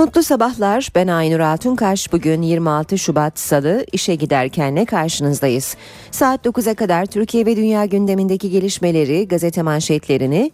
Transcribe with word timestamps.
Mutlu 0.00 0.22
sabahlar. 0.22 0.88
Ben 0.94 1.06
Aynur 1.06 1.40
Altunkaş. 1.40 2.12
Bugün 2.12 2.42
26 2.42 2.98
Şubat 2.98 3.38
Salı 3.38 3.86
işe 3.92 4.14
giderkenle 4.14 4.84
karşınızdayız. 4.84 5.76
Saat 6.10 6.46
9'a 6.46 6.74
kadar 6.74 7.06
Türkiye 7.06 7.46
ve 7.46 7.56
dünya 7.56 7.84
gündemindeki 7.84 8.50
gelişmeleri, 8.50 9.28
gazete 9.28 9.62
manşetlerini, 9.62 10.50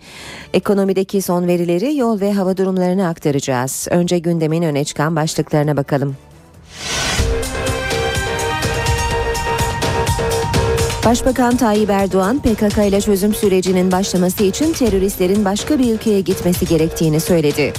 ekonomideki 0.55 1.23
son 1.23 1.47
verileri, 1.47 1.97
yol 1.97 2.21
ve 2.21 2.33
hava 2.33 2.57
durumlarını 2.57 3.09
aktaracağız. 3.09 3.89
Önce 3.91 4.19
gündemin 4.19 4.63
öne 4.63 4.85
çıkan 4.85 5.17
başlıklarına 5.17 5.77
bakalım. 5.77 6.17
Başbakan 11.05 11.57
Tayyip 11.57 11.91
Erdoğan 11.91 12.39
PKK 12.39 12.79
ile 12.89 13.01
çözüm 13.01 13.35
sürecinin 13.35 13.93
başlaması 13.93 14.45
için 14.45 14.73
teröristlerin 14.73 15.45
başka 15.45 15.79
bir 15.79 15.95
ülkeye 15.95 16.21
gitmesi 16.21 16.67
gerektiğini 16.67 17.21
söyledi. 17.21 17.73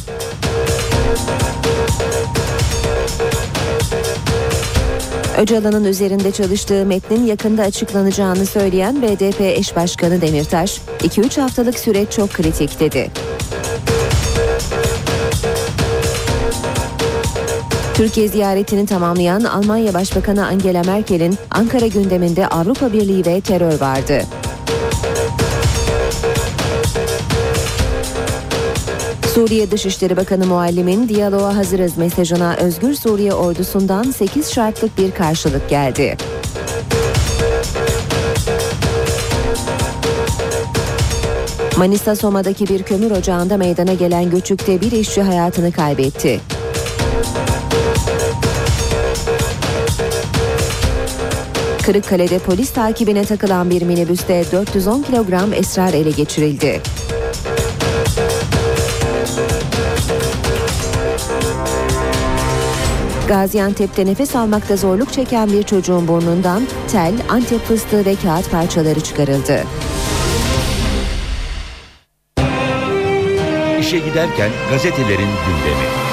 Öcalan'ın 5.38 5.84
üzerinde 5.84 6.32
çalıştığı 6.32 6.86
metnin 6.86 7.26
yakında 7.26 7.64
açıklanacağını 7.64 8.46
söyleyen 8.46 9.02
BDP 9.02 9.42
eş 9.42 9.76
başkanı 9.76 10.22
Demirtaş, 10.22 10.82
2-3 11.00 11.42
haftalık 11.42 11.80
süreç 11.80 12.12
çok 12.12 12.34
kritik 12.34 12.80
dedi. 12.80 13.12
Türkiye 17.94 18.28
ziyaretini 18.28 18.86
tamamlayan 18.86 19.44
Almanya 19.44 19.94
Başbakanı 19.94 20.48
Angela 20.48 20.84
Merkel'in 20.84 21.38
Ankara 21.52 21.88
gündeminde 21.88 22.48
Avrupa 22.48 22.94
Birliği 22.94 23.26
ve 23.26 23.42
terör 23.42 23.82
vardı. 23.82 24.22
Suriye 29.38 29.72
Dışişleri 29.72 30.18
Bakanı 30.18 30.46
Muallim'in 30.46 31.10
diyaloğa 31.10 31.56
hazırız 31.56 31.98
mesajına 31.98 32.56
Özgür 32.56 32.94
Suriye 32.94 33.34
ordusundan 33.34 34.04
8 34.04 34.52
şartlık 34.52 34.98
bir 34.98 35.12
karşılık 35.12 35.70
geldi. 35.70 36.18
Manisa 41.78 42.16
Soma'daki 42.16 42.68
bir 42.68 42.84
kömür 42.84 43.12
ocağında 43.12 43.58
meydana 43.58 43.94
gelen 43.94 44.30
göçükte 44.30 44.82
bir 44.82 44.92
işçi 44.92 45.22
hayatını 45.22 45.72
kaybetti. 45.72 46.40
Kırıkkale'de 51.86 52.40
polis 52.40 52.70
takibine 52.70 53.26
takılan 53.26 53.70
bir 53.70 53.82
minibüste 53.82 54.44
410 54.52 55.02
kilogram 55.02 55.54
esrar 55.54 55.94
ele 55.94 56.12
geçirildi. 56.12 56.82
Gaziantep'te 63.28 64.06
nefes 64.06 64.36
almakta 64.36 64.76
zorluk 64.76 65.14
çeken 65.14 65.52
bir 65.52 65.64
çocuğun 65.64 66.08
burnundan 66.08 66.64
tel, 66.92 67.14
antep 67.30 67.62
fıstığı 67.66 68.06
ve 68.06 68.16
kağıt 68.16 68.52
parçaları 68.52 69.00
çıkarıldı. 69.00 69.64
İşe 73.80 73.98
giderken 73.98 74.52
gazetelerin 74.72 75.30
gündemi. 75.48 76.07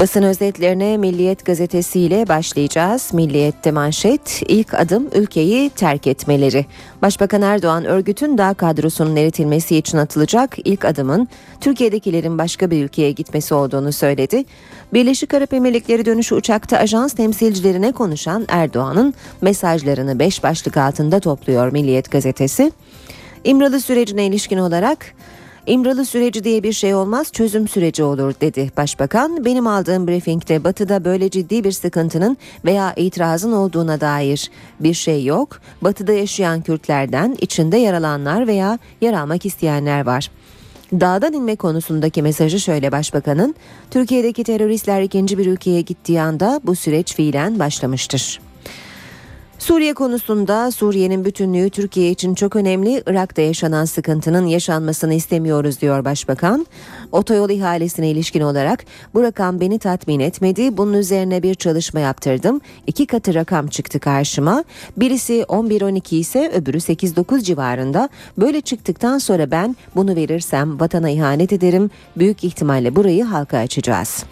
Basın 0.00 0.22
özetlerine 0.22 0.96
Milliyet 0.96 1.44
gazetesiyle 1.44 2.28
başlayacağız. 2.28 3.14
Milliyet'te 3.14 3.70
manşet 3.70 4.42
ilk 4.48 4.74
adım 4.74 5.08
ülkeyi 5.14 5.70
terk 5.70 6.06
etmeleri. 6.06 6.66
Başbakan 7.02 7.42
Erdoğan 7.42 7.84
örgütün 7.84 8.38
dağ 8.38 8.54
kadrosunun 8.54 9.16
eritilmesi 9.16 9.76
için 9.76 9.98
atılacak 9.98 10.56
ilk 10.64 10.84
adımın 10.84 11.28
Türkiye'dekilerin 11.60 12.38
başka 12.38 12.70
bir 12.70 12.84
ülkeye 12.84 13.12
gitmesi 13.12 13.54
olduğunu 13.54 13.92
söyledi. 13.92 14.44
Birleşik 14.92 15.34
Arap 15.34 15.54
Emirlikleri 15.54 16.04
dönüşü 16.04 16.34
uçakta 16.34 16.78
ajans 16.78 17.12
temsilcilerine 17.12 17.92
konuşan 17.92 18.44
Erdoğan'ın 18.48 19.14
mesajlarını 19.40 20.18
beş 20.18 20.42
başlık 20.42 20.76
altında 20.76 21.20
topluyor 21.20 21.72
Milliyet 21.72 22.10
gazetesi. 22.10 22.72
İmralı 23.44 23.80
sürecine 23.80 24.26
ilişkin 24.26 24.58
olarak 24.58 25.14
İmralı 25.66 26.04
süreci 26.04 26.44
diye 26.44 26.62
bir 26.62 26.72
şey 26.72 26.94
olmaz 26.94 27.32
çözüm 27.32 27.68
süreci 27.68 28.02
olur 28.02 28.34
dedi 28.40 28.70
başbakan. 28.76 29.44
Benim 29.44 29.66
aldığım 29.66 30.08
briefingde 30.08 30.64
batıda 30.64 31.04
böyle 31.04 31.30
ciddi 31.30 31.64
bir 31.64 31.72
sıkıntının 31.72 32.36
veya 32.64 32.94
itirazın 32.96 33.52
olduğuna 33.52 34.00
dair 34.00 34.50
bir 34.80 34.94
şey 34.94 35.24
yok. 35.24 35.60
Batıda 35.82 36.12
yaşayan 36.12 36.62
Kürtlerden 36.62 37.36
içinde 37.40 37.76
yer 37.76 37.92
veya 38.46 38.78
yer 39.00 39.12
isteyenler 39.46 40.06
var. 40.06 40.30
Dağdan 40.92 41.32
inme 41.32 41.56
konusundaki 41.56 42.22
mesajı 42.22 42.60
şöyle 42.60 42.92
başbakanın, 42.92 43.54
Türkiye'deki 43.90 44.44
teröristler 44.44 45.02
ikinci 45.02 45.38
bir 45.38 45.46
ülkeye 45.46 45.80
gittiği 45.80 46.20
anda 46.20 46.60
bu 46.64 46.74
süreç 46.74 47.14
fiilen 47.14 47.58
başlamıştır. 47.58 48.49
Suriye 49.60 49.94
konusunda 49.94 50.70
Suriye'nin 50.70 51.24
bütünlüğü 51.24 51.70
Türkiye 51.70 52.10
için 52.10 52.34
çok 52.34 52.56
önemli. 52.56 53.02
Irak'ta 53.06 53.42
yaşanan 53.42 53.84
sıkıntının 53.84 54.46
yaşanmasını 54.46 55.14
istemiyoruz 55.14 55.80
diyor 55.80 56.04
Başbakan. 56.04 56.66
Otoyol 57.12 57.50
ihalesine 57.50 58.10
ilişkin 58.10 58.40
olarak 58.40 58.84
bu 59.14 59.22
rakam 59.22 59.60
beni 59.60 59.78
tatmin 59.78 60.20
etmedi. 60.20 60.76
Bunun 60.76 60.92
üzerine 60.92 61.42
bir 61.42 61.54
çalışma 61.54 62.00
yaptırdım. 62.00 62.60
İki 62.86 63.06
katı 63.06 63.34
rakam 63.34 63.66
çıktı 63.66 64.00
karşıma. 64.00 64.64
Birisi 64.96 65.44
11-12 65.48 66.14
ise 66.14 66.50
öbürü 66.54 66.76
8-9 66.76 67.42
civarında. 67.42 68.08
Böyle 68.38 68.60
çıktıktan 68.60 69.18
sonra 69.18 69.50
ben 69.50 69.76
bunu 69.96 70.16
verirsem 70.16 70.80
vatana 70.80 71.10
ihanet 71.10 71.52
ederim. 71.52 71.90
Büyük 72.16 72.44
ihtimalle 72.44 72.96
burayı 72.96 73.24
halka 73.24 73.58
açacağız. 73.58 74.24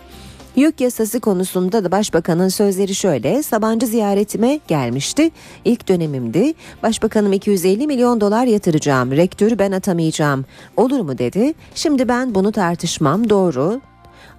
Yük 0.59 0.81
yasası 0.81 1.21
konusunda 1.21 1.85
da 1.85 1.91
başbakanın 1.91 2.49
sözleri 2.49 2.95
şöyle. 2.95 3.43
Sabancı 3.43 3.87
ziyaretime 3.87 4.61
gelmişti. 4.69 5.31
İlk 5.65 5.89
dönemimdi. 5.89 6.53
Başbakanım 6.83 7.33
250 7.33 7.87
milyon 7.87 8.21
dolar 8.21 8.47
yatıracağım. 8.47 9.13
Rektörü 9.13 9.59
ben 9.59 9.73
atamayacağım. 9.73 10.45
Olur 10.77 11.01
mu 11.01 11.19
dedi. 11.19 11.55
Şimdi 11.75 12.09
ben 12.09 12.35
bunu 12.35 12.53
tartışmam. 12.53 13.31
Doğru. 13.31 13.81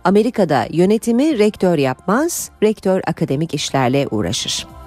Amerika'da 0.03 0.67
yönetimi 0.71 1.39
rektör 1.39 1.77
yapmaz. 1.77 2.49
Rektör 2.63 3.01
akademik 3.07 3.53
işlerle 3.53 4.07
uğraşır. 4.11 4.78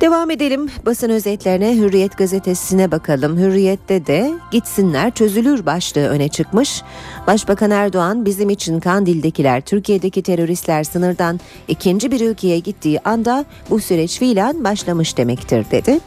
Devam 0.00 0.30
edelim 0.30 0.70
basın 0.86 1.10
özetlerine 1.10 1.76
Hürriyet 1.76 2.18
gazetesine 2.18 2.90
bakalım. 2.90 3.38
Hürriyet'te 3.38 4.06
de 4.06 4.32
gitsinler 4.50 5.10
çözülür 5.10 5.66
başlığı 5.66 6.08
öne 6.08 6.28
çıkmış. 6.28 6.82
Başbakan 7.26 7.70
Erdoğan 7.70 8.24
bizim 8.24 8.50
için 8.50 8.80
Kandil'dekiler 8.80 9.60
Türkiye'deki 9.60 10.22
teröristler 10.22 10.84
sınırdan 10.84 11.40
ikinci 11.68 12.10
bir 12.10 12.20
ülkeye 12.20 12.58
gittiği 12.58 13.00
anda 13.00 13.44
bu 13.70 13.80
süreç 13.80 14.18
fiilen 14.18 14.64
başlamış 14.64 15.16
demektir 15.16 15.66
dedi. 15.70 16.00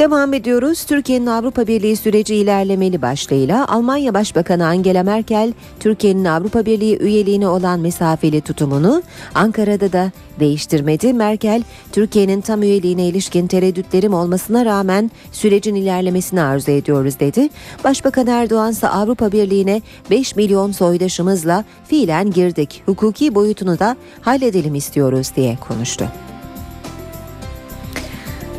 Devam 0.00 0.34
ediyoruz. 0.34 0.84
Türkiye'nin 0.84 1.26
Avrupa 1.26 1.66
Birliği 1.66 1.96
süreci 1.96 2.34
ilerlemeli 2.34 3.02
başlığıyla 3.02 3.68
Almanya 3.68 4.14
Başbakanı 4.14 4.66
Angela 4.66 5.02
Merkel, 5.02 5.52
Türkiye'nin 5.80 6.24
Avrupa 6.24 6.66
Birliği 6.66 6.98
üyeliğine 6.98 7.48
olan 7.48 7.80
mesafeli 7.80 8.40
tutumunu 8.40 9.02
Ankara'da 9.34 9.92
da 9.92 10.12
değiştirmedi. 10.40 11.12
Merkel, 11.12 11.62
Türkiye'nin 11.92 12.40
tam 12.40 12.62
üyeliğine 12.62 13.08
ilişkin 13.08 13.46
tereddütlerim 13.46 14.14
olmasına 14.14 14.64
rağmen 14.64 15.10
sürecin 15.32 15.74
ilerlemesini 15.74 16.42
arzu 16.42 16.70
ediyoruz 16.70 17.20
dedi. 17.20 17.48
Başbakan 17.84 18.26
Erdoğan 18.26 18.72
ise 18.72 18.88
Avrupa 18.88 19.32
Birliği'ne 19.32 19.82
5 20.10 20.36
milyon 20.36 20.72
soydaşımızla 20.72 21.64
fiilen 21.88 22.30
girdik. 22.30 22.82
Hukuki 22.86 23.34
boyutunu 23.34 23.78
da 23.78 23.96
halledelim 24.20 24.74
istiyoruz 24.74 25.32
diye 25.36 25.58
konuştu. 25.68 26.04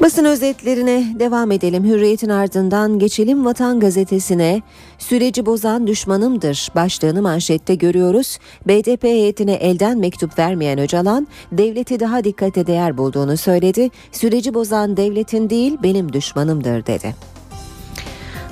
Basın 0.01 0.25
özetlerine 0.25 1.19
devam 1.19 1.51
edelim. 1.51 1.83
Hürriyet'in 1.83 2.29
ardından 2.29 2.99
geçelim 2.99 3.45
Vatan 3.45 3.79
Gazetesi'ne. 3.79 4.61
Süreci 4.97 5.45
bozan 5.45 5.87
düşmanımdır 5.87 6.69
başlığını 6.75 7.21
manşette 7.21 7.75
görüyoruz. 7.75 8.37
BDP 8.67 9.03
heyetine 9.03 9.53
elden 9.53 9.97
mektup 9.97 10.39
vermeyen 10.39 10.79
Öcalan, 10.79 11.27
devleti 11.51 11.99
daha 11.99 12.23
dikkate 12.23 12.67
değer 12.67 12.97
bulduğunu 12.97 13.37
söyledi. 13.37 13.89
Süreci 14.11 14.53
bozan 14.53 14.97
devletin 14.97 15.49
değil 15.49 15.77
benim 15.83 16.13
düşmanımdır 16.13 16.85
dedi. 16.85 17.30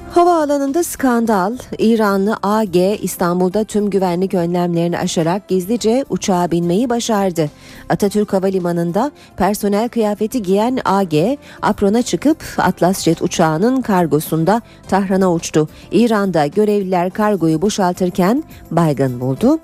Havaalanında 0.10 0.84
skandal, 0.84 1.58
İranlı 1.78 2.38
AG 2.44 2.76
İstanbul'da 3.02 3.64
tüm 3.64 3.90
güvenlik 3.90 4.34
önlemlerini 4.34 5.00
aşarak 5.00 5.48
gizlice 5.48 6.06
uçağa 6.10 6.52
binmeyi 6.52 6.90
başardı. 6.90 7.50
Atatürk 7.90 8.34
Havalimanı'nda 8.34 9.12
personel 9.38 9.90
kıyafeti 9.90 10.42
giyen 10.42 10.80
AG, 10.86 11.14
aprona 11.62 12.02
çıkıp 12.02 12.38
Atlas 12.58 13.04
Jet 13.04 13.22
uçağının 13.22 13.82
kargosunda 13.82 14.62
Tahran'a 14.88 15.34
uçtu. 15.34 15.70
İran'da 15.92 16.48
görevliler 16.48 17.10
kargoyu 17.10 17.62
boşaltırken 17.62 18.44
baygın 18.72 19.20
buldu. 19.20 19.60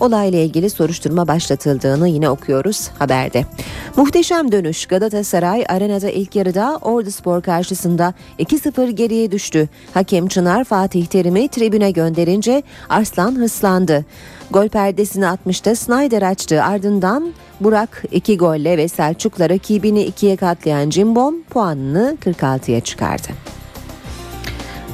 Olayla 0.00 0.38
ilgili 0.38 0.70
soruşturma 0.70 1.28
başlatıldığını 1.28 2.08
yine 2.08 2.30
okuyoruz 2.30 2.88
haberde. 2.98 3.44
Muhteşem 3.96 4.52
dönüş 4.52 4.86
Galatasaray 4.86 5.64
arenada 5.68 6.10
ilk 6.10 6.36
yarıda 6.36 6.78
Ordu 6.82 7.10
Spor 7.10 7.42
karşısında 7.42 8.14
2-0 8.38 8.90
geriye 8.90 9.32
düştü. 9.32 9.68
Hakem 9.94 10.26
Çınar 10.26 10.64
Fatih 10.64 11.06
Terim'i 11.06 11.48
tribüne 11.48 11.90
gönderince 11.90 12.62
Arslan 12.88 13.36
hıslandı. 13.36 14.04
Gol 14.50 14.68
perdesini 14.68 15.24
60'ta 15.24 15.74
Snyder 15.74 16.22
açtı 16.22 16.62
ardından 16.62 17.32
Burak 17.60 18.04
2 18.12 18.36
golle 18.36 18.78
ve 18.78 18.88
Selçuk'la 18.88 19.50
rakibini 19.50 20.02
ikiye 20.02 20.36
katlayan 20.36 20.90
Cimbom 20.90 21.42
puanını 21.42 22.16
46'ya 22.24 22.80
çıkardı. 22.80 23.28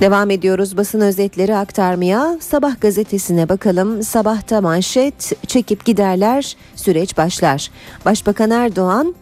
Devam 0.01 0.31
ediyoruz 0.31 0.77
basın 0.77 1.01
özetleri 1.01 1.57
aktarmaya. 1.57 2.37
Sabah 2.41 2.81
gazetesine 2.81 3.49
bakalım. 3.49 4.03
Sabahta 4.03 4.61
manşet 4.61 5.33
çekip 5.47 5.85
giderler 5.85 6.57
süreç 6.77 7.17
başlar. 7.17 7.71
Başbakan 8.05 8.51
Erdoğan 8.51 9.15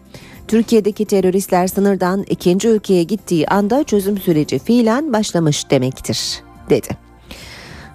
Türkiye'deki 0.49 1.05
teröristler 1.05 1.67
sınırdan 1.67 2.25
ikinci 2.31 2.69
ülkeye 2.69 3.03
gittiği 3.03 3.49
anda 3.49 3.85
çözüm 3.85 4.19
süreci 4.19 4.59
fiilen 4.59 5.13
başlamış 5.13 5.71
demektir 5.71 6.43
dedi. 6.71 7.10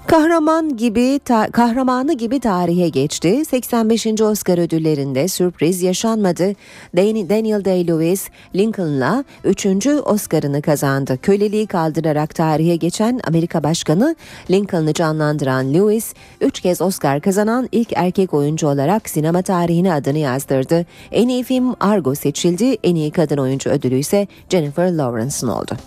Kahraman 0.08 0.78
gibi 0.78 1.20
ta, 1.26 1.52
kahramanı 1.52 2.14
gibi 2.14 2.40
tarihe 2.40 2.90
geçti. 2.90 3.46
85. 3.46 4.08
Oscar 4.22 4.58
ödüllerinde 4.58 5.28
sürpriz 5.28 5.82
yaşanmadı. 5.82 6.54
Daniel 6.96 7.66
Day-Lewis 7.66 8.30
Lincoln'la 8.56 9.24
3. 9.44 9.88
Oscar'ını 10.06 10.62
kazandı. 10.62 11.18
Köleliği 11.22 11.68
kaldırarak 11.68 12.36
tarihe 12.36 12.76
geçen 12.76 13.20
Amerika 13.28 13.64
Başkanı 13.64 14.16
Lincoln'ı 14.52 14.94
canlandıran 14.94 15.74
Lewis 15.74 16.14
3 16.42 16.60
kez 16.60 16.82
Oscar 16.82 17.22
kazanan 17.22 17.70
ilk 17.72 17.94
erkek 17.96 18.34
oyuncu 18.34 18.68
olarak 18.68 19.10
sinema 19.10 19.42
tarihine 19.42 19.94
adını 19.94 20.18
yazdırdı. 20.18 20.86
En 21.12 21.28
iyi 21.28 21.44
film 21.44 21.76
Argo 21.80 22.16
seçildi. 22.16 22.78
En 22.84 22.96
iyi 22.96 23.12
kadın 23.12 23.38
oyuncu 23.38 23.70
ödülü 23.70 23.98
ise 23.98 24.28
Jennifer 24.50 24.92
Lawrence'ın 24.92 25.50
oldu. 25.50 25.78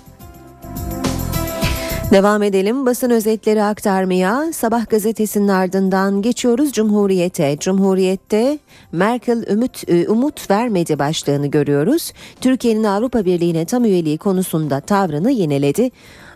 Devam 2.12 2.43
edelim 2.43 2.87
basın 2.87 3.10
özetleri 3.10 3.62
aktarmaya. 3.62 4.52
Sabah 4.52 4.88
gazetesinin 4.90 5.49
ardından 5.49 6.22
geçiyoruz 6.22 6.72
Cumhuriyete. 6.72 7.56
Cumhuriyette 7.60 8.58
Merkel 8.93 9.44
ümit, 9.50 9.84
e, 9.88 10.08
umut 10.08 10.50
vermedi 10.50 10.99
başlığını 10.99 11.46
görüyoruz. 11.46 12.12
Türkiye'nin 12.40 12.84
Avrupa 12.84 13.25
Birliği'ne 13.25 13.64
tam 13.64 13.84
üyeliği 13.84 14.19
konusunda 14.19 14.81
tavrını 14.81 15.31
yeniledi. 15.31 15.90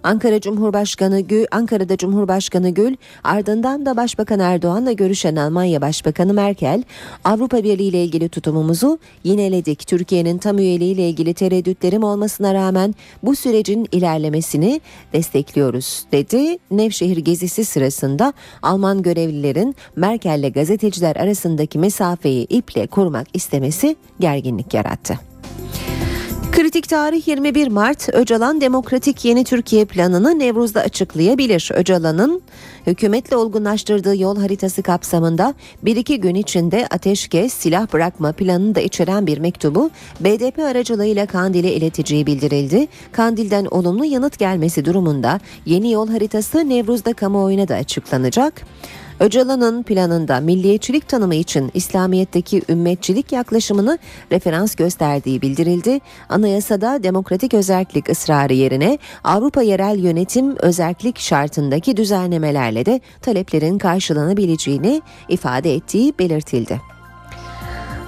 Ankara 0.04 0.40
Cumhurbaşkanı 0.40 1.20
Gül, 1.20 1.44
Ankara'da 1.50 1.96
Cumhurbaşkanı 1.96 2.70
Gül, 2.70 2.96
ardından 3.24 3.86
da 3.86 3.96
Başbakan 3.96 4.40
Erdoğan'la 4.40 4.92
görüşen 4.92 5.36
Almanya 5.36 5.80
Başbakanı 5.80 6.34
Merkel, 6.34 6.82
Avrupa 7.24 7.64
Birliği 7.64 7.88
ile 7.88 8.04
ilgili 8.04 8.28
tutumumuzu 8.28 8.98
yineledik. 9.24 9.86
Türkiye'nin 9.86 10.38
tam 10.38 10.58
üyeliği 10.58 10.94
ile 10.94 11.08
ilgili 11.08 11.34
tereddütlerim 11.34 12.02
olmasına 12.02 12.54
rağmen 12.54 12.94
bu 13.22 13.36
sürecin 13.36 13.88
ilerlemesini 13.92 14.80
destekliyoruz 15.12 16.04
dedi. 16.12 16.58
Nevşehir 16.70 17.16
gezisi 17.16 17.64
sırasında 17.64 18.32
Alman 18.62 19.02
görevlilerin 19.02 19.76
Merkel'le 19.96 20.52
gazeteciler 20.52 21.16
arasındaki 21.16 21.78
mesafeyi 21.78 22.46
iple 22.46 22.86
korumak 22.86 23.26
istemesi 23.34 23.96
gerginlik 24.20 24.74
yarattı. 24.74 25.31
Kritik 26.52 26.88
tarih 26.88 27.28
21 27.28 27.68
Mart 27.68 28.08
Öcalan 28.12 28.60
Demokratik 28.60 29.24
Yeni 29.24 29.44
Türkiye 29.44 29.84
planını 29.84 30.38
Nevruz'da 30.38 30.80
açıklayabilir. 30.80 31.70
Öcalan'ın 31.74 32.42
hükümetle 32.86 33.36
olgunlaştırdığı 33.36 34.16
yol 34.16 34.36
haritası 34.36 34.82
kapsamında 34.82 35.54
bir 35.82 35.96
iki 35.96 36.20
gün 36.20 36.34
içinde 36.34 36.86
ateşkes, 36.90 37.52
silah 37.52 37.92
bırakma 37.92 38.32
planını 38.32 38.74
da 38.74 38.80
içeren 38.80 39.26
bir 39.26 39.38
mektubu 39.38 39.90
BDP 40.20 40.58
aracılığıyla 40.58 41.26
Kandil'e 41.26 41.72
ileteceği 41.72 42.26
bildirildi. 42.26 42.88
Kandil'den 43.12 43.64
olumlu 43.64 44.04
yanıt 44.04 44.38
gelmesi 44.38 44.84
durumunda 44.84 45.40
yeni 45.66 45.92
yol 45.92 46.08
haritası 46.08 46.68
Nevruz'da 46.68 47.12
kamuoyuna 47.12 47.68
da 47.68 47.74
açıklanacak. 47.74 48.62
Öcalan'ın 49.22 49.82
planında 49.82 50.40
milliyetçilik 50.40 51.08
tanımı 51.08 51.34
için 51.34 51.70
İslamiyet'teki 51.74 52.62
ümmetçilik 52.68 53.32
yaklaşımını 53.32 53.98
referans 54.32 54.74
gösterdiği 54.74 55.42
bildirildi. 55.42 56.00
Anayasada 56.28 57.02
demokratik 57.02 57.54
özellik 57.54 58.08
ısrarı 58.08 58.54
yerine 58.54 58.98
Avrupa 59.24 59.62
yerel 59.62 59.98
yönetim 59.98 60.56
özellik 60.56 61.18
şartındaki 61.18 61.96
düzenlemelerle 61.96 62.86
de 62.86 63.00
taleplerin 63.22 63.78
karşılanabileceğini 63.78 65.02
ifade 65.28 65.74
ettiği 65.74 66.14
belirtildi. 66.18 66.91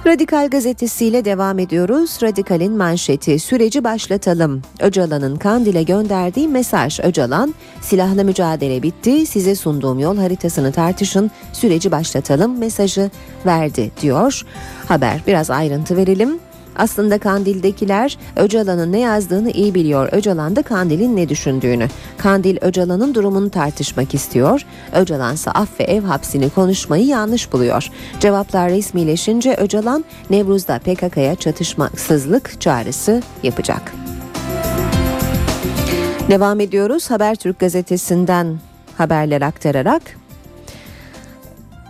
Radikal 0.05 0.49
gazetesiyle 0.49 1.25
devam 1.25 1.59
ediyoruz. 1.59 2.19
Radikal'in 2.23 2.77
manşeti 2.77 3.39
süreci 3.39 3.83
başlatalım. 3.83 4.61
Öcalan'ın 4.79 5.35
Kandil'e 5.35 5.83
gönderdiği 5.83 6.47
mesaj 6.47 6.99
Öcalan, 6.99 7.55
silahlı 7.81 8.25
mücadele 8.25 8.83
bitti, 8.83 9.25
size 9.25 9.55
sunduğum 9.55 9.99
yol 9.99 10.17
haritasını 10.17 10.71
tartışın, 10.71 11.31
süreci 11.53 11.91
başlatalım 11.91 12.57
mesajı 12.59 13.09
verdi 13.45 13.91
diyor. 14.01 14.41
Haber 14.87 15.21
biraz 15.27 15.49
ayrıntı 15.51 15.97
verelim. 15.97 16.39
Aslında 16.75 17.17
Kandil'dekiler 17.17 18.17
Öcalan'ın 18.35 18.91
ne 18.91 18.99
yazdığını 18.99 19.51
iyi 19.51 19.75
biliyor. 19.75 20.09
Öcalan 20.11 20.55
da 20.55 20.61
Kandil'in 20.61 21.15
ne 21.15 21.29
düşündüğünü. 21.29 21.87
Kandil 22.17 22.57
Öcalan'ın 22.61 23.15
durumunu 23.15 23.49
tartışmak 23.49 24.13
istiyor. 24.13 24.61
Öcalan 24.93 25.33
ise 25.33 25.51
af 25.51 25.79
ve 25.79 25.83
ev 25.83 26.03
hapsini 26.03 26.49
konuşmayı 26.49 27.05
yanlış 27.05 27.53
buluyor. 27.53 27.89
Cevaplar 28.19 28.69
resmileşince 28.69 29.53
Öcalan 29.53 30.05
Nevruz'da 30.29 30.79
PKK'ya 30.79 31.35
çatışmasızlık 31.35 32.61
çağrısı 32.61 33.21
yapacak. 33.43 33.93
Devam 36.29 36.59
ediyoruz 36.59 37.11
Habertürk 37.11 37.59
gazetesinden 37.59 38.59
haberler 38.97 39.41
aktararak. 39.41 40.01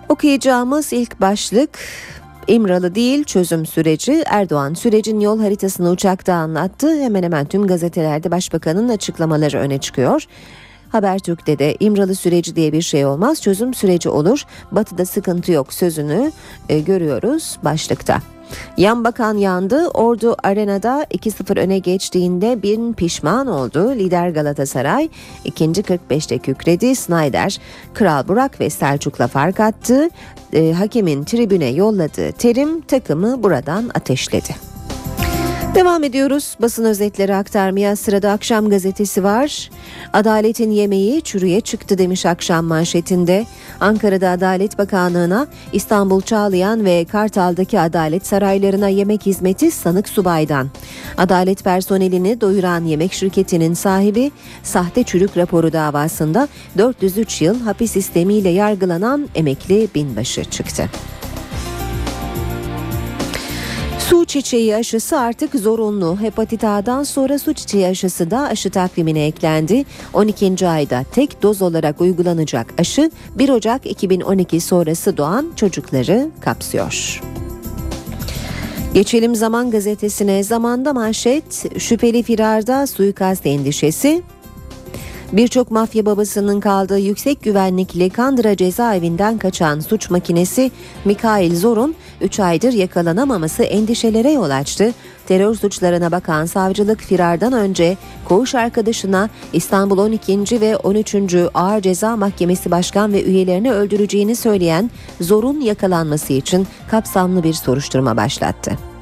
Okuyacağımız 0.10 0.94
ilk 0.94 1.22
başlık 1.22 1.80
İmralı 2.48 2.96
değil 2.96 3.24
çözüm 3.24 3.66
süreci 3.66 4.24
Erdoğan 4.26 4.74
sürecin 4.74 5.20
yol 5.20 5.40
haritasını 5.40 5.90
uçakta 5.90 6.34
anlattı. 6.34 7.02
Hemen 7.02 7.24
hemen 7.24 7.46
tüm 7.46 7.68
gazetelerde 7.68 8.32
başbakanın 8.32 8.90
açıklamaları 8.90 9.58
öne 9.58 9.78
çıkıyor. 9.78 10.26
Habertürk'te 10.96 11.60
de 11.60 11.76
İmralı 11.80 12.16
süreci 12.16 12.56
diye 12.56 12.74
bir 12.74 12.82
şey 12.82 13.06
olmaz 13.06 13.42
çözüm 13.42 13.74
süreci 13.74 14.10
olur. 14.10 14.44
Batı'da 14.72 15.06
sıkıntı 15.06 15.52
yok 15.52 15.74
sözünü 15.74 16.32
e, 16.70 16.80
görüyoruz 16.80 17.58
başlıkta. 17.64 18.22
Yan 18.78 19.04
bakan 19.04 19.38
yandı. 19.38 19.88
Ordu 19.88 20.36
arenada 20.44 21.04
2-0 21.04 21.60
öne 21.60 21.80
geçtiğinde 21.80 22.62
bin 22.64 22.94
pişman 22.94 23.48
oldu. 23.48 23.92
Lider 23.92 24.30
Galatasaray 24.30 25.10
ikinci 25.46 25.82
45'te 25.82 26.38
kükredi. 26.38 26.96
Snyder, 26.96 27.60
Kral 27.94 28.28
Burak 28.28 28.60
ve 28.60 28.70
Selçuk'la 28.70 29.28
fark 29.28 29.60
attı. 29.60 30.10
E, 30.54 30.74
hakemin 30.74 31.24
tribüne 31.24 31.70
yolladığı 31.70 32.32
terim 32.32 32.82
takımı 32.82 33.44
buradan 33.44 33.92
ateşledi. 33.94 34.56
Devam 35.75 36.03
ediyoruz 36.03 36.55
basın 36.62 36.86
özetleri 36.86 37.36
aktarmaya 37.36 37.96
sırada 37.96 38.32
akşam 38.32 38.70
gazetesi 38.70 39.24
var. 39.24 39.70
Adaletin 40.13 40.72
yemeği 40.72 41.22
çürüye 41.22 41.62
çıktı 41.62 41.98
demiş 41.98 42.25
akşam 42.25 42.65
manşetinde. 42.65 43.46
Ankara'da 43.79 44.29
Adalet 44.29 44.77
Bakanlığı'na 44.77 45.48
İstanbul 45.74 46.22
Çağlayan 46.22 46.86
ve 46.86 47.05
Kartal'daki 47.05 47.79
adalet 47.79 48.27
saraylarına 48.27 48.88
yemek 48.88 49.25
hizmeti 49.25 49.72
sanık 49.72 50.10
subaydan. 50.10 50.70
Adalet 51.17 51.63
personelini 51.63 52.41
doyuran 52.41 52.84
yemek 52.84 53.13
şirketinin 53.13 53.74
sahibi 53.74 54.32
sahte 54.63 55.03
çürük 55.03 55.38
raporu 55.38 55.74
davasında 55.74 56.48
403 56.77 57.41
yıl 57.41 57.62
hapis 57.62 57.91
sistemiyle 57.91 58.50
yargılanan 58.50 59.27
emekli 59.36 59.88
binbaşı 59.96 60.46
çıktı. 60.46 60.89
Su 64.10 64.26
çiçeği 64.26 64.76
aşısı 64.76 65.20
artık 65.20 65.56
zorunlu. 65.56 66.18
Hepatit 66.22 66.64
A'dan 66.64 67.04
sonra 67.04 67.40
su 67.40 67.54
çiçeği 67.54 67.88
aşısı 67.88 68.32
da 68.32 68.40
aşı 68.40 68.70
takvimine 68.70 69.26
eklendi. 69.26 69.86
12. 70.14 70.68
ayda 70.68 71.04
tek 71.12 71.44
doz 71.44 71.62
olarak 71.62 72.02
uygulanacak 72.02 72.74
aşı 72.78 73.12
1 73.36 73.50
Ocak 73.50 73.86
2012 73.86 74.62
sonrası 74.62 75.18
doğan 75.18 75.52
çocukları 75.56 76.30
kapsıyor. 76.42 77.22
Geçelim 78.94 79.36
Zaman 79.36 79.72
Gazetesi'ne. 79.72 80.44
Zamanda 80.44 80.94
manşet 80.94 81.80
şüpheli 81.82 82.24
firarda 82.24 82.88
suikast 82.88 83.46
endişesi. 83.46 84.24
Birçok 85.32 85.72
mafya 85.72 86.05
babasının 86.05 86.60
kaldığı 86.60 87.00
yüksek 87.00 87.44
güvenlikli 87.44 88.10
Kandıra 88.10 88.58
cezaevinden 88.58 89.38
kaçan 89.38 89.79
suç 89.79 90.10
makinesi 90.10 90.72
Mikhail 91.05 91.55
Zor'un 91.55 91.96
3 92.22 92.39
aydır 92.39 92.74
yakalanamaması 92.74 93.63
endişelere 93.63 94.32
yol 94.32 94.50
açtı. 94.50 94.94
Terör 95.27 95.55
suçlarına 95.55 96.12
bakan 96.12 96.46
savcılık 96.46 97.01
firardan 97.01 97.53
önce 97.53 97.98
koğuş 98.25 98.55
arkadaşına 98.55 99.29
İstanbul 99.53 99.98
12. 99.98 100.62
ve 100.62 100.77
13. 100.77 101.15
Ağır 101.53 101.82
Ceza 101.82 102.17
Mahkemesi 102.17 102.72
Başkan 102.72 103.13
ve 103.13 103.24
üyelerini 103.24 103.72
öldüreceğini 103.72 104.36
söyleyen 104.36 104.91
Zor'un 105.22 105.62
yakalanması 105.62 106.34
için 106.34 106.67
kapsamlı 106.91 107.44
bir 107.44 107.53
soruşturma 107.53 108.17
başlattı. 108.17 108.95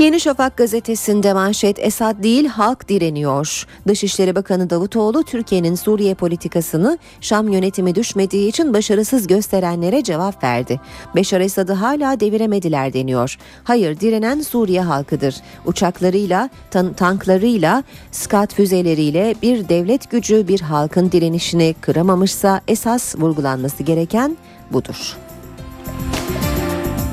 Yeni 0.00 0.20
Şafak 0.20 0.56
gazetesinde 0.56 1.32
manşet 1.32 1.78
Esad 1.78 2.22
değil 2.22 2.46
halk 2.46 2.88
direniyor. 2.88 3.66
Dışişleri 3.88 4.34
Bakanı 4.34 4.70
Davutoğlu 4.70 5.22
Türkiye'nin 5.22 5.74
Suriye 5.74 6.14
politikasını 6.14 6.98
Şam 7.20 7.48
yönetimi 7.48 7.94
düşmediği 7.94 8.48
için 8.48 8.74
başarısız 8.74 9.26
gösterenlere 9.26 10.02
cevap 10.02 10.44
verdi. 10.44 10.80
Beşar 11.14 11.40
Esad'ı 11.40 11.72
hala 11.72 12.20
deviremediler 12.20 12.92
deniyor. 12.92 13.36
Hayır 13.64 14.00
direnen 14.00 14.40
Suriye 14.40 14.80
halkıdır. 14.80 15.36
Uçaklarıyla, 15.66 16.50
tan- 16.70 16.92
tanklarıyla, 16.92 17.84
skat 18.12 18.54
füzeleriyle 18.54 19.34
bir 19.42 19.68
devlet 19.68 20.10
gücü 20.10 20.48
bir 20.48 20.60
halkın 20.60 21.12
direnişini 21.12 21.74
kıramamışsa 21.80 22.60
esas 22.68 23.16
vurgulanması 23.16 23.82
gereken 23.82 24.36
budur. 24.72 25.16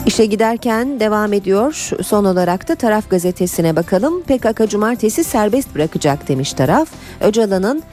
İşe 0.07 0.25
giderken 0.25 0.99
devam 0.99 1.33
ediyor. 1.33 1.89
Son 2.03 2.25
olarak 2.25 2.67
da 2.67 2.75
Taraf 2.75 3.09
gazetesine 3.09 3.75
bakalım. 3.75 4.23
PKK 4.23 4.69
cumartesi 4.69 5.23
serbest 5.23 5.75
bırakacak 5.75 6.27
demiş 6.27 6.53
taraf. 6.53 6.89
Öcalan'ın 7.21 7.83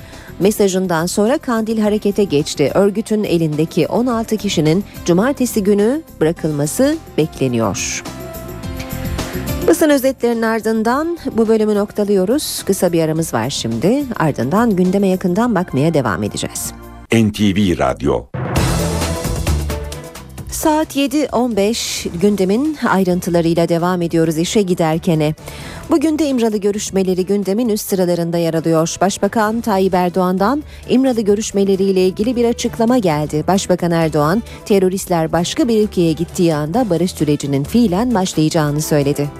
mesajından 0.40 1.06
sonra 1.06 1.38
Kandil 1.38 1.78
harekete 1.78 2.24
geçti. 2.24 2.70
Örgütün 2.74 3.24
elindeki 3.24 3.86
16 3.86 4.36
kişinin 4.36 4.84
cumartesi 5.04 5.64
günü 5.64 6.02
bırakılması 6.20 6.96
bekleniyor. 7.18 8.02
Basın 9.68 9.90
özetlerinin 9.90 10.42
ardından 10.42 11.18
bu 11.32 11.48
bölümü 11.48 11.74
noktalıyoruz. 11.74 12.62
Kısa 12.66 12.92
bir 12.92 13.02
aramız 13.02 13.34
var 13.34 13.50
şimdi. 13.50 14.04
Ardından 14.16 14.76
gündeme 14.76 15.08
yakından 15.08 15.54
bakmaya 15.54 15.94
devam 15.94 16.22
edeceğiz. 16.22 16.72
NTV 17.12 17.78
Radyo 17.78 18.26
Saat 20.54 20.96
7.15 20.96 22.08
gündemin 22.20 22.78
ayrıntılarıyla 22.88 23.68
devam 23.68 24.02
ediyoruz 24.02 24.38
işe 24.38 24.62
giderkene. 24.62 25.34
Bugün 25.90 26.18
de 26.18 26.26
İmralı 26.28 26.56
görüşmeleri 26.56 27.26
gündemin 27.26 27.68
üst 27.68 27.88
sıralarında 27.88 28.38
yer 28.38 28.54
alıyor. 28.54 28.96
Başbakan 29.00 29.60
Tayyip 29.60 29.94
Erdoğan'dan 29.94 30.62
İmralı 30.88 31.20
görüşmeleriyle 31.20 32.06
ilgili 32.06 32.36
bir 32.36 32.44
açıklama 32.44 32.98
geldi. 32.98 33.44
Başbakan 33.48 33.90
Erdoğan, 33.90 34.42
teröristler 34.64 35.32
başka 35.32 35.68
bir 35.68 35.82
ülkeye 35.82 36.12
gittiği 36.12 36.54
anda 36.54 36.90
barış 36.90 37.10
sürecinin 37.10 37.64
fiilen 37.64 38.14
başlayacağını 38.14 38.82
söyledi. 38.82 39.30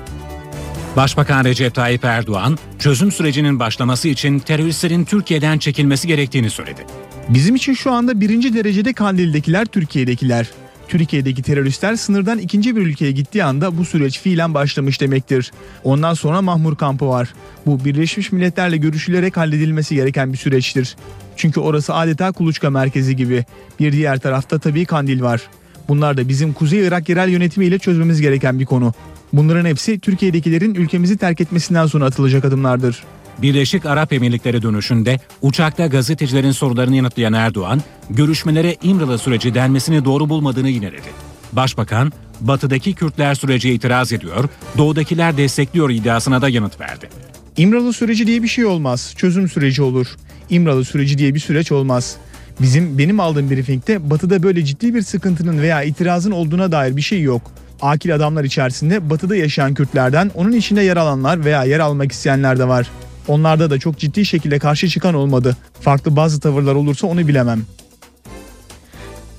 Başbakan 0.96 1.44
Recep 1.44 1.74
Tayyip 1.74 2.04
Erdoğan, 2.04 2.58
çözüm 2.78 3.12
sürecinin 3.12 3.60
başlaması 3.60 4.08
için 4.08 4.38
teröristlerin 4.38 5.04
Türkiye'den 5.04 5.58
çekilmesi 5.58 6.08
gerektiğini 6.08 6.50
söyledi. 6.50 6.86
Bizim 7.28 7.54
için 7.54 7.74
şu 7.74 7.92
anda 7.92 8.20
birinci 8.20 8.54
derecede 8.54 8.92
Kandil'dekiler 8.92 9.64
Türkiye'dekiler. 9.64 10.46
Türkiye'deki 10.88 11.42
teröristler 11.42 11.96
sınırdan 11.96 12.38
ikinci 12.38 12.76
bir 12.76 12.80
ülkeye 12.80 13.12
gittiği 13.12 13.44
anda 13.44 13.78
bu 13.78 13.84
süreç 13.84 14.20
fiilen 14.20 14.54
başlamış 14.54 15.00
demektir. 15.00 15.52
Ondan 15.84 16.14
sonra 16.14 16.42
Mahmur 16.42 16.76
kampı 16.76 17.08
var. 17.08 17.34
Bu 17.66 17.84
Birleşmiş 17.84 18.32
Milletler'le 18.32 18.76
görüşülerek 18.76 19.36
halledilmesi 19.36 19.94
gereken 19.94 20.32
bir 20.32 20.38
süreçtir. 20.38 20.96
Çünkü 21.36 21.60
orası 21.60 21.94
adeta 21.94 22.32
kuluçka 22.32 22.70
merkezi 22.70 23.16
gibi. 23.16 23.44
Bir 23.80 23.92
diğer 23.92 24.18
tarafta 24.18 24.58
tabii 24.58 24.84
Kandil 24.84 25.22
var. 25.22 25.42
Bunlar 25.88 26.16
da 26.16 26.28
bizim 26.28 26.52
Kuzey 26.52 26.86
Irak 26.86 27.08
yerel 27.08 27.28
yönetimiyle 27.28 27.78
çözmemiz 27.78 28.20
gereken 28.20 28.60
bir 28.60 28.66
konu. 28.66 28.92
Bunların 29.32 29.68
hepsi 29.68 29.98
Türkiye'dekilerin 29.98 30.74
ülkemizi 30.74 31.16
terk 31.16 31.40
etmesinden 31.40 31.86
sonra 31.86 32.04
atılacak 32.04 32.44
adımlardır. 32.44 33.04
Birleşik 33.42 33.86
Arap 33.86 34.12
Emirlikleri 34.12 34.62
dönüşünde 34.62 35.20
uçakta 35.42 35.86
gazetecilerin 35.86 36.50
sorularını 36.50 36.96
yanıtlayan 36.96 37.32
Erdoğan, 37.32 37.82
görüşmelere 38.10 38.76
İmralı 38.82 39.18
süreci 39.18 39.54
denmesini 39.54 40.04
doğru 40.04 40.28
bulmadığını 40.28 40.68
yineledi. 40.68 41.08
Başbakan, 41.52 42.12
batıdaki 42.40 42.94
Kürtler 42.94 43.34
sürece 43.34 43.72
itiraz 43.72 44.12
ediyor, 44.12 44.48
doğudakiler 44.78 45.36
destekliyor 45.36 45.90
iddiasına 45.90 46.42
da 46.42 46.48
yanıt 46.48 46.80
verdi. 46.80 47.08
İmralı 47.56 47.92
süreci 47.92 48.26
diye 48.26 48.42
bir 48.42 48.48
şey 48.48 48.64
olmaz. 48.64 49.14
Çözüm 49.16 49.48
süreci 49.48 49.82
olur. 49.82 50.06
İmralı 50.50 50.84
süreci 50.84 51.18
diye 51.18 51.34
bir 51.34 51.40
süreç 51.40 51.72
olmaz. 51.72 52.16
Bizim 52.60 52.98
benim 52.98 53.20
aldığım 53.20 53.50
briefingde 53.50 54.10
batıda 54.10 54.42
böyle 54.42 54.64
ciddi 54.64 54.94
bir 54.94 55.02
sıkıntının 55.02 55.62
veya 55.62 55.82
itirazın 55.82 56.30
olduğuna 56.30 56.72
dair 56.72 56.96
bir 56.96 57.02
şey 57.02 57.22
yok. 57.22 57.42
Akil 57.82 58.14
adamlar 58.14 58.44
içerisinde 58.44 59.10
batıda 59.10 59.36
yaşayan 59.36 59.74
Kürtlerden 59.74 60.30
onun 60.34 60.52
içinde 60.52 60.82
yer 60.82 60.96
alanlar 60.96 61.44
veya 61.44 61.64
yer 61.64 61.80
almak 61.80 62.12
isteyenler 62.12 62.58
de 62.58 62.68
var. 62.68 62.90
Onlarda 63.28 63.70
da 63.70 63.78
çok 63.78 63.98
ciddi 63.98 64.24
şekilde 64.24 64.58
karşı 64.58 64.88
çıkan 64.88 65.14
olmadı. 65.14 65.56
Farklı 65.80 66.16
bazı 66.16 66.40
tavırlar 66.40 66.74
olursa 66.74 67.06
onu 67.06 67.28
bilemem. 67.28 67.62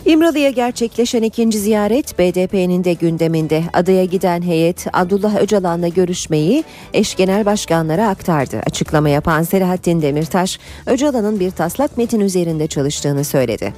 İmralı'ya 0.06 0.50
gerçekleşen 0.50 1.24
ikinci 1.24 1.60
ziyaret 1.60 2.20
BDP'nin 2.20 2.84
de 2.84 2.94
gündeminde. 2.94 3.64
Adaya 3.74 4.06
giden 4.06 4.42
heyet 4.42 4.88
Abdullah 4.94 5.42
Öcalan'la 5.42 5.88
görüşmeyi 5.88 6.64
eş 6.94 7.16
genel 7.16 7.46
başkanlara 7.46 8.08
aktardı. 8.08 8.62
Açıklama 8.68 9.10
yapan 9.10 9.44
Selahattin 9.44 10.02
Demirtaş, 10.02 10.60
Öcalan'ın 10.86 11.40
bir 11.40 11.52
taslak 11.52 11.98
metin 11.98 12.20
üzerinde 12.20 12.68
çalıştığını 12.68 13.24
söyledi. 13.24 13.74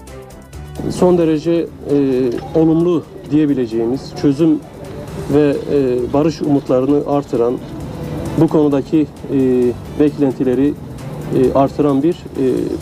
Son 0.91 1.17
derece 1.17 1.51
e, 1.51 1.97
olumlu 2.55 3.05
diyebileceğimiz 3.31 4.01
çözüm 4.21 4.59
ve 5.33 5.55
e, 5.73 6.13
barış 6.13 6.41
umutlarını 6.41 7.03
artıran 7.07 7.57
bu 8.37 8.47
konudaki 8.47 9.07
e, 9.33 9.39
beklentileri 9.99 10.73
e, 11.35 11.53
artıran 11.53 12.03
bir 12.03 12.13
e, 12.13 12.15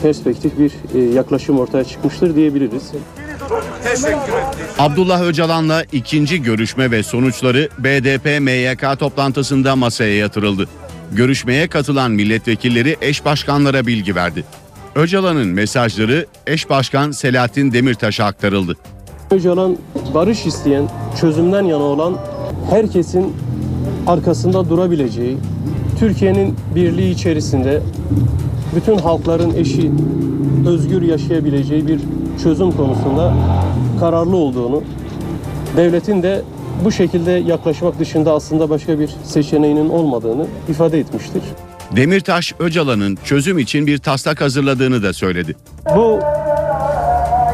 perspektif, 0.01 0.59
bir 0.59 0.71
e, 0.95 1.13
yaklaşım 1.13 1.59
ortaya 1.59 1.83
çıkmıştır 1.83 2.35
diyebiliriz. 2.35 2.91
Abdullah 4.79 5.21
Öcalan'la 5.21 5.83
ikinci 5.91 6.41
görüşme 6.41 6.91
ve 6.91 7.03
sonuçları 7.03 7.69
BDP 7.79 8.41
MYK 8.41 8.99
toplantısında 8.99 9.75
masaya 9.75 10.17
yatırıldı. 10.17 10.67
Görüşmeye 11.11 11.67
katılan 11.67 12.11
milletvekilleri 12.11 12.97
eş 13.01 13.25
başkanlara 13.25 13.87
bilgi 13.87 14.15
verdi. 14.15 14.43
Öcalan'ın 14.95 15.47
mesajları 15.47 16.25
eş 16.47 16.69
başkan 16.69 17.11
Selahattin 17.11 17.73
Demirtaş'a 17.73 18.25
aktarıldı. 18.25 18.77
Öcalan 19.31 19.77
barış 20.13 20.45
isteyen, 20.45 20.89
çözümden 21.21 21.63
yana 21.63 21.83
olan 21.83 22.17
herkesin 22.69 23.33
arkasında 24.07 24.69
durabileceği, 24.69 25.37
Türkiye'nin 25.99 26.55
birliği 26.75 27.11
içerisinde 27.11 27.81
bütün 28.75 28.97
halkların 28.97 29.55
eşi 29.55 29.91
özgür 30.67 31.01
yaşayabileceği 31.01 31.87
bir 31.87 31.99
çözüm 32.43 32.71
konusunda 32.71 33.33
kararlı 33.99 34.35
olduğunu, 34.35 34.83
devletin 35.77 36.23
de 36.23 36.41
bu 36.85 36.91
şekilde 36.91 37.31
yaklaşmak 37.31 37.99
dışında 37.99 38.33
aslında 38.33 38.69
başka 38.69 38.99
bir 38.99 39.15
seçeneğinin 39.23 39.89
olmadığını 39.89 40.45
ifade 40.69 40.99
etmiştir. 40.99 41.41
Demirtaş, 41.95 42.53
Öcalan'ın 42.59 43.17
çözüm 43.23 43.59
için 43.59 43.87
bir 43.87 43.97
taslak 43.97 44.41
hazırladığını 44.41 45.03
da 45.03 45.13
söyledi. 45.13 45.55
Bu 45.95 46.19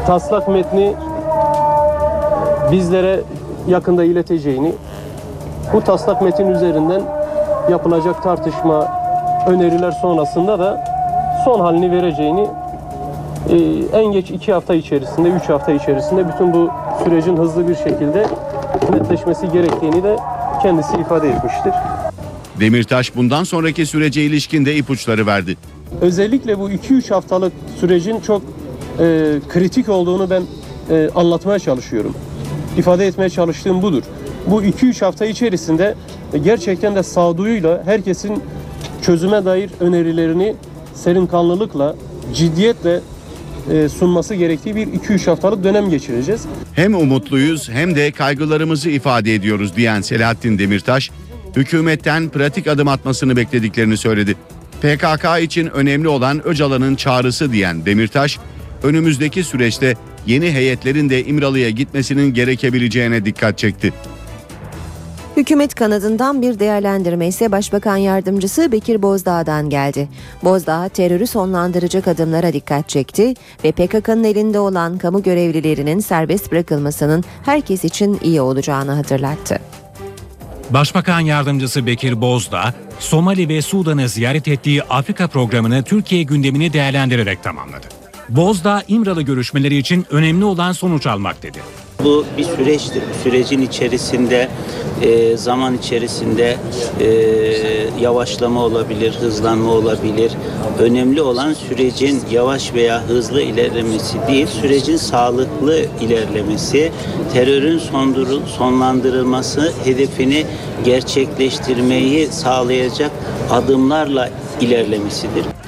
taslak 0.06 0.48
metni 0.48 0.94
bizlere 2.72 3.20
yakında 3.68 4.04
ileteceğini, 4.04 4.72
bu 5.72 5.80
taslak 5.80 6.22
metin 6.22 6.50
üzerinden 6.50 7.02
yapılacak 7.70 8.22
tartışma, 8.22 9.02
öneriler 9.46 9.92
sonrasında 9.92 10.58
da 10.58 10.84
son 11.44 11.60
halini 11.60 11.90
vereceğini 11.90 12.46
e, 13.48 13.56
en 13.98 14.12
geç 14.12 14.30
iki 14.30 14.52
hafta 14.52 14.74
içerisinde, 14.74 15.28
üç 15.28 15.48
hafta 15.48 15.72
içerisinde 15.72 16.28
bütün 16.28 16.52
bu 16.52 16.70
sürecin 17.04 17.36
hızlı 17.36 17.68
bir 17.68 17.74
şekilde 17.74 18.26
netleşmesi 18.92 19.52
gerektiğini 19.52 20.02
de 20.02 20.16
kendisi 20.62 20.96
ifade 20.96 21.30
etmiştir. 21.30 21.72
Demirtaş 22.60 23.16
bundan 23.16 23.44
sonraki 23.44 23.86
sürece 23.86 24.22
ilişkin 24.22 24.64
de 24.64 24.76
ipuçları 24.76 25.26
verdi. 25.26 25.56
Özellikle 26.00 26.58
bu 26.58 26.70
2-3 26.70 27.14
haftalık 27.14 27.52
sürecin 27.80 28.20
çok 28.20 28.42
e, 28.42 28.44
kritik 29.48 29.88
olduğunu 29.88 30.30
ben 30.30 30.42
e, 30.90 31.10
anlatmaya 31.14 31.58
çalışıyorum. 31.58 32.14
İfade 32.78 33.06
etmeye 33.06 33.30
çalıştığım 33.30 33.82
budur. 33.82 34.02
Bu 34.46 34.62
2-3 34.62 35.04
hafta 35.04 35.26
içerisinde 35.26 35.94
gerçekten 36.44 36.94
de 36.94 37.02
sağduyuyla 37.02 37.82
herkesin 37.84 38.42
çözüme 39.02 39.44
dair 39.44 39.70
önerilerini 39.80 40.54
serin 40.94 41.26
kanlılıkla, 41.26 41.96
ciddiyetle 42.34 43.00
e, 43.70 43.88
sunması 43.88 44.34
gerektiği 44.34 44.76
bir 44.76 44.86
2-3 44.86 45.26
haftalık 45.30 45.64
dönem 45.64 45.90
geçireceğiz. 45.90 46.42
Hem 46.72 46.94
umutluyuz 46.94 47.68
hem 47.68 47.96
de 47.96 48.10
kaygılarımızı 48.10 48.90
ifade 48.90 49.34
ediyoruz 49.34 49.76
diyen 49.76 50.00
Selahattin 50.00 50.58
Demirtaş, 50.58 51.10
hükümetten 51.56 52.28
pratik 52.28 52.66
adım 52.66 52.88
atmasını 52.88 53.36
beklediklerini 53.36 53.96
söyledi. 53.96 54.36
PKK 54.82 55.42
için 55.42 55.66
önemli 55.66 56.08
olan 56.08 56.46
Öcalan'ın 56.46 56.94
çağrısı 56.94 57.52
diyen 57.52 57.86
Demirtaş, 57.86 58.38
önümüzdeki 58.82 59.44
süreçte 59.44 59.94
yeni 60.26 60.52
heyetlerin 60.52 61.10
de 61.10 61.24
İmralı'ya 61.24 61.70
gitmesinin 61.70 62.34
gerekebileceğine 62.34 63.24
dikkat 63.24 63.58
çekti. 63.58 63.92
Hükümet 65.36 65.74
kanadından 65.74 66.42
bir 66.42 66.58
değerlendirme 66.58 67.26
ise 67.26 67.52
Başbakan 67.52 67.96
Yardımcısı 67.96 68.72
Bekir 68.72 69.02
Bozdağ'dan 69.02 69.70
geldi. 69.70 70.08
Bozdağ 70.42 70.88
terörü 70.88 71.26
sonlandıracak 71.26 72.08
adımlara 72.08 72.52
dikkat 72.52 72.88
çekti 72.88 73.34
ve 73.64 73.72
PKK'nın 73.72 74.24
elinde 74.24 74.58
olan 74.58 74.98
kamu 74.98 75.22
görevlilerinin 75.22 76.00
serbest 76.00 76.52
bırakılmasının 76.52 77.24
herkes 77.44 77.84
için 77.84 78.18
iyi 78.22 78.40
olacağını 78.40 78.92
hatırlattı. 78.92 79.60
Başbakan 80.70 81.20
Yardımcısı 81.20 81.86
Bekir 81.86 82.20
Bozdağ, 82.20 82.74
Somali 82.98 83.48
ve 83.48 83.62
Sudan'ı 83.62 84.08
ziyaret 84.08 84.48
ettiği 84.48 84.82
Afrika 84.82 85.28
programını 85.28 85.82
Türkiye 85.82 86.22
gündemini 86.22 86.72
değerlendirerek 86.72 87.42
tamamladı. 87.42 87.86
Bozdağ, 88.28 88.82
İmralı 88.88 89.22
görüşmeleri 89.22 89.76
için 89.76 90.06
önemli 90.10 90.44
olan 90.44 90.72
sonuç 90.72 91.06
almak 91.06 91.42
dedi. 91.42 91.58
Bu 92.04 92.24
bir 92.38 92.44
süreçtir. 92.44 93.02
Sürecin 93.22 93.62
içerisinde 93.62 94.48
e, 95.02 95.36
zaman 95.36 95.76
içerisinde 95.78 96.56
e, 97.00 97.06
yavaşlama 98.00 98.64
olabilir, 98.64 99.14
hızlanma 99.20 99.72
olabilir. 99.72 100.32
Önemli 100.78 101.22
olan 101.22 101.52
sürecin 101.52 102.20
yavaş 102.30 102.74
veya 102.74 103.02
hızlı 103.02 103.42
ilerlemesi 103.42 104.18
değil, 104.28 104.46
sürecin 104.46 104.96
sağlıklı 104.96 105.80
ilerlemesi, 106.00 106.92
terörün 107.32 107.78
sonduru- 107.78 108.46
sonlandırılması 108.58 109.72
hedefini 109.84 110.44
gerçekleştirmeyi 110.84 112.26
sağlayacak 112.26 113.10
adımlarla 113.50 114.30
ilerlemesidir. 114.60 115.61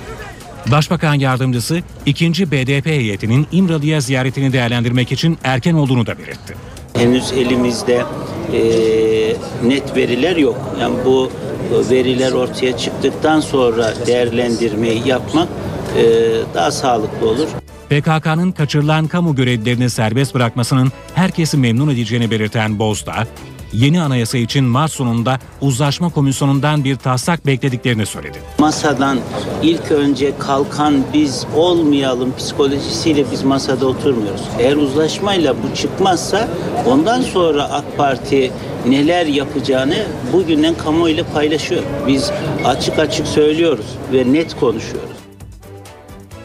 Başbakan 0.71 1.15
Yardımcısı, 1.15 1.81
ikinci 2.07 2.51
BDP 2.51 2.87
heyetinin 2.87 3.47
İmralı'ya 3.53 4.01
ziyaretini 4.01 4.53
değerlendirmek 4.53 5.13
için 5.13 5.39
erken 5.45 5.75
olduğunu 5.75 6.07
da 6.07 6.19
belirtti. 6.19 6.57
Henüz 6.97 7.33
elimizde 7.33 8.05
e, 8.53 8.61
net 9.69 9.97
veriler 9.97 10.37
yok. 10.37 10.77
Yani 10.81 10.95
bu 11.05 11.31
veriler 11.91 12.33
ortaya 12.33 12.77
çıktıktan 12.77 13.41
sonra 13.41 13.95
değerlendirmeyi 14.07 15.09
yapmak 15.09 15.49
e, 15.97 16.05
daha 16.55 16.71
sağlıklı 16.71 17.29
olur. 17.29 17.49
PKK'nın 17.91 18.53
kaçırılan 18.53 19.07
kamu 19.07 19.35
görevlilerini 19.35 19.91
serbest 19.91 20.35
bırakmasının 20.35 20.93
herkesi 21.15 21.57
memnun 21.57 21.89
edeceğini 21.89 22.31
belirten 22.31 22.79
Bozdağ, 22.79 23.27
yeni 23.75 24.03
anayasa 24.03 24.39
için 24.39 24.65
Mart 24.65 24.93
sonunda 24.93 25.39
uzlaşma 25.61 26.09
komisyonundan 26.09 26.85
bir 26.85 26.97
taslak 26.97 27.47
beklediklerini 27.47 28.07
söyledi. 28.07 28.39
Masadan 28.59 29.19
ilk 29.63 29.93
önce 29.93 30.33
kalkan 30.39 30.95
biz 31.15 31.47
olmayalım 31.57 32.37
psikolojisiyle 32.39 33.25
biz 33.33 33.43
masada 33.43 33.87
oturmuyoruz. 33.87 34.43
Eğer 34.59 34.77
uzlaşmayla 34.77 35.55
bu 35.63 35.77
çıkmazsa 35.77 36.49
ondan 36.87 37.23
sonra 37.23 37.65
AK 37.65 37.97
Parti 37.97 38.53
neler 38.89 39.27
yapacağını 39.27 40.07
bugünden 40.33 40.75
kamuoyuyla 40.75 41.25
paylaşıyor. 41.35 41.83
Biz 42.07 42.31
açık 42.65 42.99
açık 42.99 43.27
söylüyoruz 43.27 43.87
ve 44.13 44.33
net 44.33 44.61
konuşuyoruz. 44.61 45.24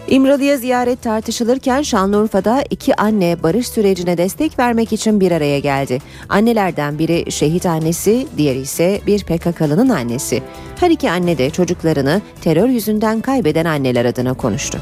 İmralı'ya 0.10 0.58
ziyaret 0.58 1.01
tartışılırken 1.01 1.82
Şanlıurfa'da 1.82 2.63
iki 2.70 2.96
anne 2.96 3.44
barış 3.44 3.68
sürecine 3.68 4.18
destek 4.18 4.60
vermek 4.60 4.94
için 4.94 5.20
bir 5.20 5.32
araya 5.32 5.60
geldi. 5.60 6.00
Annelerden 6.30 7.00
biri 7.00 7.32
şehit 7.32 7.66
annesi, 7.66 8.28
diğeri 8.38 8.60
ise 8.60 9.01
bir 9.08 9.24
PKK'lının 9.24 9.89
annesi. 9.89 10.44
Her 10.80 10.92
iki 10.92 11.12
anne 11.12 11.38
de 11.38 11.50
çocuklarını 11.50 12.22
terör 12.42 12.70
yüzünden 12.70 13.22
kaybeden 13.22 13.66
anneler 13.66 14.06
adına 14.06 14.34
konuştu. 14.34 14.80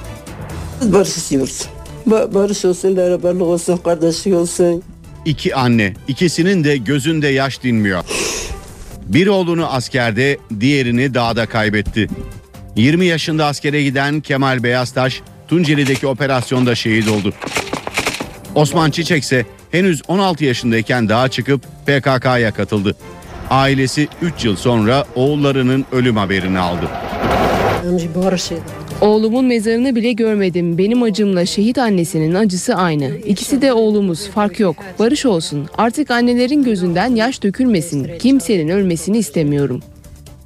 Barış 0.81 1.17
istiyoruz. 1.17 1.65
Ba- 2.07 2.33
barış 2.33 2.65
olsun, 2.65 2.97
beraberlik 2.97 3.41
olsun, 3.41 3.77
kardeşlik 3.77 4.33
olsun. 4.35 4.83
İki 5.25 5.55
anne, 5.55 5.93
ikisinin 6.07 6.63
de 6.63 6.77
gözünde 6.77 7.27
yaş 7.27 7.63
dinmiyor. 7.63 8.03
Bir 9.05 9.27
oğlunu 9.27 9.65
askerde, 9.73 10.37
diğerini 10.59 11.13
dağda 11.13 11.45
kaybetti. 11.45 12.07
20 12.77 13.05
yaşında 13.05 13.45
askere 13.45 13.83
giden 13.83 14.21
Kemal 14.21 14.63
Beyaztaş, 14.63 15.21
Tunceli'deki 15.47 16.07
operasyonda 16.07 16.75
şehit 16.75 17.09
oldu. 17.09 17.33
Osman 18.55 18.91
Çiçek 18.91 19.23
ise 19.23 19.45
henüz 19.71 20.01
16 20.07 20.45
yaşındayken 20.45 21.09
dağa 21.09 21.29
çıkıp 21.29 21.61
PKK'ya 21.85 22.51
katıldı. 22.51 22.95
Ailesi 23.49 24.07
3 24.21 24.45
yıl 24.45 24.55
sonra 24.55 25.05
oğullarının 25.15 25.85
ölüm 25.91 26.17
haberini 26.17 26.59
aldı. 26.59 26.87
Oğlumun 29.01 29.45
mezarını 29.45 29.95
bile 29.95 30.11
görmedim. 30.11 30.77
Benim 30.77 31.03
acımla 31.03 31.45
şehit 31.45 31.77
annesinin 31.77 32.33
acısı 32.35 32.75
aynı. 32.75 33.17
İkisi 33.25 33.61
de 33.61 33.73
oğlumuz. 33.73 34.27
Fark 34.29 34.59
yok. 34.59 34.75
Barış 34.99 35.25
olsun. 35.25 35.67
Artık 35.77 36.11
annelerin 36.11 36.63
gözünden 36.63 37.15
yaş 37.15 37.43
dökülmesin. 37.43 38.11
Kimsenin 38.19 38.69
ölmesini 38.69 39.17
istemiyorum. 39.17 39.81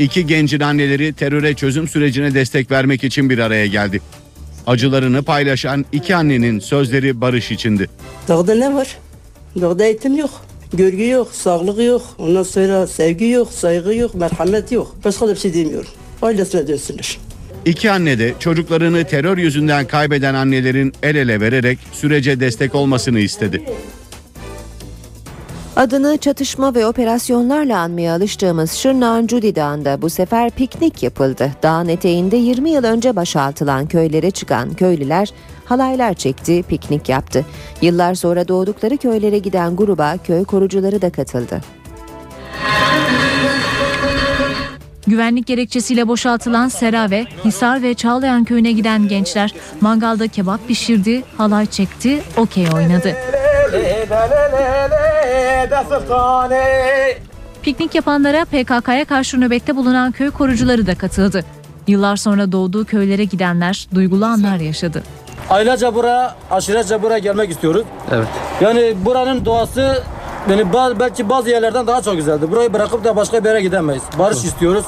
İki 0.01 0.27
gencin 0.27 0.59
anneleri 0.59 1.13
teröre 1.13 1.53
çözüm 1.53 1.87
sürecine 1.87 2.33
destek 2.33 2.71
vermek 2.71 3.03
için 3.03 3.29
bir 3.29 3.39
araya 3.39 3.67
geldi. 3.67 4.01
Acılarını 4.67 5.23
paylaşan 5.23 5.85
iki 5.91 6.15
annenin 6.15 6.59
sözleri 6.59 7.21
barış 7.21 7.51
içindi. 7.51 7.89
Dağda 8.27 8.55
ne 8.55 8.73
var? 8.73 8.97
Dağda 9.61 9.85
eğitim 9.85 10.17
yok. 10.17 10.29
Görgü 10.73 11.07
yok, 11.07 11.31
sağlık 11.31 11.83
yok. 11.83 12.01
Ondan 12.17 12.43
sonra 12.43 12.87
sevgi 12.87 13.25
yok, 13.25 13.51
saygı 13.51 13.95
yok, 13.95 14.15
merhamet 14.15 14.71
yok. 14.71 14.95
Başka 15.05 15.27
da 15.27 15.33
bir 15.33 15.39
şey 15.39 15.53
demiyorum. 15.53 15.89
Ailesine 16.21 16.67
dönsünler. 16.67 17.17
İki 17.65 17.91
anne 17.91 18.19
de 18.19 18.33
çocuklarını 18.39 19.03
terör 19.03 19.37
yüzünden 19.37 19.87
kaybeden 19.87 20.33
annelerin 20.33 20.93
el 21.03 21.15
ele 21.15 21.41
vererek 21.41 21.79
sürece 21.93 22.39
destek 22.39 22.75
olmasını 22.75 23.19
istedi. 23.19 23.63
Adını 25.75 26.17
çatışma 26.17 26.75
ve 26.75 26.85
operasyonlarla 26.85 27.79
anmaya 27.79 28.15
alıştığımız 28.15 28.71
Şırnak'ın 28.71 29.27
Cudi 29.27 29.55
Dağı'nda 29.55 30.01
bu 30.01 30.09
sefer 30.09 30.49
piknik 30.49 31.03
yapıldı. 31.03 31.51
Dağın 31.63 31.87
eteğinde 31.87 32.37
20 32.37 32.69
yıl 32.69 32.83
önce 32.83 33.15
boşaltılan 33.15 33.87
köylere 33.87 34.31
çıkan 34.31 34.73
köylüler 34.73 35.29
halaylar 35.65 36.13
çekti, 36.13 36.63
piknik 36.63 37.09
yaptı. 37.09 37.45
Yıllar 37.81 38.15
sonra 38.15 38.47
doğdukları 38.47 38.97
köylere 38.97 39.37
giden 39.37 39.75
gruba 39.75 40.17
köy 40.17 40.45
korucuları 40.45 41.01
da 41.01 41.09
katıldı. 41.09 41.61
Güvenlik 45.07 45.47
gerekçesiyle 45.47 46.07
boşaltılan 46.07 46.67
Sera 46.67 47.11
ve 47.11 47.25
Hisar 47.45 47.81
ve 47.81 47.93
Çağlayan 47.93 48.43
köyüne 48.43 48.71
giden 48.71 49.07
gençler 49.07 49.53
mangalda 49.81 50.27
kebap 50.27 50.67
pişirdi, 50.67 51.23
halay 51.37 51.65
çekti, 51.65 52.21
okey 52.37 52.65
oynadı. 52.75 53.15
Piknik 57.61 57.95
yapanlara 57.95 58.45
PKK'ya 58.45 59.05
karşı 59.05 59.39
nöbette 59.41 59.75
bulunan 59.75 60.11
köy 60.11 60.31
korucuları 60.31 60.87
da 60.87 60.95
katıldı. 60.95 61.45
Yıllar 61.87 62.15
sonra 62.15 62.51
doğduğu 62.51 62.85
köylere 62.85 63.23
gidenler 63.23 63.87
duygulu 63.95 64.25
anlar 64.25 64.57
yaşadı. 64.57 65.03
Ailece 65.49 65.95
buraya, 65.95 66.35
aşirece 66.51 67.01
buraya 67.03 67.17
gelmek 67.19 67.51
istiyoruz. 67.51 67.83
Evet. 68.11 68.27
Yani 68.61 68.93
buranın 69.05 69.45
doğası 69.45 70.03
yani 70.49 70.61
ba- 70.61 70.99
belki 70.99 71.29
bazı 71.29 71.49
yerlerden 71.49 71.87
daha 71.87 72.01
çok 72.01 72.15
güzeldi. 72.15 72.51
Burayı 72.51 72.73
bırakıp 72.73 73.03
da 73.03 73.15
başka 73.15 73.43
bir 73.43 73.49
yere 73.49 73.61
gidemeyiz. 73.61 74.03
Barış 74.19 74.43
istiyoruz. 74.43 74.85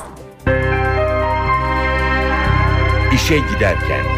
İşe 3.15 3.37
giderken. 3.37 4.12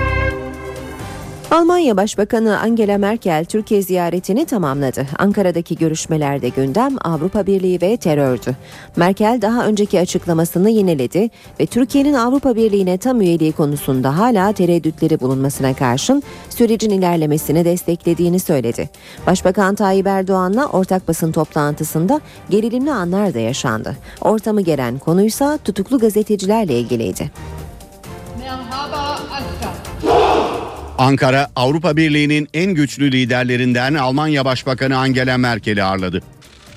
Almanya 1.51 1.97
Başbakanı 1.97 2.59
Angela 2.59 2.97
Merkel 2.97 3.45
Türkiye 3.45 3.81
ziyaretini 3.81 4.45
tamamladı. 4.45 5.07
Ankara'daki 5.19 5.77
görüşmelerde 5.77 6.49
gündem 6.49 6.95
Avrupa 7.03 7.45
Birliği 7.45 7.81
ve 7.81 7.97
terördü. 7.97 8.55
Merkel 8.95 9.39
daha 9.41 9.65
önceki 9.65 9.99
açıklamasını 9.99 10.69
yineledi 10.69 11.29
ve 11.59 11.65
Türkiye'nin 11.65 12.13
Avrupa 12.13 12.55
Birliği'ne 12.55 12.97
tam 12.97 13.21
üyeliği 13.21 13.51
konusunda 13.51 14.17
hala 14.17 14.51
tereddütleri 14.51 15.19
bulunmasına 15.19 15.73
karşın 15.73 16.23
sürecin 16.49 16.89
ilerlemesini 16.89 17.65
desteklediğini 17.65 18.39
söyledi. 18.39 18.89
Başbakan 19.27 19.75
Tayyip 19.75 20.07
Erdoğan'la 20.07 20.67
ortak 20.67 21.07
basın 21.07 21.31
toplantısında 21.31 22.21
gerilimli 22.49 22.91
anlar 22.91 23.33
da 23.33 23.39
yaşandı. 23.39 23.95
Ortamı 24.21 24.61
gelen 24.61 24.99
konuysa 24.99 25.57
tutuklu 25.57 25.99
gazetecilerle 25.99 26.79
ilgiliydi. 26.79 27.31
Ankara, 30.97 31.51
Avrupa 31.55 31.97
Birliği'nin 31.97 32.47
en 32.53 32.73
güçlü 32.73 33.11
liderlerinden 33.11 33.93
Almanya 33.93 34.45
Başbakanı 34.45 34.97
Angela 34.97 35.37
Merkel'i 35.37 35.83
ağırladı. 35.83 36.21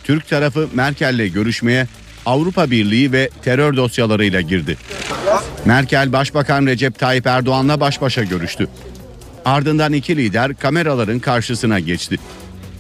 Türk 0.05 0.29
tarafı 0.29 0.69
Merkel'le 0.75 1.33
görüşmeye 1.33 1.87
Avrupa 2.27 2.71
Birliği 2.71 3.13
ve 3.13 3.31
terör 3.43 3.77
dosyalarıyla 3.77 4.41
girdi. 4.41 4.77
Merkel, 5.65 6.13
Başbakan 6.13 6.67
Recep 6.67 6.99
Tayyip 6.99 7.27
Erdoğan'la 7.27 7.81
baş 7.81 8.01
başa 8.01 8.25
görüştü. 8.25 8.69
Ardından 9.45 9.93
iki 9.93 10.17
lider 10.17 10.55
kameraların 10.55 11.19
karşısına 11.19 11.81
geçti. 11.81 12.17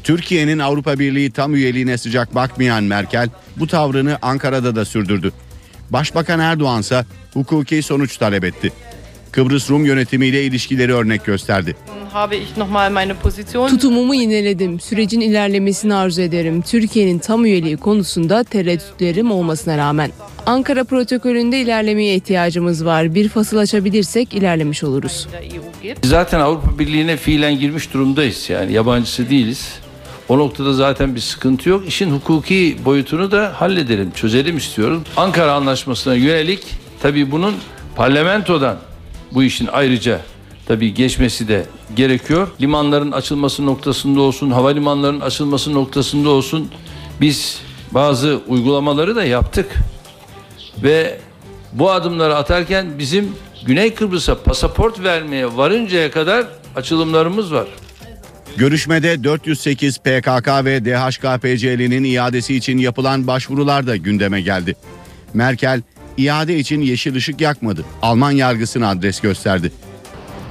Türkiye'nin 0.04 0.58
Avrupa 0.58 0.98
Birliği 0.98 1.30
tam 1.30 1.54
üyeliğine 1.54 1.98
sıcak 1.98 2.34
bakmayan 2.34 2.84
Merkel 2.84 3.28
bu 3.56 3.66
tavrını 3.66 4.18
Ankara'da 4.22 4.76
da 4.76 4.84
sürdürdü. 4.84 5.32
Başbakan 5.90 6.40
Erdoğan 6.40 6.80
ise 6.80 7.04
hukuki 7.34 7.82
sonuç 7.82 8.16
talep 8.16 8.44
etti. 8.44 8.72
Kıbrıs 9.32 9.70
Rum 9.70 9.84
yönetimiyle 9.84 10.44
ilişkileri 10.44 10.94
örnek 10.94 11.24
gösterdi. 11.24 11.76
Tutumumu 13.68 14.14
yineledim. 14.14 14.80
Sürecin 14.80 15.20
ilerlemesini 15.20 15.94
arzu 15.94 16.22
ederim. 16.22 16.62
Türkiye'nin 16.62 17.18
tam 17.18 17.44
üyeliği 17.44 17.76
konusunda 17.76 18.44
tereddütlerim 18.44 19.30
olmasına 19.30 19.78
rağmen. 19.78 20.10
Ankara 20.46 20.84
protokolünde 20.84 21.60
ilerlemeye 21.60 22.14
ihtiyacımız 22.14 22.84
var. 22.84 23.14
Bir 23.14 23.28
fasıl 23.28 23.56
açabilirsek 23.56 24.34
ilerlemiş 24.34 24.84
oluruz. 24.84 25.28
Zaten 26.04 26.40
Avrupa 26.40 26.78
Birliği'ne 26.78 27.16
fiilen 27.16 27.58
girmiş 27.58 27.94
durumdayız 27.94 28.50
yani 28.50 28.72
yabancısı 28.72 29.30
değiliz. 29.30 29.72
O 30.28 30.38
noktada 30.38 30.72
zaten 30.72 31.14
bir 31.14 31.20
sıkıntı 31.20 31.68
yok. 31.68 31.88
İşin 31.88 32.10
hukuki 32.10 32.76
boyutunu 32.84 33.30
da 33.30 33.52
halledelim, 33.56 34.10
çözelim 34.10 34.56
istiyorum. 34.56 35.04
Ankara 35.16 35.52
Anlaşması'na 35.52 36.14
yönelik 36.14 36.66
tabii 37.02 37.30
bunun 37.30 37.54
parlamentodan 37.96 38.78
bu 39.32 39.42
işin 39.42 39.68
ayrıca 39.72 40.20
tabii 40.66 40.94
geçmesi 40.94 41.48
de 41.48 41.66
gerekiyor. 41.96 42.48
Limanların 42.60 43.12
açılması 43.12 43.66
noktasında 43.66 44.20
olsun, 44.20 44.50
havalimanlarının 44.50 45.20
açılması 45.20 45.74
noktasında 45.74 46.28
olsun 46.28 46.70
biz 47.20 47.60
bazı 47.90 48.40
uygulamaları 48.48 49.16
da 49.16 49.24
yaptık. 49.24 49.66
Ve 50.82 51.18
bu 51.72 51.90
adımları 51.90 52.36
atarken 52.36 52.98
bizim 52.98 53.32
Güney 53.66 53.94
Kıbrıs'a 53.94 54.42
pasaport 54.42 55.02
vermeye 55.02 55.56
varıncaya 55.56 56.10
kadar 56.10 56.46
açılımlarımız 56.76 57.52
var. 57.52 57.66
Görüşmede 58.56 59.24
408 59.24 59.98
PKK 59.98 60.48
ve 60.64 60.84
DHKPC'linin 60.84 62.04
iadesi 62.04 62.54
için 62.54 62.78
yapılan 62.78 63.26
başvurular 63.26 63.86
da 63.86 63.96
gündeme 63.96 64.40
geldi. 64.40 64.76
Merkel 65.34 65.82
iade 66.18 66.58
için 66.58 66.80
yeşil 66.80 67.14
ışık 67.14 67.40
yakmadı. 67.40 67.84
Alman 68.02 68.30
yargısına 68.30 68.88
adres 68.88 69.20
gösterdi. 69.20 69.72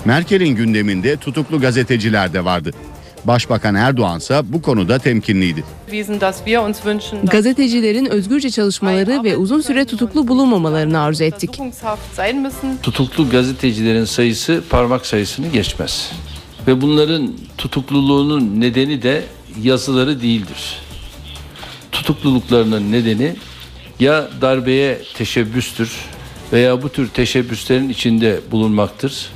Merkel'in 0.05 0.55
gündeminde 0.55 1.17
tutuklu 1.17 1.59
gazeteciler 1.59 2.33
de 2.33 2.45
vardı. 2.45 2.71
Başbakan 3.25 3.75
Erdoğan 3.75 4.17
ise 4.17 4.41
bu 4.43 4.61
konuda 4.61 4.99
temkinliydi. 4.99 5.63
Gewesen, 5.87 6.21
dass 6.21 6.37
wir 6.37 6.57
uns 6.57 6.77
wünschen, 6.77 7.21
dass 7.21 7.29
Gazetecilerin 7.31 8.05
özgürce 8.05 8.49
çalışmaları 8.49 9.23
ve 9.23 9.37
uzun 9.37 9.61
süre 9.61 9.85
tutuklu 9.85 10.27
bulunmamalarını 10.27 10.99
arzu 10.99 11.23
ettik. 11.23 11.59
Tutuklu 12.83 13.29
gazetecilerin 13.29 14.05
sayısı 14.05 14.63
parmak 14.69 15.05
sayısını 15.05 15.47
geçmez. 15.47 16.11
Ve 16.67 16.81
bunların 16.81 17.33
tutukluluğunun 17.57 18.61
nedeni 18.61 19.01
de 19.01 19.23
yazıları 19.63 20.21
değildir. 20.21 20.79
Tutukluluklarının 21.91 22.91
nedeni 22.91 23.35
ya 23.99 24.27
darbeye 24.41 24.97
teşebbüstür 25.15 25.91
veya 26.53 26.81
bu 26.81 26.89
tür 26.89 27.09
teşebbüslerin 27.09 27.89
içinde 27.89 28.39
bulunmaktır. 28.51 29.29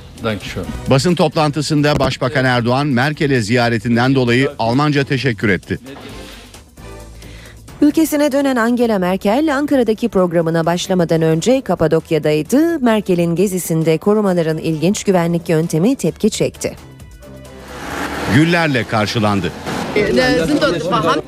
Basın 0.89 1.15
toplantısında 1.15 2.00
Başbakan 2.00 2.45
Erdoğan 2.45 2.88
Merkel'e 2.88 3.41
ziyaretinden 3.41 4.15
dolayı 4.15 4.52
Almanca 4.60 5.04
teşekkür 5.04 5.50
etti. 5.50 5.80
Ülkesine 7.82 8.32
dönen 8.32 8.56
Angela 8.56 9.00
Merkel 9.00 9.58
Ankara'daki 9.58 10.10
programına 10.10 10.65
başlamadan 10.65 11.21
önce 11.21 11.62
Kapadokya'daydı. 11.62 12.80
Merkel'in 12.80 13.36
gezisinde 13.36 13.97
korumaların 13.97 14.58
ilginç 14.58 15.04
güvenlik 15.04 15.50
yöntemi 15.50 15.95
tepki 15.95 16.30
çekti. 16.30 16.76
Güllerle 18.36 18.84
karşılandı. 18.84 19.52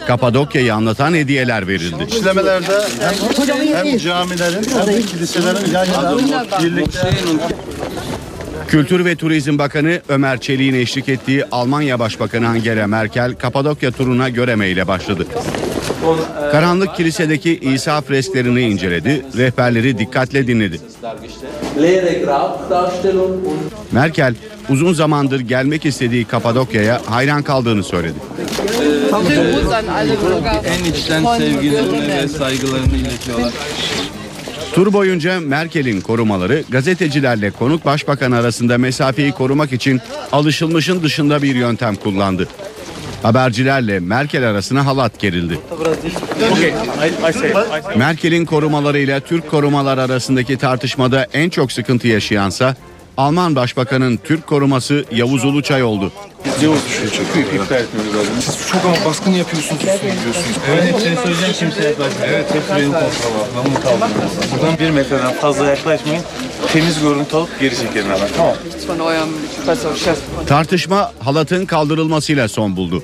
Kapadokya'yı 0.07 0.73
anlatan 0.73 1.13
hediyeler 1.13 1.67
verildi. 1.67 2.07
İşlemelerde 2.07 2.81
hem, 2.99 3.75
hem 3.75 3.97
camilerin 3.97 4.65
hem 4.79 4.87
de 4.87 5.01
kiliselerin 5.01 5.71
yan 5.71 5.85
yana 5.85 6.45
birlikte 6.63 7.09
Kültür 8.67 9.05
ve 9.05 9.15
Turizm 9.15 9.57
Bakanı 9.57 10.01
Ömer 10.09 10.39
Çelik'in 10.39 10.73
eşlik 10.73 11.09
ettiği 11.09 11.45
Almanya 11.51 11.99
Başbakanı 11.99 12.47
Angela 12.47 12.87
Merkel 12.87 13.33
Kapadokya 13.35 13.91
turuna 13.91 14.29
Göreme 14.29 14.69
ile 14.69 14.87
başladı. 14.87 15.27
Karanlık 16.51 16.95
kilisedeki 16.95 17.59
İsa 17.59 18.01
fresklerini 18.01 18.61
inceledi, 18.61 19.25
rehberleri 19.37 19.97
dikkatle 19.97 20.47
dinledi. 20.47 20.79
Merkel 23.91 24.35
uzun 24.69 24.93
zamandır 24.93 25.39
gelmek 25.39 25.85
istediği 25.85 26.25
Kapadokya'ya 26.25 27.01
hayran 27.05 27.43
kaldığını 27.43 27.83
söyledi. 27.83 28.15
Schönen 29.21 29.55
Gruß 29.55 29.73
an 29.73 29.87
alle 29.87 30.17
Bürger. 30.21 30.61
En 30.65 30.91
içten 30.91 31.25
sevgilerini 31.37 32.07
ve 32.07 32.27
saygılarını 32.27 32.97
iletiyorlar. 32.97 33.53
Tur 34.73 34.93
boyunca 34.93 35.39
Merkel'in 35.39 36.01
korumaları 36.01 36.63
gazetecilerle 36.69 37.51
konuk 37.51 37.85
başbakan 37.85 38.31
arasında 38.31 38.77
mesafeyi 38.77 39.31
korumak 39.31 39.73
için 39.73 40.01
alışılmışın 40.31 41.03
dışında 41.03 41.41
bir 41.41 41.55
yöntem 41.55 41.95
kullandı. 41.95 42.47
Habercilerle 43.23 43.99
Merkel 43.99 44.49
arasına 44.49 44.85
halat 44.85 45.19
gerildi. 45.19 45.59
Merkel'in 47.95 48.45
korumalarıyla 48.45 49.19
Türk 49.19 49.49
korumalar 49.49 49.97
arasındaki 49.97 50.57
tartışmada 50.57 51.27
en 51.33 51.49
çok 51.49 51.71
sıkıntı 51.71 52.07
yaşayansa 52.07 52.75
Alman 53.17 53.55
Başbakanın 53.55 54.17
Türk 54.23 54.47
koruması 54.47 55.05
Yavuz 55.11 55.45
Uluçay 55.45 55.83
oldu. 55.83 56.11
siz 58.41 58.67
çok 58.71 58.85
ama 58.85 58.95
baskın 59.05 59.31
yapıyorsunuz 59.31 59.81
diyorsunuz. 59.81 60.57
Evet 60.71 60.83
hepsini 60.83 61.15
söyleyeceğim 61.15 61.53
kimseye 61.53 61.89
yaklaşmayın. 61.89 62.33
Evet 62.33 62.45
hepsi 62.53 62.69
benim 62.75 62.91
kontrolüm. 62.91 63.11
Memnun 63.55 63.81
kaldım. 63.81 64.09
Buradan 64.51 64.79
bir 64.79 64.89
metreden 64.89 65.33
fazla 65.33 65.65
yaklaşmayın. 65.65 66.21
Temiz 66.73 67.01
görüntü 67.01 67.35
alıp 67.35 67.59
geri 67.59 67.75
çekelim 67.77 68.05
hemen. 68.05 68.29
Tamam. 68.37 68.55
Tartışma 70.47 71.11
halatın 71.19 71.65
kaldırılmasıyla 71.65 72.47
son 72.47 72.75
buldu. 72.75 73.03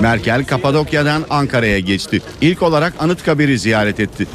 Merkel 0.00 0.44
Kapadokya'dan 0.44 1.24
Ankara'ya 1.30 1.78
geçti. 1.78 2.22
İlk 2.40 2.62
olarak 2.62 2.92
Anıtkabir'i 2.98 3.58
ziyaret 3.58 4.00
etti. 4.00 4.26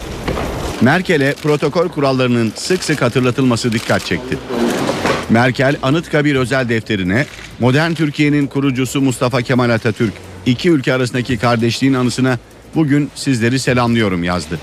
Merkel'e 0.81 1.33
protokol 1.33 1.89
kurallarının 1.89 2.51
sık 2.55 2.83
sık 2.83 3.01
hatırlatılması 3.01 3.71
dikkat 3.71 4.05
çekti. 4.05 4.37
Merkel 5.29 5.75
Anıtkabir 5.81 6.35
özel 6.35 6.69
defterine 6.69 7.25
modern 7.59 7.93
Türkiye'nin 7.93 8.47
kurucusu 8.47 9.01
Mustafa 9.01 9.41
Kemal 9.41 9.69
Atatürk 9.69 10.13
iki 10.45 10.69
ülke 10.69 10.93
arasındaki 10.93 11.37
kardeşliğin 11.37 11.93
anısına 11.93 12.39
bugün 12.75 13.11
sizleri 13.15 13.59
selamlıyorum 13.59 14.23
yazdı. 14.23 14.59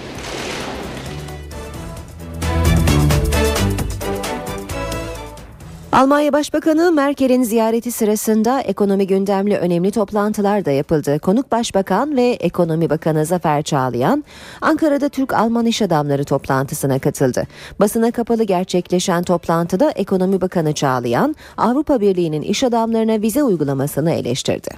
Almanya 5.99 6.33
Başbakanı 6.33 6.93
Merkel'in 6.93 7.43
ziyareti 7.43 7.93
sırasında 7.93 8.61
ekonomi 8.61 9.07
gündemli 9.07 9.57
önemli 9.57 9.91
toplantılar 9.91 10.65
da 10.65 10.71
yapıldı. 10.71 11.19
Konuk 11.19 11.53
Başbakan 11.53 12.17
ve 12.17 12.23
Ekonomi 12.23 12.91
Bakanı 12.91 13.27
Zafer 13.27 13.63
Çağlayan 13.63 14.25
Ankara'da 14.61 15.09
Türk-Alman 15.09 15.67
iş 15.67 15.83
adamları 15.83 16.25
toplantısına 16.25 16.99
katıldı. 16.99 17.47
Basına 17.81 18.11
kapalı 18.11 18.45
gerçekleşen 18.45 19.23
toplantıda 19.23 19.91
Ekonomi 19.91 20.41
Bakanı 20.41 20.73
Çağlayan 20.73 21.37
Avrupa 21.57 22.01
Birliği'nin 22.01 22.43
iş 22.43 22.65
adamlarına 22.65 23.23
vize 23.23 23.43
uygulamasını 23.43 24.11
eleştirdi. 24.11 24.71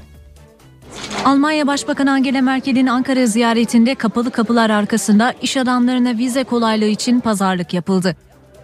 Almanya 1.24 1.66
Başbakanı 1.66 2.11
Angela 2.11 2.42
Merkel'in 2.42 2.87
Ankara 2.87 3.26
ziyaretinde 3.26 3.94
kapalı 3.94 4.30
kapılar 4.30 4.70
arkasında 4.70 5.35
iş 5.42 5.56
adamlarına 5.56 6.18
vize 6.18 6.44
kolaylığı 6.44 6.85
için 6.85 7.20
pazarlık 7.20 7.74
yapıldı. 7.74 8.16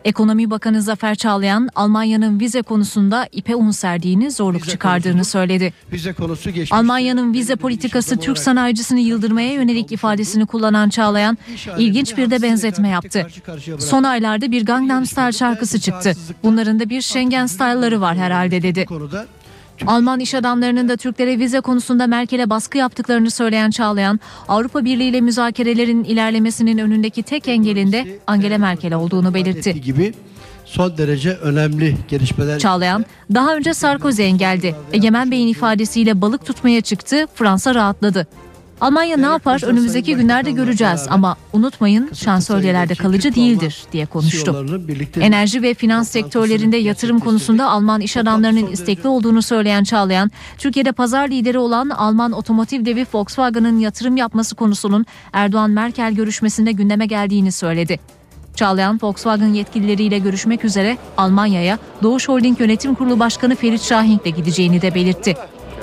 Ekonomi 0.06 0.50
Bakanı 0.50 0.82
Zafer 0.82 1.14
Çağlayan, 1.14 1.68
Almanya'nın 1.74 2.40
vize 2.40 2.62
konusunda 2.62 3.28
ipe 3.32 3.56
un 3.56 3.70
serdiğini, 3.70 4.30
zorluk 4.30 4.68
çıkardığını 4.68 5.24
söyledi. 5.24 5.72
Vize 5.92 6.12
konusu 6.12 6.50
geçmiş. 6.50 6.72
Almanya'nın 6.72 7.32
vize 7.32 7.56
politikası 7.56 8.16
Türk 8.16 8.38
sanayicisini 8.38 9.02
yıldırmaya 9.02 9.52
yönelik 9.52 9.92
ifadesini 9.92 10.46
kullanan 10.46 10.88
Çağlayan, 10.88 11.38
ilginç 11.78 12.16
bir 12.16 12.30
de 12.30 12.42
benzetme 12.42 12.88
yaptı. 12.88 13.26
Son 13.78 14.02
aylarda 14.02 14.50
bir 14.50 14.64
Gangnam 14.64 15.06
Style 15.06 15.32
şarkısı 15.32 15.80
çıktı. 15.80 16.12
Bunların 16.42 16.80
da 16.80 16.88
bir 16.90 17.00
Schengen 17.00 17.46
Style'ları 17.46 18.00
var 18.00 18.16
herhalde 18.16 18.62
dedi. 18.62 18.86
Alman 19.86 20.20
iş 20.20 20.34
adamlarının 20.34 20.88
da 20.88 20.96
Türklere 20.96 21.38
vize 21.38 21.60
konusunda 21.60 22.06
Merkel'e 22.06 22.50
baskı 22.50 22.78
yaptıklarını 22.78 23.30
söyleyen 23.30 23.70
Çağlayan, 23.70 24.20
Avrupa 24.48 24.84
Birliği 24.84 25.08
ile 25.08 25.20
müzakerelerin 25.20 26.04
ilerlemesinin 26.04 26.78
önündeki 26.78 27.22
tek 27.22 27.48
engelin 27.48 27.92
de 27.92 28.18
Angela 28.26 28.58
Merkel 28.58 28.94
olduğunu 28.94 29.34
belirtti. 29.34 29.80
gibi 29.80 30.14
son 30.64 30.98
derece 30.98 31.30
önemli 31.30 31.96
gelişmeler. 32.08 32.58
Çağlayan, 32.58 33.04
daha 33.34 33.56
önce 33.56 33.74
Sarkozy 33.74 34.22
engeldi. 34.22 34.74
Egemen 34.92 35.30
Bey'in 35.30 35.48
ifadesiyle 35.48 36.20
balık 36.20 36.46
tutmaya 36.46 36.80
çıktı, 36.80 37.26
Fransa 37.34 37.74
rahatladı. 37.74 38.26
Almanya 38.80 39.16
ne 39.16 39.26
yapar 39.26 39.64
önümüzdeki 39.64 40.16
günlerde 40.16 40.50
göreceğiz 40.50 41.06
ama 41.10 41.36
unutmayın 41.52 42.10
şansölyelerde 42.12 42.94
kalıcı 42.94 43.34
değildir 43.34 43.84
diye 43.92 44.06
konuştu. 44.06 44.66
Enerji 45.20 45.62
ve 45.62 45.74
finans 45.74 46.10
sektörlerinde 46.10 46.76
yatırım 46.76 47.20
konusunda 47.20 47.70
Alman 47.70 48.00
iş 48.00 48.16
adamlarının 48.16 48.66
istekli 48.66 49.08
olduğunu 49.08 49.42
söyleyen 49.42 49.84
Çağlayan, 49.84 50.30
Türkiye'de 50.58 50.92
pazar 50.92 51.28
lideri 51.28 51.58
olan 51.58 51.88
Alman 51.88 52.32
otomotiv 52.32 52.84
devi 52.84 53.06
Volkswagen'ın 53.14 53.78
yatırım 53.78 54.16
yapması 54.16 54.54
konusunun 54.54 55.06
Erdoğan-Merkel 55.32 56.14
görüşmesinde 56.14 56.72
gündeme 56.72 57.06
geldiğini 57.06 57.52
söyledi. 57.52 58.00
Çağlayan 58.54 58.98
Volkswagen 59.02 59.54
yetkilileriyle 59.54 60.18
görüşmek 60.18 60.64
üzere 60.64 60.98
Almanya'ya 61.16 61.78
Doğuş 62.02 62.28
Holding 62.28 62.60
Yönetim 62.60 62.94
Kurulu 62.94 63.20
Başkanı 63.20 63.54
Ferit 63.54 63.82
Şahink'le 63.82 64.36
gideceğini 64.36 64.82
de 64.82 64.94
belirtti. 64.94 65.36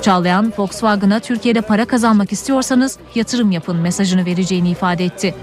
Çağlayan 0.04 0.52
Volkswagen'a 0.58 1.20
Türkiye'de 1.20 1.60
para 1.60 1.84
kazanmak 1.84 2.32
istiyorsanız 2.32 2.98
yatırım 3.14 3.50
yapın 3.50 3.76
mesajını 3.76 4.26
vereceğini 4.26 4.70
ifade 4.70 5.04
etti. 5.04 5.34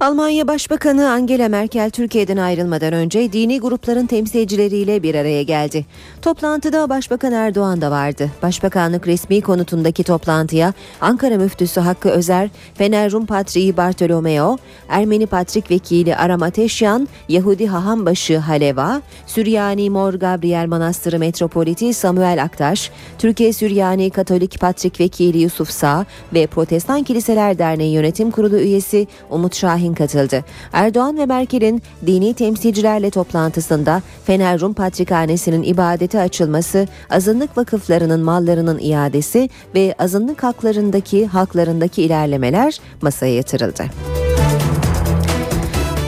Almanya 0.00 0.48
Başbakanı 0.48 1.10
Angela 1.10 1.48
Merkel 1.48 1.90
Türkiye'den 1.90 2.36
ayrılmadan 2.36 2.92
önce 2.92 3.32
dini 3.32 3.60
grupların 3.60 4.06
temsilcileriyle 4.06 5.02
bir 5.02 5.14
araya 5.14 5.42
geldi. 5.42 5.86
Toplantıda 6.22 6.88
Başbakan 6.88 7.32
Erdoğan 7.32 7.80
da 7.80 7.90
vardı. 7.90 8.30
Başbakanlık 8.42 9.06
resmi 9.06 9.40
konutundaki 9.40 10.02
toplantıya 10.04 10.72
Ankara 11.00 11.36
Müftüsü 11.36 11.80
Hakkı 11.80 12.08
Özer, 12.08 12.48
Fener 12.74 13.12
Rum 13.12 13.26
Patriği 13.26 13.76
Bartolomeo, 13.76 14.58
Ermeni 14.88 15.26
Patrik 15.26 15.70
Vekili 15.70 16.16
Aram 16.16 16.42
Ateşyan, 16.42 17.08
Yahudi 17.28 17.66
Hahambaşı 17.66 18.38
Haleva, 18.38 19.02
Süryani 19.26 19.90
Mor 19.90 20.14
Gabriel 20.14 20.66
Manastırı 20.66 21.18
Metropoliti 21.18 21.94
Samuel 21.94 22.42
Aktaş, 22.42 22.90
Türkiye 23.18 23.52
Süryani 23.52 24.10
Katolik 24.10 24.60
Patrik 24.60 25.00
Vekili 25.00 25.38
Yusuf 25.38 25.70
Sağ 25.70 26.06
ve 26.34 26.46
Protestan 26.46 27.02
Kiliseler 27.02 27.58
Derneği 27.58 27.92
Yönetim 27.92 28.30
Kurulu 28.30 28.56
üyesi 28.56 29.06
Umut 29.30 29.54
Şahin 29.54 29.85
katıldı. 29.94 30.44
Erdoğan 30.72 31.18
ve 31.18 31.26
Merkel'in 31.26 31.82
dini 32.06 32.34
temsilcilerle 32.34 33.10
toplantısında 33.10 34.02
Fener 34.24 34.60
Rum 34.60 34.74
Patrikhanesi'nin 34.74 35.62
ibadete 35.62 36.20
açılması, 36.20 36.88
azınlık 37.10 37.58
vakıflarının 37.58 38.20
mallarının 38.20 38.78
iadesi 38.78 39.50
ve 39.74 39.94
azınlık 39.98 40.42
haklarındaki 40.42 41.26
haklarındaki 41.26 42.02
ilerlemeler 42.02 42.80
masaya 43.02 43.34
yatırıldı. 43.34 43.84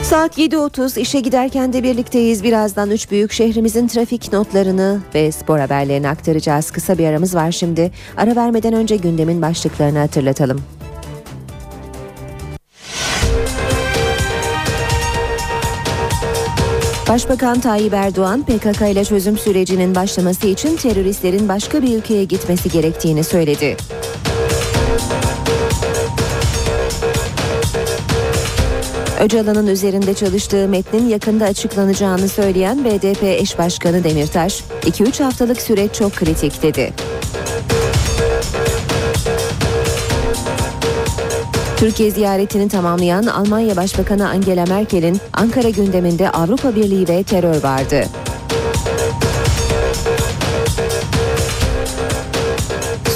Saat 0.09 0.37
7.30 0.37 0.99
işe 0.99 1.19
giderken 1.19 1.73
de 1.73 1.83
birlikteyiz. 1.83 2.43
Birazdan 2.43 2.91
üç 2.91 3.11
büyük 3.11 3.31
şehrimizin 3.31 3.87
trafik 3.87 4.33
notlarını 4.33 4.99
ve 5.15 5.31
spor 5.31 5.59
haberlerini 5.59 6.09
aktaracağız. 6.09 6.71
Kısa 6.71 6.97
bir 6.97 7.05
aramız 7.05 7.35
var 7.35 7.51
şimdi. 7.51 7.91
Ara 8.17 8.35
vermeden 8.35 8.73
önce 8.73 8.95
gündemin 8.95 9.41
başlıklarını 9.41 9.99
hatırlatalım. 9.99 10.78
Başbakan 17.09 17.59
Tayyip 17.59 17.93
Erdoğan 17.93 18.43
PKK 18.43 18.81
ile 18.81 19.05
çözüm 19.05 19.37
sürecinin 19.37 19.95
başlaması 19.95 20.47
için 20.47 20.75
teröristlerin 20.75 21.49
başka 21.49 21.81
bir 21.81 21.97
ülkeye 21.97 22.23
gitmesi 22.23 22.69
gerektiğini 22.69 23.23
söyledi. 23.23 23.77
Öcalan'ın 29.19 29.67
üzerinde 29.67 30.13
çalıştığı 30.13 30.67
metnin 30.67 31.09
yakında 31.09 31.45
açıklanacağını 31.45 32.29
söyleyen 32.29 32.85
BDP 32.85 33.23
eş 33.23 33.57
başkanı 33.57 34.03
Demirtaş, 34.03 34.63
2-3 34.81 35.23
haftalık 35.23 35.61
süreç 35.61 35.93
çok 35.93 36.15
kritik 36.15 36.63
dedi. 36.63 36.93
Türkiye 41.79 42.11
ziyaretini 42.11 42.69
tamamlayan 42.69 43.23
Almanya 43.23 43.77
Başbakanı 43.77 44.29
Angela 44.29 44.65
Merkel'in 44.65 45.19
Ankara 45.33 45.69
gündeminde 45.69 46.29
Avrupa 46.29 46.75
Birliği 46.75 47.07
ve 47.07 47.23
terör 47.23 47.63
vardı. 47.63 48.05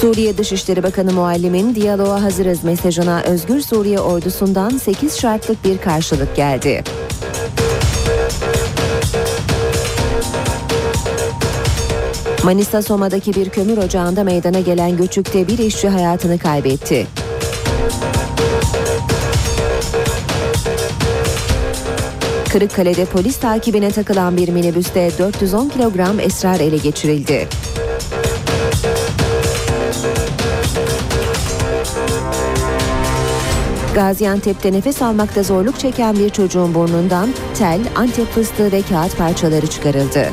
Suriye 0.01 0.37
Dışişleri 0.37 0.83
Bakanı 0.83 1.13
Muallim'in 1.13 1.75
diyaloğa 1.75 2.23
hazırız 2.23 2.63
mesajına 2.63 3.21
Özgür 3.21 3.61
Suriye 3.61 3.99
ordusundan 3.99 4.69
8 4.69 5.19
şartlık 5.19 5.65
bir 5.65 5.77
karşılık 5.77 6.35
geldi. 6.35 6.83
Manisa 12.43 12.81
Soma'daki 12.81 13.33
bir 13.33 13.49
kömür 13.49 13.77
ocağında 13.77 14.23
meydana 14.23 14.59
gelen 14.59 14.97
göçükte 14.97 15.47
bir 15.47 15.57
işçi 15.57 15.89
hayatını 15.89 16.39
kaybetti. 16.39 17.07
Kırıkkale'de 22.53 23.05
polis 23.05 23.37
takibine 23.37 23.91
takılan 23.91 24.37
bir 24.37 24.49
minibüste 24.49 25.11
410 25.19 25.69
kilogram 25.69 26.19
esrar 26.19 26.59
ele 26.59 26.77
geçirildi. 26.77 27.47
Gaziantep'te 33.95 34.73
nefes 34.73 35.01
almakta 35.01 35.43
zorluk 35.43 35.79
çeken 35.79 36.15
bir 36.15 36.29
çocuğun 36.29 36.73
burnundan 36.73 37.29
tel, 37.57 37.79
antep 37.95 38.27
fıstığı 38.31 38.71
ve 38.71 38.81
kağıt 38.81 39.17
parçaları 39.17 39.67
çıkarıldı. 39.67 40.29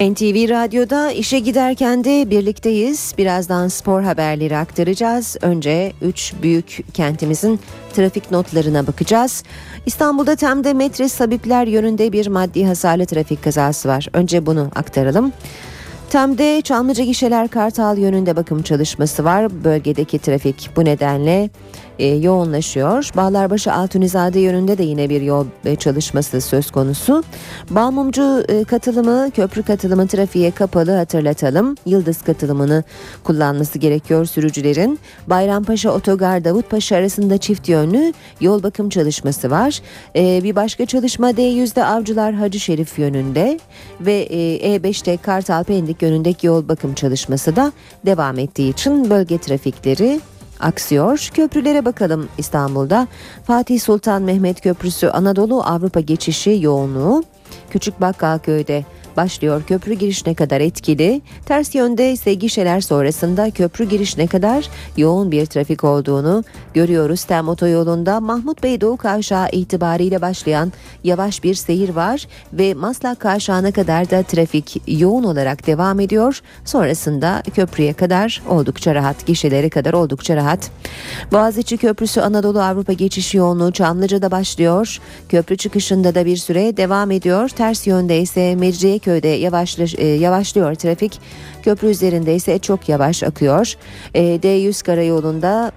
NTV 0.00 0.50
Radyo'da 0.50 1.12
işe 1.12 1.38
giderken 1.38 2.04
de 2.04 2.30
birlikteyiz. 2.30 3.14
Birazdan 3.18 3.68
spor 3.68 4.02
haberleri 4.02 4.56
aktaracağız. 4.56 5.36
Önce 5.42 5.92
3 6.02 6.34
büyük 6.42 6.94
kentimizin 6.94 7.60
trafik 7.92 8.30
notlarına 8.30 8.86
bakacağız. 8.86 9.42
İstanbul'da 9.86 10.36
Tem'de 10.36 10.72
Metres 10.72 11.12
Sabipler 11.12 11.66
yönünde 11.66 12.12
bir 12.12 12.26
maddi 12.26 12.66
hasarlı 12.66 13.06
trafik 13.06 13.44
kazası 13.44 13.88
var. 13.88 14.08
Önce 14.12 14.46
bunu 14.46 14.70
aktaralım. 14.74 15.32
Tem'de 16.10 16.60
Çamlıca 16.60 17.04
Gişeler 17.04 17.48
Kartal 17.48 17.98
yönünde 17.98 18.36
bakım 18.36 18.62
çalışması 18.62 19.24
var. 19.24 19.64
Bölgedeki 19.64 20.18
trafik 20.18 20.70
bu 20.76 20.84
nedenle 20.84 21.50
e, 21.98 22.06
yoğunlaşıyor. 22.06 23.10
Bağlarbaşı 23.16 23.72
Altunizade 23.72 24.40
yönünde 24.40 24.78
de 24.78 24.82
yine 24.82 25.08
bir 25.08 25.22
yol 25.22 25.46
e, 25.64 25.76
çalışması 25.76 26.40
söz 26.40 26.70
konusu. 26.70 27.24
Balmumcu 27.70 28.44
e, 28.48 28.64
katılımı, 28.64 29.30
köprü 29.30 29.62
katılımı 29.62 30.06
trafiğe 30.06 30.50
kapalı 30.50 30.90
hatırlatalım. 30.90 31.74
Yıldız 31.86 32.22
katılımını 32.22 32.84
kullanması 33.24 33.78
gerekiyor 33.78 34.24
sürücülerin. 34.24 34.98
Bayrampaşa 35.26 35.90
Otogar 35.90 36.44
Davutpaşa 36.44 36.96
arasında 36.96 37.38
çift 37.38 37.68
yönlü 37.68 38.12
yol 38.40 38.62
bakım 38.62 38.88
çalışması 38.88 39.50
var. 39.50 39.80
E, 40.16 40.44
bir 40.44 40.56
başka 40.56 40.86
çalışma 40.86 41.30
D100'de 41.30 41.84
Avcılar 41.84 42.34
Hacı 42.34 42.60
Şerif 42.60 42.98
yönünde 42.98 43.60
ve 44.00 44.14
e, 44.14 44.76
E5'te 44.76 45.16
Kartal 45.16 45.64
Pendik 45.64 45.97
yönündeki 46.02 46.46
yol 46.46 46.68
bakım 46.68 46.94
çalışması 46.94 47.56
da 47.56 47.72
devam 48.06 48.38
ettiği 48.38 48.70
için 48.70 49.10
bölge 49.10 49.38
trafikleri 49.38 50.20
aksıyor. 50.60 51.30
Köprülere 51.34 51.84
bakalım 51.84 52.28
İstanbul'da. 52.38 53.08
Fatih 53.44 53.80
Sultan 53.80 54.22
Mehmet 54.22 54.60
Köprüsü 54.60 55.06
Anadolu 55.08 55.62
Avrupa 55.62 56.00
geçişi 56.00 56.58
yoğunluğu. 56.60 57.24
Küçük 57.70 58.00
Bakkalköy'de 58.00 58.84
başlıyor. 59.18 59.62
Köprü 59.66 59.94
giriş 59.94 60.26
ne 60.26 60.34
kadar 60.34 60.60
etkili? 60.60 61.22
Ters 61.46 61.74
yönde 61.74 62.12
ise 62.12 62.34
gişeler 62.34 62.80
sonrasında 62.80 63.50
köprü 63.50 63.88
giriş 63.88 64.16
ne 64.16 64.26
kadar 64.26 64.68
yoğun 64.96 65.30
bir 65.30 65.46
trafik 65.46 65.84
olduğunu 65.84 66.44
görüyoruz. 66.74 67.24
Tem 67.24 67.48
otoyolunda 67.48 68.20
Mahmut 68.20 68.62
Bey 68.62 68.80
Doğu 68.80 68.96
Kavşağı 68.96 69.48
itibariyle 69.52 70.20
başlayan 70.20 70.72
yavaş 71.04 71.44
bir 71.44 71.54
seyir 71.54 71.88
var 71.88 72.26
ve 72.52 72.74
Maslak 72.74 73.20
Kavşağı'na 73.20 73.72
kadar 73.72 74.10
da 74.10 74.22
trafik 74.22 74.82
yoğun 74.86 75.24
olarak 75.24 75.66
devam 75.66 76.00
ediyor. 76.00 76.40
Sonrasında 76.64 77.42
köprüye 77.54 77.92
kadar 77.92 78.42
oldukça 78.48 78.94
rahat, 78.94 79.26
gişelere 79.26 79.68
kadar 79.68 79.92
oldukça 79.92 80.36
rahat. 80.36 80.70
Boğaziçi 81.32 81.76
Köprüsü 81.76 82.20
Anadolu 82.20 82.62
Avrupa 82.62 82.92
geçiş 82.92 83.34
yoğunluğu 83.34 83.72
Çamlıca'da 83.72 84.30
başlıyor. 84.30 84.98
Köprü 85.28 85.56
çıkışında 85.56 86.14
da 86.14 86.24
bir 86.26 86.36
süre 86.36 86.76
devam 86.76 87.10
ediyor. 87.10 87.48
Ters 87.48 87.86
yönde 87.86 88.20
ise 88.20 88.54
Mecidiyeköy'de 89.08 89.28
yavaşlaş, 89.28 89.94
e, 89.98 90.06
yavaşlıyor 90.06 90.74
trafik. 90.74 91.20
Köprü 91.62 91.88
üzerinde 91.88 92.34
ise 92.34 92.58
çok 92.58 92.88
yavaş 92.88 93.22
akıyor. 93.22 93.74
E, 94.14 94.22
D100 94.22 94.84
karayolunda 94.84 95.72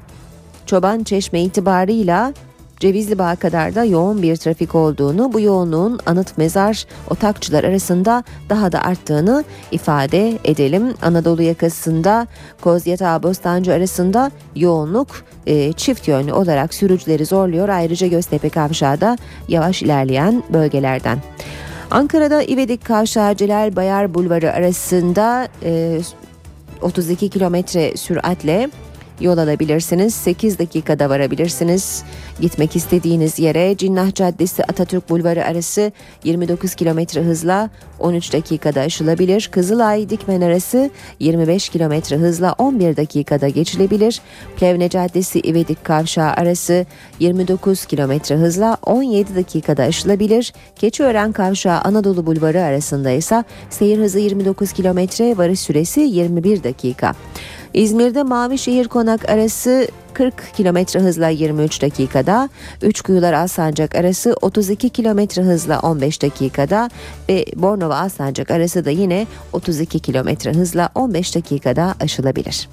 Çoban 0.65 1.03
Çeşme 1.03 1.41
itibarıyla 1.41 2.33
Cevizli 2.79 3.19
Bağ 3.19 3.35
kadar 3.35 3.75
da 3.75 3.83
yoğun 3.83 4.21
bir 4.21 4.35
trafik 4.35 4.75
olduğunu, 4.75 5.33
bu 5.33 5.39
yoğunluğun 5.39 5.99
anıt 6.05 6.37
mezar 6.37 6.85
otakçılar 7.09 7.63
arasında 7.63 8.23
daha 8.49 8.71
da 8.71 8.81
arttığını 8.81 9.43
ifade 9.71 10.37
edelim. 10.43 10.93
Anadolu 11.01 11.41
yakasında 11.41 12.27
Kozyatağı 12.61 13.23
Bostancı 13.23 13.73
arasında 13.73 14.31
yoğunluk 14.55 15.07
e, 15.47 15.73
çift 15.73 16.07
yönlü 16.07 16.33
olarak 16.33 16.73
sürücüleri 16.73 17.25
zorluyor. 17.25 17.69
Ayrıca 17.69 18.07
Göztepe 18.07 18.49
Kavşağı'da 18.49 19.17
yavaş 19.47 19.81
ilerleyen 19.81 20.43
bölgelerden. 20.53 21.17
Ankara'da 21.91 22.43
İvedik 22.43 22.85
Kavşağı 22.85 23.35
Celal 23.35 23.75
Bayar 23.75 24.13
Bulvarı 24.13 24.53
arasında 24.53 25.47
e, 25.63 26.01
32 26.81 27.29
kilometre 27.29 27.97
süratle 27.97 28.69
yol 29.19 29.37
alabilirsiniz. 29.37 30.15
8 30.15 30.59
dakikada 30.59 31.09
varabilirsiniz. 31.09 32.03
Gitmek 32.39 32.75
istediğiniz 32.75 33.39
yere 33.39 33.77
Cinnah 33.77 34.13
Caddesi 34.13 34.63
Atatürk 34.63 35.09
Bulvarı 35.09 35.45
arası 35.45 35.91
29 36.23 36.75
kilometre 36.75 37.21
hızla 37.21 37.69
13 38.01 38.33
dakikada 38.33 38.81
aşılabilir. 38.81 39.49
Kızılay 39.51 40.09
Dikmen 40.09 40.41
arası 40.41 40.89
25 41.19 41.69
kilometre 41.69 42.17
hızla 42.17 42.55
11 42.57 42.97
dakikada 42.97 43.47
geçilebilir. 43.47 44.21
Plevne 44.57 44.89
Caddesi 44.89 45.39
İvedik 45.39 45.85
Kavşağı 45.85 46.31
arası 46.31 46.85
29 47.19 47.85
kilometre 47.85 48.35
hızla 48.35 48.77
17 48.85 49.35
dakikada 49.35 49.83
aşılabilir. 49.83 50.53
Keçiören 50.75 51.31
Kavşağı 51.31 51.81
Anadolu 51.81 52.25
Bulvarı 52.25 52.61
arasında 52.61 53.11
ise 53.11 53.43
seyir 53.69 53.97
hızı 53.97 54.19
29 54.19 54.73
kilometre, 54.73 55.37
varış 55.37 55.59
süresi 55.59 55.99
21 55.99 56.63
dakika. 56.63 57.13
İzmir'de 57.73 58.23
Mavişehir 58.23 58.87
Konak 58.87 59.29
arası 59.29 59.87
40 60.13 60.53
kilometre 60.53 60.99
hızla 60.99 61.29
23 61.29 61.81
dakikada, 61.81 62.49
Üçkuyular 62.81 63.33
Alsancak 63.33 63.95
arası 63.95 64.35
32 64.41 64.89
kilometre 64.89 65.41
hızla 65.41 65.79
15 65.79 66.21
dakikada 66.21 66.89
ve 67.29 67.45
Bornova 67.55 67.95
Alsancak 67.95 68.51
arası 68.51 68.85
da 68.85 68.89
yine 68.89 69.27
32 69.53 69.99
kilometre 69.99 70.53
hızla 70.53 70.89
15 70.95 71.35
dakikada 71.35 71.95
aşılabilir. 71.99 72.69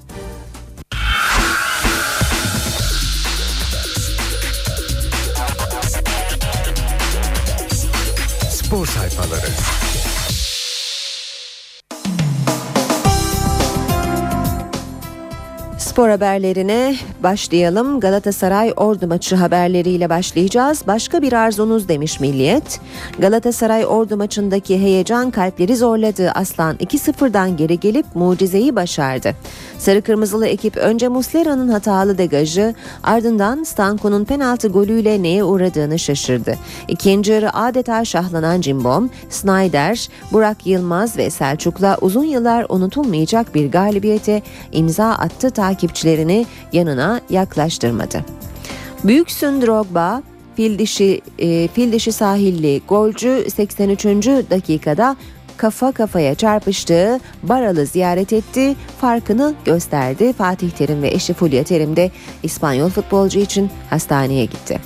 Spor 8.49 8.85
sayfaları. 8.85 9.88
Spor 15.99 16.09
haberlerine 16.09 16.95
başlayalım. 17.23 17.99
Galatasaray 17.99 18.73
Ordu 18.77 19.07
maçı 19.07 19.35
haberleriyle 19.35 20.09
başlayacağız. 20.09 20.83
Başka 20.87 21.21
bir 21.21 21.33
arzunuz 21.33 21.87
demiş 21.87 22.19
Milliyet. 22.19 22.79
Galatasaray 23.19 23.85
Ordu 23.85 24.17
maçındaki 24.17 24.79
heyecan 24.79 25.31
kalpleri 25.31 25.75
zorladı. 25.75 26.31
Aslan 26.35 26.75
2-0'dan 26.75 27.57
geri 27.57 27.79
gelip 27.79 28.05
mucizeyi 28.15 28.75
başardı. 28.75 29.35
Sarı 29.77 30.01
Kırmızılı 30.01 30.47
ekip 30.47 30.77
önce 30.77 31.07
Muslera'nın 31.07 31.69
hatalı 31.69 32.17
degajı 32.17 32.75
ardından 33.03 33.63
Stanko'nun 33.63 34.25
penaltı 34.25 34.67
golüyle 34.67 35.23
neye 35.23 35.43
uğradığını 35.43 35.99
şaşırdı. 35.99 36.55
İkinci 36.87 37.31
yarı 37.31 37.55
adeta 37.55 38.05
şahlanan 38.05 38.61
Cimbom, 38.61 39.09
Snyder, 39.29 40.09
Burak 40.31 40.67
Yılmaz 40.67 41.17
ve 41.17 41.29
Selçuk'la 41.29 41.97
uzun 42.01 42.23
yıllar 42.23 42.65
unutulmayacak 42.69 43.55
bir 43.55 43.71
galibiyete 43.71 44.41
imza 44.71 45.09
attı 45.09 45.49
takipçilerini 45.89 46.45
yanına 46.73 47.21
yaklaştırmadı. 47.29 48.25
Büyüksün 49.03 49.61
Drogba, 49.61 50.23
fil 50.55 50.79
dişi, 50.79 51.21
e, 51.39 51.67
fil 51.67 51.91
dişi 51.91 52.11
sahilli 52.11 52.81
golcü 52.87 53.45
83. 53.55 54.05
dakikada 54.49 55.15
kafa 55.57 55.91
kafaya 55.91 56.35
çarpıştığı 56.35 57.19
Baral'ı 57.43 57.85
ziyaret 57.85 58.33
etti, 58.33 58.75
farkını 59.01 59.53
gösterdi. 59.65 60.33
Fatih 60.33 60.71
Terim 60.71 61.01
ve 61.01 61.07
eşi 61.07 61.33
Fulya 61.33 61.63
Terim 61.63 61.95
de 61.95 62.11
İspanyol 62.43 62.89
futbolcu 62.89 63.39
için 63.39 63.69
hastaneye 63.89 64.45
gitti. 64.45 64.79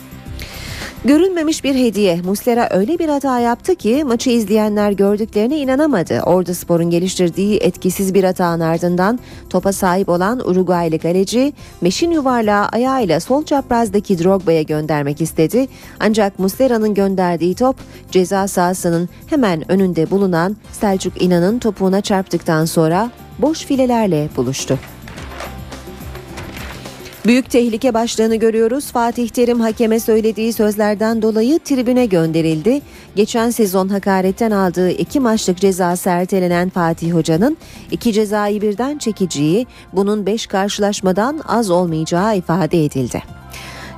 Görülmemiş 1.06 1.64
bir 1.64 1.76
hediye. 1.76 2.22
Muslera 2.22 2.68
öyle 2.72 3.00
bir 3.00 3.10
hata 3.10 3.40
yaptı 3.40 3.76
ki 3.76 4.04
maçı 4.04 4.30
izleyenler 4.30 4.92
gördüklerine 4.92 5.58
inanamadı. 5.58 6.22
Ordu 6.22 6.54
Spor'un 6.54 6.90
geliştirdiği 6.90 7.58
etkisiz 7.58 8.14
bir 8.14 8.24
hatağın 8.24 8.60
ardından 8.60 9.20
topa 9.50 9.74
sahip 9.74 10.10
olan 10.10 10.50
Uruguaylı 10.50 11.00
kaleci 11.00 11.54
meşin 11.82 12.12
yuvarlağı 12.12 12.66
ayağıyla 12.66 13.20
sol 13.20 13.44
çaprazdaki 13.46 14.24
Drogba'ya 14.24 14.62
göndermek 14.62 15.22
istedi. 15.22 15.68
Ancak 16.00 16.40
Muslera'nın 16.40 16.94
gönderdiği 16.94 17.56
top 17.56 17.76
ceza 18.12 18.48
sahasının 18.48 19.10
hemen 19.28 19.72
önünde 19.72 20.12
bulunan 20.12 20.58
Selçuk 20.72 21.22
İnan'ın 21.22 21.60
topuğuna 21.60 22.02
çarptıktan 22.02 22.66
sonra 22.66 23.12
boş 23.40 23.66
filelerle 23.66 24.30
buluştu. 24.38 24.80
Büyük 27.26 27.50
tehlike 27.50 27.94
başlığını 27.94 28.36
görüyoruz. 28.36 28.92
Fatih 28.92 29.30
Terim 29.30 29.60
hakeme 29.60 30.00
söylediği 30.00 30.54
sözlerden 30.54 31.22
dolayı 31.22 31.60
tribüne 31.60 32.06
gönderildi. 32.06 32.82
Geçen 33.16 33.50
sezon 33.50 33.88
hakaretten 33.88 34.52
aldığı 34.52 34.92
iki 34.92 35.20
maçlık 35.20 35.58
cezası 35.58 36.10
ertelenen 36.10 36.70
Fatih 36.70 37.14
Hoca'nın 37.14 37.58
iki 37.92 38.14
cezayı 38.14 38.62
birden 38.62 38.98
çekeceği, 38.98 39.68
bunun 39.94 40.26
beş 40.26 40.48
karşılaşmadan 40.48 41.42
az 41.48 41.70
olmayacağı 41.70 42.38
ifade 42.38 42.86
edildi. 42.86 43.24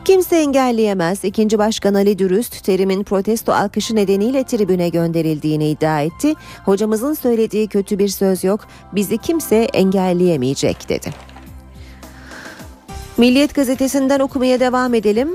Kimse 0.05 0.35
engelleyemez. 0.35 1.23
İkinci 1.23 1.57
Başkan 1.57 1.93
Ali 1.93 2.19
Dürüst, 2.19 2.63
Terim'in 2.63 3.03
protesto 3.03 3.51
alkışı 3.51 3.95
nedeniyle 3.95 4.43
tribüne 4.43 4.89
gönderildiğini 4.89 5.69
iddia 5.69 6.01
etti. 6.01 6.33
Hocamızın 6.65 7.13
söylediği 7.13 7.67
kötü 7.67 7.99
bir 7.99 8.07
söz 8.07 8.43
yok, 8.43 8.59
bizi 8.93 9.17
kimse 9.17 9.55
engelleyemeyecek 9.55 10.89
dedi. 10.89 11.34
Milliyet 13.17 13.55
gazetesinden 13.55 14.19
okumaya 14.19 14.59
devam 14.59 14.93
edelim. 14.93 15.29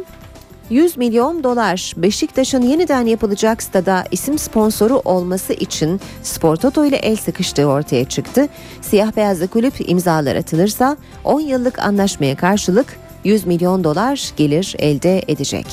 100 0.71 0.97
milyon 0.97 1.45
dolar 1.45 1.95
Beşiktaş'ın 1.97 2.63
yeniden 2.63 3.07
yapılacak 3.07 3.63
stada 3.63 4.05
isim 4.11 4.39
sponsoru 4.39 5.03
olması 5.05 5.53
için 5.53 6.01
Spor 6.23 6.57
Toto 6.57 6.85
ile 6.85 6.97
el 6.97 7.17
sıkıştığı 7.17 7.67
ortaya 7.67 8.05
çıktı. 8.05 8.49
Siyah 8.81 9.17
beyazlı 9.17 9.49
kulüp 9.49 9.91
imzalar 9.91 10.37
atılırsa 10.37 10.97
10 11.25 11.41
yıllık 11.41 11.79
anlaşmaya 11.79 12.37
karşılık 12.37 12.97
100 13.25 13.47
milyon 13.47 13.85
dolar 13.85 14.33
gelir 14.37 14.75
elde 14.79 15.23
edecek. 15.29 15.67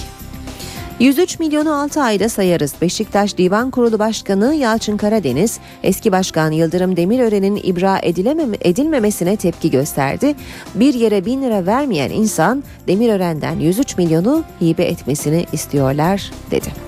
103 0.99 1.39
milyonu 1.39 1.81
6 1.81 2.01
ayda 2.01 2.29
sayarız. 2.29 2.73
Beşiktaş 2.81 3.37
Divan 3.37 3.71
Kurulu 3.71 3.99
Başkanı 3.99 4.55
Yalçın 4.55 4.97
Karadeniz, 4.97 5.59
eski 5.83 6.11
başkan 6.11 6.51
Yıldırım 6.51 6.97
Demirören'in 6.97 7.59
ibra 7.63 7.99
edilememe, 8.03 8.57
edilmemesine 8.61 9.37
tepki 9.37 9.71
gösterdi. 9.71 10.35
Bir 10.75 10.93
yere 10.93 11.25
bin 11.25 11.41
lira 11.41 11.65
vermeyen 11.65 12.09
insan 12.09 12.63
Demirören'den 12.87 13.59
103 13.59 13.97
milyonu 13.97 14.43
hibe 14.61 14.83
etmesini 14.83 15.45
istiyorlar 15.51 16.31
dedi. 16.51 16.86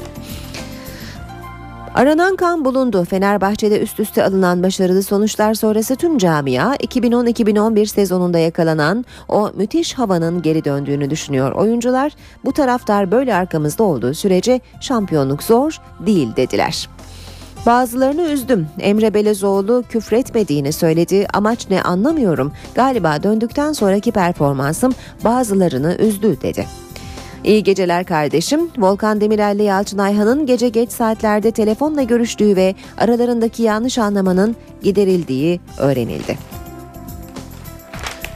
Aranan 2.00 2.36
kan 2.36 2.66
bulundu. 2.66 3.06
Fenerbahçe'de 3.06 3.82
üst 3.82 4.00
üste 4.00 4.24
alınan 4.24 4.64
başarılı 4.64 5.04
sonuçlar 5.04 5.54
sonrası 5.54 5.96
tüm 5.96 6.18
camia 6.18 6.76
2010-2011 6.76 7.86
sezonunda 7.86 8.40
yakalanan 8.40 9.06
o 9.30 9.52
müthiş 9.56 9.94
havanın 9.94 10.42
geri 10.42 10.66
döndüğünü 10.66 11.10
düşünüyor. 11.10 11.52
Oyuncular 11.52 12.12
bu 12.46 12.54
taraftar 12.54 13.12
böyle 13.12 13.36
arkamızda 13.36 13.84
olduğu 13.84 14.14
sürece 14.14 14.62
şampiyonluk 14.82 15.44
zor 15.44 15.82
değil 16.06 16.36
dediler. 16.36 16.90
Bazılarını 17.66 18.22
üzdüm. 18.22 18.68
Emre 18.80 19.14
Belezoğlu 19.14 19.84
küfretmediğini 19.90 20.74
söyledi. 20.74 21.28
Amaç 21.34 21.70
ne 21.70 21.82
anlamıyorum. 21.82 22.52
Galiba 22.76 23.24
döndükten 23.24 23.74
sonraki 23.74 24.12
performansım 24.12 24.94
bazılarını 25.24 25.96
üzdü 26.00 26.38
dedi. 26.42 26.66
İyi 27.44 27.64
geceler 27.64 28.06
kardeşim. 28.06 28.70
Volkan 28.78 29.22
Demirel 29.22 29.56
ile 29.56 29.64
Yalçın 29.64 29.98
Ayhan'ın 29.98 30.46
gece 30.46 30.70
geç 30.70 30.92
saatlerde 30.92 31.52
telefonla 31.52 32.04
görüştüğü 32.04 32.56
ve 32.56 32.76
aralarındaki 32.98 33.64
yanlış 33.64 33.98
anlamanın 33.98 34.56
giderildiği 34.84 35.60
öğrenildi. 35.80 36.38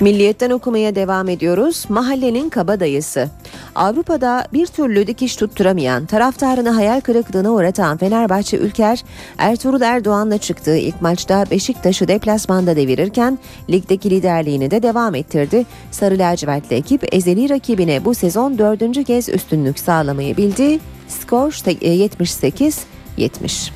Milliyetten 0.03 0.49
okumaya 0.49 0.95
devam 0.95 1.29
ediyoruz. 1.29 1.85
Mahallenin 1.89 2.49
kabadayısı. 2.49 3.29
Avrupa'da 3.75 4.47
bir 4.53 4.67
türlü 4.67 5.07
dikiş 5.07 5.35
tutturamayan, 5.35 6.05
taraftarını 6.05 6.69
hayal 6.69 7.01
kırıklığına 7.01 7.51
uğratan 7.51 7.97
Fenerbahçe 7.97 8.57
Ülker, 8.57 9.03
Ertuğrul 9.37 9.81
Erdoğan'la 9.81 10.37
çıktığı 10.37 10.77
ilk 10.77 11.01
maçta 11.01 11.45
Beşiktaş'ı 11.51 12.07
deplasmanda 12.07 12.75
devirirken 12.75 13.39
ligdeki 13.69 14.09
liderliğini 14.09 14.71
de 14.71 14.83
devam 14.83 15.15
ettirdi. 15.15 15.65
Sarı 15.91 16.19
lacivertli 16.19 16.75
ekip 16.75 17.15
ezeli 17.15 17.49
rakibine 17.49 18.05
bu 18.05 18.13
sezon 18.13 18.57
dördüncü 18.57 19.03
kez 19.03 19.29
üstünlük 19.29 19.79
sağlamayı 19.79 20.37
bildi. 20.37 20.79
Skor 21.07 21.51
78-70. 21.51 23.71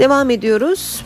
Devam 0.00 0.30
ediyoruz. 0.30 1.02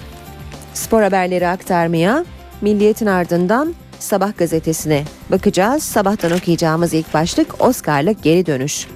Spor 0.75 1.03
haberleri 1.03 1.49
aktarmaya. 1.49 2.25
Milliyetin 2.61 3.07
ardından 3.07 3.75
Sabah 3.99 4.37
gazetesine 4.39 5.05
bakacağız. 5.31 5.83
Sabahtan 5.83 6.33
okuyacağımız 6.33 6.95
ilk 6.95 7.15
başlık 7.15 7.61
Oscar'lık 7.61 8.23
geri 8.23 8.47
dönüş. 8.47 8.87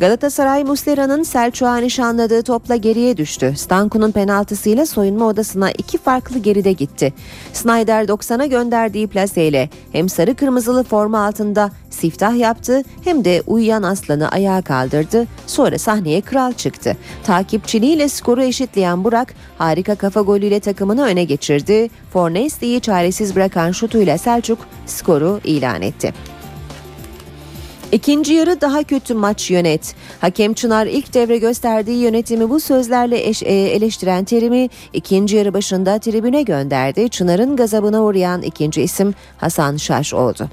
Galatasaray 0.00 0.64
Muslera'nın 0.64 1.22
Selçuk'a 1.22 1.76
nişanladığı 1.76 2.42
topla 2.42 2.76
geriye 2.76 3.16
düştü. 3.16 3.54
Stanku'nun 3.56 4.10
penaltısıyla 4.10 4.86
soyunma 4.86 5.26
odasına 5.26 5.70
iki 5.70 5.98
farklı 5.98 6.38
geride 6.38 6.72
gitti. 6.72 7.12
Snyder 7.52 8.04
90'a 8.04 8.46
gönderdiği 8.46 9.06
plaseyle 9.06 9.68
hem 9.92 10.08
sarı 10.08 10.34
kırmızılı 10.34 10.84
forma 10.84 11.26
altında 11.26 11.70
siftah 11.90 12.38
yaptı 12.38 12.82
hem 13.04 13.24
de 13.24 13.42
uyuyan 13.46 13.82
aslanı 13.82 14.28
ayağa 14.28 14.62
kaldırdı. 14.62 15.26
Sonra 15.46 15.78
sahneye 15.78 16.20
kral 16.20 16.52
çıktı. 16.52 16.96
Takipçiliğiyle 17.24 18.08
skoru 18.08 18.42
eşitleyen 18.42 19.04
Burak 19.04 19.34
harika 19.58 19.94
kafa 19.94 20.20
golüyle 20.20 20.60
takımını 20.60 21.04
öne 21.04 21.24
geçirdi. 21.24 21.90
Fornesti'yi 22.12 22.80
çaresiz 22.80 23.36
bırakan 23.36 23.72
şutuyla 23.72 24.18
Selçuk 24.18 24.58
skoru 24.86 25.40
ilan 25.44 25.82
etti. 25.82 26.14
İkinci 27.92 28.34
yarı 28.34 28.60
daha 28.60 28.82
kötü 28.82 29.14
maç 29.14 29.50
yönet. 29.50 29.94
Hakem 30.20 30.54
Çınar 30.54 30.86
ilk 30.86 31.14
devre 31.14 31.38
gösterdiği 31.38 31.98
yönetimi 31.98 32.50
bu 32.50 32.60
sözlerle 32.60 33.28
eş, 33.28 33.42
e, 33.42 33.46
eleştiren 33.46 34.24
Terim'i 34.24 34.70
ikinci 34.92 35.36
yarı 35.36 35.54
başında 35.54 35.98
tribüne 35.98 36.42
gönderdi. 36.42 37.08
Çınar'ın 37.08 37.56
gazabına 37.56 38.02
uğrayan 38.02 38.42
ikinci 38.42 38.82
isim 38.82 39.14
Hasan 39.38 39.76
Şaş 39.76 40.14
oldu. 40.14 40.48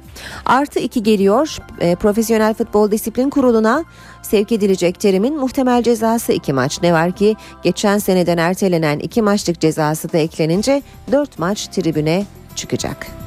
Artı 0.45 0.79
iki 0.79 1.03
geliyor. 1.03 1.57
E, 1.79 1.95
Profesyonel 1.95 2.53
Futbol 2.53 2.91
Disiplin 2.91 3.29
Kurulu'na 3.29 3.85
sevk 4.21 4.51
edilecek 4.51 4.99
Terim'in 4.99 5.37
muhtemel 5.39 5.83
cezası 5.83 6.33
iki 6.33 6.53
maç. 6.53 6.81
Ne 6.81 6.93
var 6.93 7.11
ki 7.11 7.35
geçen 7.63 7.97
seneden 7.97 8.37
ertelenen 8.37 8.99
iki 8.99 9.21
maçlık 9.21 9.59
cezası 9.59 10.13
da 10.13 10.17
eklenince 10.17 10.81
dört 11.11 11.39
maç 11.39 11.67
tribüne 11.67 12.25
çıkacak. 12.55 13.26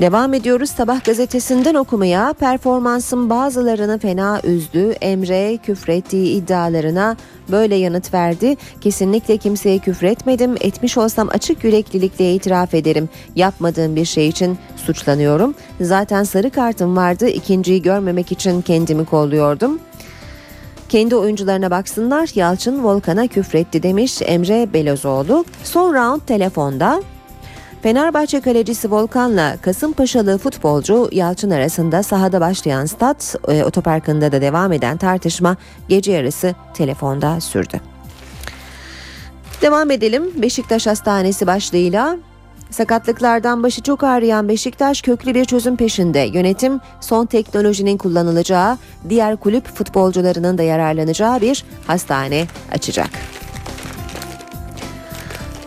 Devam 0.00 0.34
ediyoruz 0.34 0.70
sabah 0.70 1.04
gazetesinden 1.04 1.74
okumaya. 1.74 2.32
Performansın 2.32 3.30
bazılarını 3.30 3.98
fena 3.98 4.40
üzdü. 4.44 4.90
Emre 4.90 5.56
küfrettiği 5.56 6.36
iddialarına 6.36 7.16
böyle 7.50 7.74
yanıt 7.74 8.14
verdi. 8.14 8.56
Kesinlikle 8.80 9.36
kimseye 9.36 9.78
küfretmedim. 9.78 10.54
Etmiş 10.60 10.98
olsam 10.98 11.28
açık 11.32 11.64
yüreklilikle 11.64 12.34
itiraf 12.34 12.74
ederim. 12.74 13.08
Yapmadığım 13.36 13.96
bir 13.96 14.04
şey 14.04 14.28
için 14.28 14.58
suçlanıyorum. 14.76 15.54
Zaten 15.80 16.24
sarı 16.24 16.50
kartım 16.50 16.96
vardı. 16.96 17.28
İkinciyi 17.28 17.82
görmemek 17.82 18.32
için 18.32 18.62
kendimi 18.62 19.04
kolluyordum. 19.04 19.78
Kendi 20.88 21.16
oyuncularına 21.16 21.70
baksınlar 21.70 22.30
Yalçın 22.34 22.84
Volkan'a 22.84 23.26
küfretti 23.26 23.82
demiş 23.82 24.22
Emre 24.24 24.72
Belozoğlu. 24.72 25.44
Son 25.64 25.94
round 25.94 26.20
telefonda 26.26 27.02
Fenerbahçe 27.86 28.40
kalecisi 28.40 28.90
Volkan'la 28.90 29.56
Kasımpaşalı 29.56 30.38
futbolcu 30.38 31.08
Yalçın 31.12 31.50
arasında 31.50 32.02
sahada 32.02 32.40
başlayan 32.40 32.86
stat 32.86 33.36
e, 33.48 33.64
otoparkında 33.64 34.32
da 34.32 34.40
devam 34.40 34.72
eden 34.72 34.96
tartışma 34.96 35.56
gece 35.88 36.12
yarısı 36.12 36.54
telefonda 36.74 37.40
sürdü. 37.40 37.80
Devam 39.62 39.90
edelim 39.90 40.22
Beşiktaş 40.42 40.86
Hastanesi 40.86 41.46
başlığıyla 41.46 42.16
Sakatlıklardan 42.70 43.62
başı 43.62 43.82
çok 43.82 44.04
ağrıyan 44.04 44.48
Beşiktaş 44.48 45.02
köklü 45.02 45.34
bir 45.34 45.44
çözüm 45.44 45.76
peşinde. 45.76 46.18
Yönetim 46.18 46.80
son 47.00 47.26
teknolojinin 47.26 47.96
kullanılacağı, 47.96 48.78
diğer 49.08 49.36
kulüp 49.36 49.66
futbolcularının 49.66 50.58
da 50.58 50.62
yararlanacağı 50.62 51.40
bir 51.40 51.64
hastane 51.86 52.46
açacak. 52.72 53.10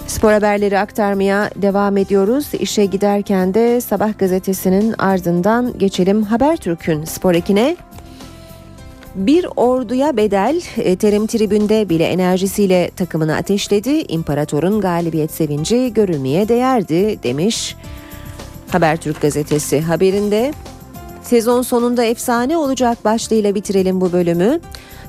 Spor 0.10 0.32
haberleri 0.32 0.80
aktarmaya 0.80 1.50
devam 1.56 1.98
ediyoruz. 1.98 2.48
İşe 2.60 2.86
giderken 2.86 3.54
de 3.54 3.82
Sabah 3.82 4.18
gazetesinin 4.18 4.96
ardından 4.98 5.78
geçelim 5.78 6.24
Habertürk'ün 6.24 7.06
spor 7.06 7.34
ekine. 7.34 7.78
Bir 9.16 9.46
orduya 9.56 10.18
bedel 10.18 10.62
e, 10.78 10.96
Terim 10.96 11.28
tribünde 11.28 11.90
bile 11.90 12.04
enerjisiyle 12.04 12.92
takımını 12.96 13.36
ateşledi. 13.36 13.90
İmparatorun 13.90 14.82
galibiyet 14.82 15.32
sevinci 15.32 15.94
görülmeye 15.94 16.48
değerdi 16.48 17.24
demiş 17.24 17.76
Habertürk 18.70 19.22
gazetesi 19.22 19.82
haberinde. 19.82 20.54
Sezon 21.22 21.62
sonunda 21.62 22.04
efsane 22.04 22.58
olacak 22.58 23.06
başlığıyla 23.06 23.56
bitirelim 23.56 24.02
bu 24.02 24.12
bölümü. 24.12 24.60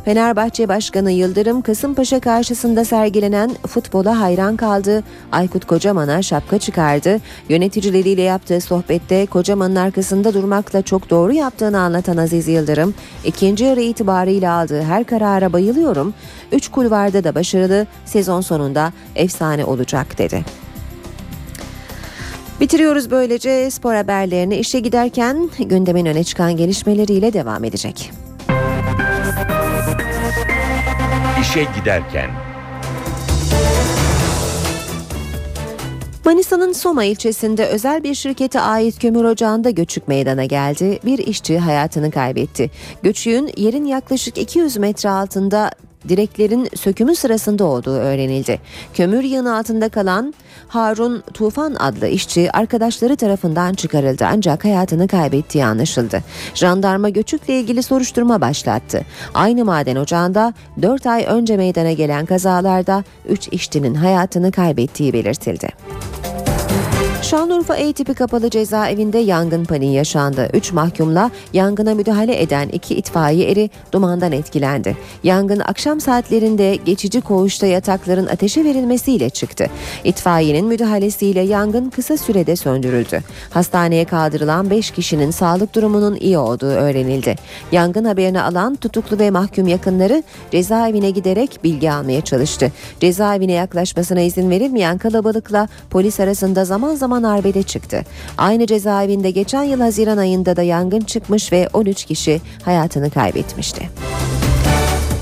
Fenerbahçe 0.04 0.68
Başkanı 0.68 1.10
Yıldırım 1.10 1.62
Kasımpaşa 1.62 2.20
karşısında 2.20 2.84
sergilenen 2.84 3.50
futbola 3.66 4.20
hayran 4.20 4.56
kaldı. 4.56 5.02
Aykut 5.32 5.64
Kocaman'a 5.64 6.22
şapka 6.22 6.58
çıkardı. 6.58 7.18
Yöneticileriyle 7.48 8.22
yaptığı 8.22 8.60
sohbette 8.60 9.26
Kocaman'ın 9.26 9.76
arkasında 9.76 10.34
durmakla 10.34 10.82
çok 10.82 11.10
doğru 11.10 11.32
yaptığını 11.32 11.80
anlatan 11.80 12.16
Aziz 12.16 12.48
Yıldırım, 12.48 12.94
ikinci 13.24 13.64
yarı 13.64 13.80
itibarıyla 13.80 14.52
aldığı 14.52 14.82
her 14.82 15.04
karara 15.04 15.52
bayılıyorum. 15.52 16.14
Üç 16.52 16.68
kulvarda 16.68 17.24
da 17.24 17.34
başarılı, 17.34 17.86
sezon 18.04 18.40
sonunda 18.40 18.92
efsane 19.16 19.64
olacak 19.64 20.18
dedi. 20.18 20.44
Bitiriyoruz 22.60 23.10
böylece 23.10 23.70
spor 23.70 23.94
haberlerini 23.94 24.56
işe 24.56 24.80
giderken 24.80 25.50
gündemin 25.58 26.06
öne 26.06 26.24
çıkan 26.24 26.56
gelişmeleriyle 26.56 27.32
devam 27.32 27.64
edecek. 27.64 28.10
İşe 31.40 31.66
giderken. 31.78 32.30
Manisa'nın 36.24 36.72
Soma 36.72 37.04
ilçesinde 37.04 37.66
özel 37.66 38.04
bir 38.04 38.14
şirkete 38.14 38.60
ait 38.60 38.98
kömür 38.98 39.24
ocağında 39.24 39.70
göçük 39.70 40.08
meydana 40.08 40.44
geldi. 40.44 40.98
Bir 41.04 41.18
işçi 41.18 41.58
hayatını 41.58 42.10
kaybetti. 42.10 42.70
Göçüğün 43.02 43.50
yerin 43.56 43.84
yaklaşık 43.84 44.38
200 44.38 44.76
metre 44.76 45.10
altında 45.10 45.70
direklerin 46.08 46.68
sökümü 46.74 47.16
sırasında 47.16 47.64
olduğu 47.64 47.94
öğrenildi. 47.94 48.60
Kömür 48.94 49.24
yığını 49.24 49.56
altında 49.56 49.88
kalan 49.88 50.34
Harun 50.68 51.22
Tufan 51.34 51.74
adlı 51.74 52.08
işçi 52.08 52.52
arkadaşları 52.52 53.16
tarafından 53.16 53.74
çıkarıldı 53.74 54.24
ancak 54.28 54.64
hayatını 54.64 55.08
kaybettiği 55.08 55.64
anlaşıldı. 55.64 56.20
Jandarma 56.54 57.08
göçükle 57.08 57.60
ilgili 57.60 57.82
soruşturma 57.82 58.40
başlattı. 58.40 59.02
Aynı 59.34 59.64
maden 59.64 59.96
ocağında 59.96 60.54
4 60.82 61.06
ay 61.06 61.24
önce 61.28 61.56
meydana 61.56 61.92
gelen 61.92 62.26
kazalarda 62.26 63.04
3 63.28 63.48
işçinin 63.48 63.94
hayatını 63.94 64.52
kaybettiği 64.52 65.12
belirtildi. 65.12 65.68
Şanlıurfa 67.30 67.76
E 67.76 67.92
tipi 67.92 68.14
kapalı 68.14 68.50
cezaevinde 68.50 69.18
yangın 69.18 69.64
paniği 69.64 69.94
yaşandı. 69.94 70.48
3 70.52 70.72
mahkumla 70.72 71.30
yangına 71.52 71.94
müdahale 71.94 72.42
eden 72.42 72.68
iki 72.68 72.94
itfaiye 72.94 73.50
eri 73.50 73.70
dumandan 73.92 74.32
etkilendi. 74.32 74.96
Yangın 75.24 75.60
akşam 75.60 76.00
saatlerinde 76.00 76.76
geçici 76.76 77.20
koğuşta 77.20 77.66
yatakların 77.66 78.26
ateşe 78.26 78.64
verilmesiyle 78.64 79.30
çıktı. 79.30 79.66
İtfaiyenin 80.04 80.66
müdahalesiyle 80.66 81.40
yangın 81.40 81.90
kısa 81.90 82.16
sürede 82.16 82.56
söndürüldü. 82.56 83.20
Hastaneye 83.50 84.04
kaldırılan 84.04 84.70
5 84.70 84.90
kişinin 84.90 85.30
sağlık 85.30 85.74
durumunun 85.74 86.16
iyi 86.20 86.38
olduğu 86.38 86.66
öğrenildi. 86.66 87.36
Yangın 87.72 88.04
haberini 88.04 88.40
alan 88.40 88.74
tutuklu 88.74 89.18
ve 89.18 89.30
mahkum 89.30 89.66
yakınları 89.66 90.22
cezaevine 90.50 91.10
giderek 91.10 91.64
bilgi 91.64 91.92
almaya 91.92 92.20
çalıştı. 92.20 92.72
Cezaevine 93.00 93.52
yaklaşmasına 93.52 94.20
izin 94.20 94.50
verilmeyen 94.50 94.98
kalabalıkla 94.98 95.68
polis 95.90 96.20
arasında 96.20 96.64
zaman 96.64 96.94
zaman 96.94 97.19
arbede 97.22 97.62
çıktı. 97.62 98.04
Aynı 98.38 98.66
cezaevinde 98.66 99.30
geçen 99.30 99.62
yıl 99.62 99.80
Haziran 99.80 100.18
ayında 100.18 100.56
da 100.56 100.62
yangın 100.62 101.00
çıkmış 101.00 101.52
ve 101.52 101.68
13 101.72 102.04
kişi 102.04 102.40
hayatını 102.64 103.10
kaybetmişti. 103.10 103.88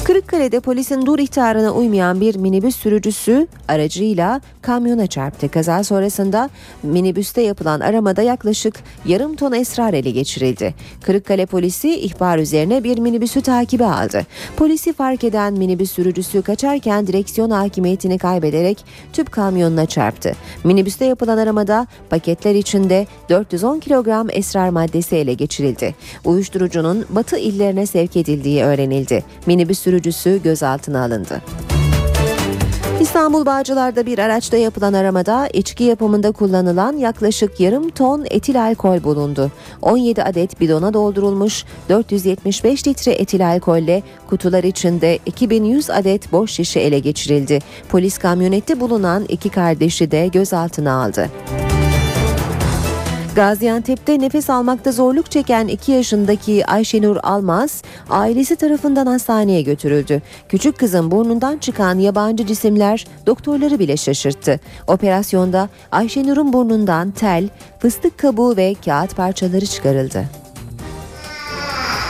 Kırıkkale'de 0.09 0.61
polisin 0.61 1.07
dur 1.07 1.19
ihtarına 1.19 1.71
uymayan 1.71 2.21
bir 2.21 2.37
minibüs 2.37 2.77
sürücüsü 2.77 3.47
aracıyla 3.69 4.41
kamyona 4.63 5.07
çarptı. 5.07 5.49
Kaza 5.49 5.85
sonrasında 5.85 6.51
minibüste 6.83 7.43
yapılan 7.43 7.81
aramada 7.81 8.23
yaklaşık 8.23 8.75
yarım 9.07 9.37
ton 9.37 9.53
esrar 9.53 9.95
ele 9.95 10.11
geçirildi. 10.11 10.75
Kırıkkale 11.03 11.47
polisi 11.47 12.01
ihbar 12.01 12.39
üzerine 12.39 12.85
bir 12.85 12.99
minibüsü 12.99 13.41
takibe 13.41 13.85
aldı. 13.85 14.27
Polisi 14.57 14.93
fark 14.93 15.25
eden 15.25 15.53
minibüs 15.53 15.91
sürücüsü 15.91 16.43
kaçarken 16.43 17.07
direksiyon 17.07 17.51
hakimiyetini 17.51 18.19
kaybederek 18.19 18.85
tüp 19.13 19.33
kamyonuna 19.33 19.87
çarptı. 19.87 20.33
Minibüste 20.65 21.05
yapılan 21.05 21.39
aramada 21.39 21.87
paketler 22.11 22.55
içinde 22.55 23.07
410 23.29 23.79
kilogram 23.79 24.27
esrar 24.31 24.69
maddesi 24.69 25.17
ele 25.17 25.35
geçirildi. 25.35 25.95
Uyuşturucunun 26.25 27.05
batı 27.11 27.39
illerine 27.39 27.87
sevk 27.87 28.17
edildiği 28.17 28.63
öğrenildi. 28.63 29.25
Minibüs 29.47 29.79
sürücüsü 29.79 29.98
gözaltına 30.43 31.05
alındı. 31.05 31.43
İstanbul 33.01 33.47
Bağcılar'da 33.47 34.07
bir 34.07 34.19
araçta 34.19 34.57
yapılan 34.57 34.93
aramada 34.93 35.49
içki 35.53 35.85
yapımında 35.85 36.33
kullanılan 36.33 36.97
yaklaşık 36.97 37.61
yarım 37.61 37.91
ton 37.91 38.27
etil 38.31 38.63
alkol 38.63 39.05
bulundu. 39.05 39.51
17 39.83 40.23
adet 40.23 40.61
bidona 40.61 40.95
doldurulmuş 40.95 41.65
475 41.89 42.87
litre 42.87 43.13
etil 43.13 43.49
alkolle 43.49 44.03
kutular 44.27 44.65
içinde 44.65 45.19
2100 45.27 45.91
adet 45.91 46.33
boş 46.33 46.51
şişe 46.51 46.81
ele 46.81 46.99
geçirildi. 46.99 47.59
Polis 47.89 48.19
kamyonette 48.19 48.81
bulunan 48.81 49.25
iki 49.29 49.49
kardeşi 49.49 50.11
de 50.11 50.27
gözaltına 50.27 51.03
aldı. 51.05 51.29
Gaziantep'te 53.39 54.21
nefes 54.21 54.51
almakta 54.51 54.93
zorluk 54.93 55.31
çeken 55.31 55.69
2 55.69 55.93
yaşındaki 55.93 56.67
Ayşenur 56.67 57.17
Almaz 57.23 57.83
ailesi 58.11 58.57
tarafından 58.57 59.07
hastaneye 59.07 59.63
götürüldü. 59.63 60.23
Küçük 60.49 60.79
kızın 60.79 61.11
burnundan 61.11 61.59
çıkan 61.59 61.99
yabancı 61.99 62.47
cisimler 62.47 63.07
doktorları 63.27 63.79
bile 63.79 63.97
şaşırttı. 63.97 64.61
Operasyonda 64.87 65.69
Ayşenur'un 65.93 66.53
burnundan 66.53 67.11
tel, 67.11 67.49
fıstık 67.79 68.19
kabuğu 68.19 68.57
ve 68.57 68.75
kağıt 68.85 69.17
parçaları 69.17 69.67
çıkarıldı. 69.67 70.25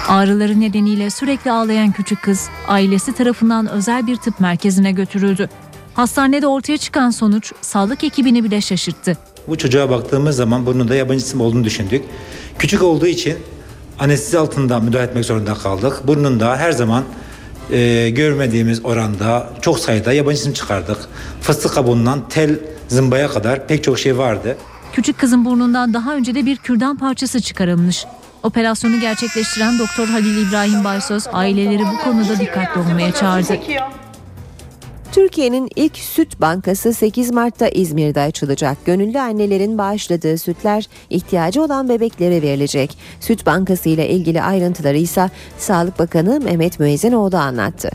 Ağrıları 0.08 0.60
nedeniyle 0.60 1.10
sürekli 1.10 1.50
ağlayan 1.52 1.92
küçük 1.92 2.22
kız 2.22 2.48
ailesi 2.68 3.12
tarafından 3.12 3.68
özel 3.68 4.06
bir 4.06 4.16
tıp 4.16 4.40
merkezine 4.40 4.92
götürüldü. 4.92 5.48
Hastanede 5.94 6.46
ortaya 6.46 6.78
çıkan 6.78 7.10
sonuç 7.10 7.52
sağlık 7.60 8.04
ekibini 8.04 8.44
bile 8.44 8.60
şaşırttı. 8.60 9.16
Bu 9.48 9.58
çocuğa 9.58 9.90
baktığımız 9.90 10.36
zaman 10.36 10.66
burnunda 10.66 10.94
yabancı 10.94 11.24
cisim 11.24 11.40
olduğunu 11.40 11.64
düşündük. 11.64 12.04
Küçük 12.58 12.82
olduğu 12.82 13.06
için 13.06 13.38
anestezi 13.98 14.38
altında 14.38 14.80
müdahale 14.80 15.08
etmek 15.08 15.24
zorunda 15.24 15.54
kaldık. 15.54 16.06
Burnunda 16.06 16.56
her 16.56 16.72
zaman 16.72 17.04
e, 17.70 18.10
görmediğimiz 18.10 18.84
oranda 18.84 19.50
çok 19.60 19.78
sayıda 19.78 20.12
yabancı 20.12 20.36
cisim 20.36 20.52
çıkardık. 20.52 20.98
Fıstık 21.40 21.74
kabuğundan 21.74 22.28
tel 22.28 22.58
zımbaya 22.88 23.28
kadar 23.28 23.66
pek 23.66 23.84
çok 23.84 23.98
şey 23.98 24.18
vardı. 24.18 24.56
Küçük 24.92 25.18
kızın 25.18 25.44
burnundan 25.44 25.94
daha 25.94 26.14
önce 26.14 26.34
de 26.34 26.46
bir 26.46 26.56
kürdan 26.56 26.98
parçası 26.98 27.40
çıkarılmış. 27.40 28.06
Operasyonu 28.42 29.00
gerçekleştiren 29.00 29.78
Doktor 29.78 30.08
Halil 30.08 30.48
İbrahim 30.48 30.84
Baysöz 30.84 31.26
aileleri 31.32 31.82
bu 31.82 32.04
konuda 32.04 32.38
dikkatli 32.38 32.80
olmaya 32.80 33.12
çağırdı. 33.12 33.58
Türkiye'nin 35.12 35.70
ilk 35.76 35.96
süt 35.96 36.40
bankası 36.40 36.94
8 36.94 37.30
Mart'ta 37.30 37.68
İzmir'de 37.68 38.20
açılacak. 38.20 38.78
Gönüllü 38.84 39.20
annelerin 39.20 39.78
bağışladığı 39.78 40.38
sütler 40.38 40.88
ihtiyacı 41.10 41.62
olan 41.62 41.88
bebeklere 41.88 42.42
verilecek. 42.42 42.98
Süt 43.20 43.46
bankası 43.46 43.88
ile 43.88 44.08
ilgili 44.08 44.42
ayrıntıları 44.42 44.96
ise 44.96 45.30
Sağlık 45.58 45.98
Bakanı 45.98 46.40
Mehmet 46.40 46.80
Müezzinoğlu 46.80 47.36
anlattı. 47.36 47.90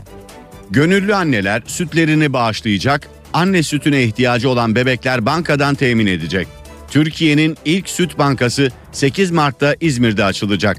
Gönüllü 0.70 1.14
anneler 1.14 1.62
sütlerini 1.66 2.32
bağışlayacak, 2.32 3.08
anne 3.32 3.62
sütüne 3.62 4.02
ihtiyacı 4.02 4.48
olan 4.48 4.74
bebekler 4.74 5.26
bankadan 5.26 5.74
temin 5.74 6.06
edecek. 6.06 6.48
Türkiye'nin 6.90 7.56
ilk 7.64 7.88
süt 7.88 8.18
bankası 8.18 8.70
8 8.92 9.30
Mart'ta 9.30 9.76
İzmir'de 9.80 10.24
açılacak. 10.24 10.76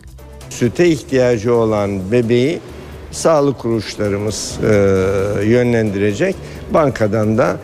Süte 0.49 0.88
ihtiyacı 0.88 1.53
olan 1.53 2.11
bebeği 2.11 2.59
sağlık 3.16 3.59
kuruluşlarımız 3.59 4.57
e, 4.63 4.68
yönlendirecek. 5.45 6.36
Bankadan 6.74 7.38
da 7.38 7.57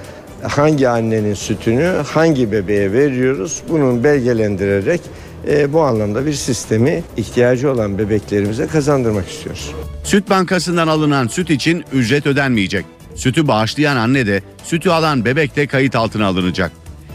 hangi 0.48 0.90
annenin 0.90 1.34
sütünü 1.34 1.94
hangi 2.14 2.52
bebeğe 2.52 2.94
veriyoruz 2.94 3.62
bunun 3.70 4.04
belgelendirerek 4.04 5.02
e, 5.48 5.74
bu 5.74 5.82
anlamda 5.82 6.26
bir 6.26 6.34
sistemi 6.34 7.04
ihtiyacı 7.18 7.72
olan 7.72 7.98
bebeklerimize 7.98 8.68
kazandırmak 8.68 9.30
istiyoruz. 9.30 9.72
Süt 10.04 10.30
bankasından 10.30 10.88
alınan 10.88 11.28
süt 11.28 11.50
için 11.50 11.84
ücret 11.94 12.28
ödenmeyecek. 12.28 12.86
Sütü 13.16 13.48
bağışlayan 13.48 13.96
anne 13.96 14.28
de 14.28 14.42
sütü 14.64 14.90
alan 14.90 15.26
bebek 15.26 15.56
de 15.56 15.68
kayıt 15.68 15.96
altına 15.96 16.28
alınacak. 16.28 16.72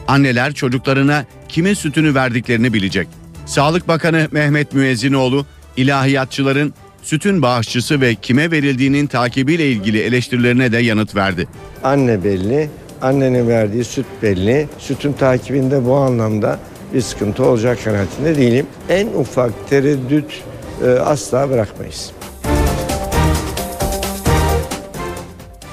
Anneler 0.09 0.53
çocuklarına 0.53 1.24
kimin 1.49 1.74
sütünü 1.74 2.14
verdiklerini 2.14 2.72
bilecek. 2.72 3.09
Sağlık 3.47 3.89
Bakanı 3.89 4.28
Mehmet 4.32 4.72
Müezzinoğlu 4.72 5.47
ilahiyatçıların 5.76 6.74
sütün 7.07 7.42
bağışçısı 7.42 8.00
ve 8.00 8.14
kime 8.14 8.50
verildiğinin 8.50 9.07
takibiyle 9.07 9.70
ilgili 9.70 10.00
eleştirilerine 10.00 10.72
de 10.72 10.78
yanıt 10.78 11.16
verdi. 11.16 11.48
Anne 11.84 12.24
belli, 12.24 12.70
annenin 13.02 13.48
verdiği 13.48 13.84
süt 13.84 14.07
belli. 14.22 14.68
Sütün 14.78 15.12
takibinde 15.12 15.84
bu 15.84 15.94
anlamda 15.94 16.59
bir 16.94 17.00
sıkıntı 17.00 17.44
olacak 17.44 17.78
kanaatinde 17.84 18.36
değilim. 18.36 18.66
En 18.88 19.07
ufak 19.07 19.70
tereddüt 19.70 20.42
e, 20.84 20.90
asla 20.90 21.50
bırakmayız. 21.50 22.12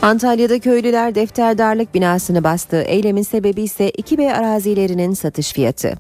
Antalya'da 0.01 0.59
köylüler 0.59 1.15
defterdarlık 1.15 1.93
binasını 1.93 2.43
bastı. 2.43 2.81
Eylemin 2.81 3.23
sebebi 3.23 3.61
ise 3.61 3.89
2B 3.89 4.33
arazilerinin 4.33 5.13
satış 5.13 5.53
fiyatı. 5.53 5.93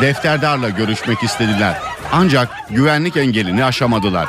Defterdarla 0.00 0.68
görüşmek 0.68 1.22
istediler. 1.22 1.87
Ancak 2.12 2.48
güvenlik 2.70 3.16
engelini 3.16 3.64
aşamadılar. 3.64 4.28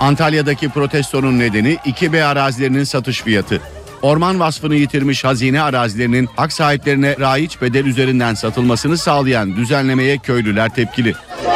Antalya'daki 0.00 0.68
protestonun 0.68 1.38
nedeni 1.38 1.74
2B 1.74 2.24
arazilerinin 2.24 2.84
satış 2.84 3.22
fiyatı. 3.22 3.60
Orman 4.02 4.40
vasfını 4.40 4.74
yitirmiş 4.74 5.24
hazine 5.24 5.62
arazilerinin 5.62 6.28
hak 6.36 6.52
sahiplerine 6.52 7.16
raiç 7.20 7.60
bedel 7.60 7.84
üzerinden 7.84 8.34
satılmasını 8.34 8.98
sağlayan 8.98 9.56
düzenlemeye 9.56 10.18
köylüler 10.18 10.74
tepkili. 10.74 11.14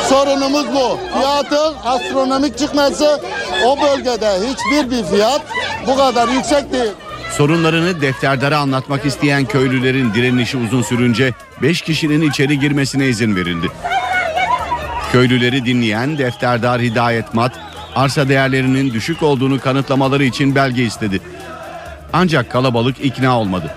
Sorunumuz 0.08 0.66
bu. 0.74 0.98
Fiyatın 1.18 1.74
astronomik 1.84 2.58
çıkması 2.58 3.20
o 3.66 3.76
bölgede 3.82 4.30
hiçbir 4.48 4.90
bir 4.90 5.04
fiyat 5.04 5.42
bu 5.86 5.96
kadar 5.96 6.28
yüksek 6.28 6.72
değil. 6.72 6.92
Sorunlarını 7.36 8.00
defterdara 8.00 8.58
anlatmak 8.58 9.06
isteyen 9.06 9.44
köylülerin 9.44 10.14
direnişi 10.14 10.56
uzun 10.56 10.82
sürünce 10.82 11.32
5 11.62 11.82
kişinin 11.82 12.30
içeri 12.30 12.58
girmesine 12.60 13.06
izin 13.08 13.36
verildi. 13.36 13.68
Köylüleri 15.12 15.64
dinleyen 15.66 16.18
defterdar 16.18 16.80
Hidayet 16.80 17.34
Mat, 17.34 17.52
arsa 17.94 18.28
değerlerinin 18.28 18.92
düşük 18.92 19.22
olduğunu 19.22 19.60
kanıtlamaları 19.60 20.24
için 20.24 20.54
belge 20.54 20.82
istedi. 20.82 21.20
Ancak 22.12 22.50
kalabalık 22.50 23.04
ikna 23.04 23.40
olmadı. 23.40 23.74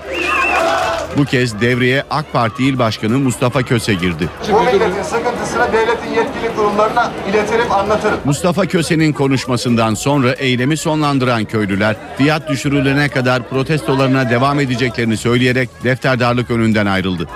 Bu 1.18 1.26
kez 1.26 1.62
devreye 1.62 2.04
AK 2.10 2.34
Parti 2.34 2.66
İl 2.66 2.80
Başkanı 2.80 3.20
Mustafa 3.20 3.64
Köse 3.64 3.94
girdi. 3.94 4.30
Bu 4.52 4.62
milletin 4.62 5.04
sıkıntısını 5.04 5.68
devletin 5.74 6.10
yetkili 6.10 6.56
kurumlarına 6.56 7.12
iletirim 7.30 7.72
anlatırım. 7.72 8.20
Mustafa 8.26 8.66
Köse'nin 8.66 9.14
konuşmasından 9.14 9.94
sonra 9.94 10.32
eylemi 10.32 10.78
sonlandıran 10.78 11.46
köylüler 11.46 11.96
fiyat 12.18 12.50
düşürülene 12.50 13.10
kadar 13.10 13.50
protestolarına 13.50 14.30
devam 14.30 14.60
edeceklerini 14.60 15.18
söyleyerek 15.18 15.70
defterdarlık 15.84 16.52
önünden 16.52 16.86
ayrıldı. 16.86 17.28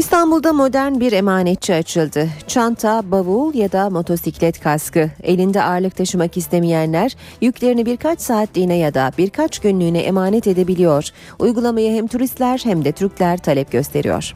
İstanbul'da 0.00 0.52
modern 0.52 1.00
bir 1.00 1.12
emanetçi 1.12 1.74
açıldı. 1.74 2.28
Çanta, 2.46 3.10
bavul 3.10 3.54
ya 3.54 3.72
da 3.72 3.90
motosiklet 3.90 4.60
kaskı. 4.60 5.10
Elinde 5.22 5.62
ağırlık 5.62 5.96
taşımak 5.96 6.36
istemeyenler 6.36 7.16
yüklerini 7.40 7.86
birkaç 7.86 8.20
saatliğine 8.20 8.76
ya 8.76 8.94
da 8.94 9.12
birkaç 9.18 9.58
günlüğüne 9.58 9.98
emanet 9.98 10.46
edebiliyor. 10.46 11.08
Uygulamayı 11.38 11.92
hem 11.92 12.06
turistler 12.06 12.60
hem 12.64 12.84
de 12.84 12.92
Türkler 12.92 13.38
talep 13.38 13.72
gösteriyor. 13.72 14.34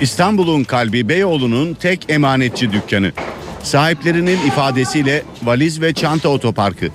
İstanbul'un 0.00 0.64
kalbi 0.64 1.08
Beyoğlu'nun 1.08 1.74
tek 1.74 2.10
emanetçi 2.10 2.72
dükkanı. 2.72 3.12
Sahiplerinin 3.62 4.38
ifadesiyle 4.46 5.22
valiz 5.42 5.80
ve 5.80 5.94
çanta 5.94 6.28
otoparkı. 6.28 6.86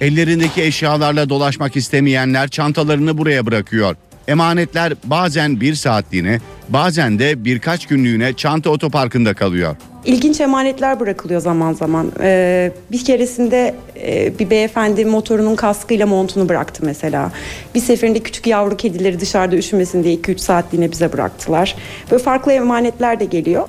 Ellerindeki 0.00 0.62
eşyalarla 0.62 1.28
dolaşmak 1.28 1.76
istemeyenler 1.76 2.48
çantalarını 2.48 3.18
buraya 3.18 3.46
bırakıyor. 3.46 3.96
Emanetler 4.30 4.92
bazen 5.04 5.60
bir 5.60 5.74
saatliğine, 5.74 6.40
bazen 6.68 7.18
de 7.18 7.44
birkaç 7.44 7.86
günlüğüne 7.86 8.32
çanta 8.32 8.70
otoparkında 8.70 9.34
kalıyor. 9.34 9.76
İlginç 10.04 10.40
emanetler 10.40 11.00
bırakılıyor 11.00 11.40
zaman 11.40 11.72
zaman. 11.72 12.12
Ee, 12.20 12.72
bir 12.92 13.04
keresinde 13.04 13.74
e, 14.02 14.38
bir 14.38 14.50
beyefendi 14.50 15.04
motorunun 15.04 15.56
kaskıyla 15.56 16.06
montunu 16.06 16.48
bıraktı 16.48 16.82
mesela. 16.86 17.32
Bir 17.74 17.80
seferinde 17.80 18.20
küçük 18.20 18.46
yavru 18.46 18.76
kedileri 18.76 19.20
dışarıda 19.20 19.56
üşümesin 19.56 20.04
diye 20.04 20.14
2-3 20.14 20.38
saatliğine 20.38 20.92
bize 20.92 21.12
bıraktılar. 21.12 21.76
Böyle 22.10 22.22
farklı 22.22 22.52
emanetler 22.52 23.20
de 23.20 23.24
geliyor. 23.24 23.68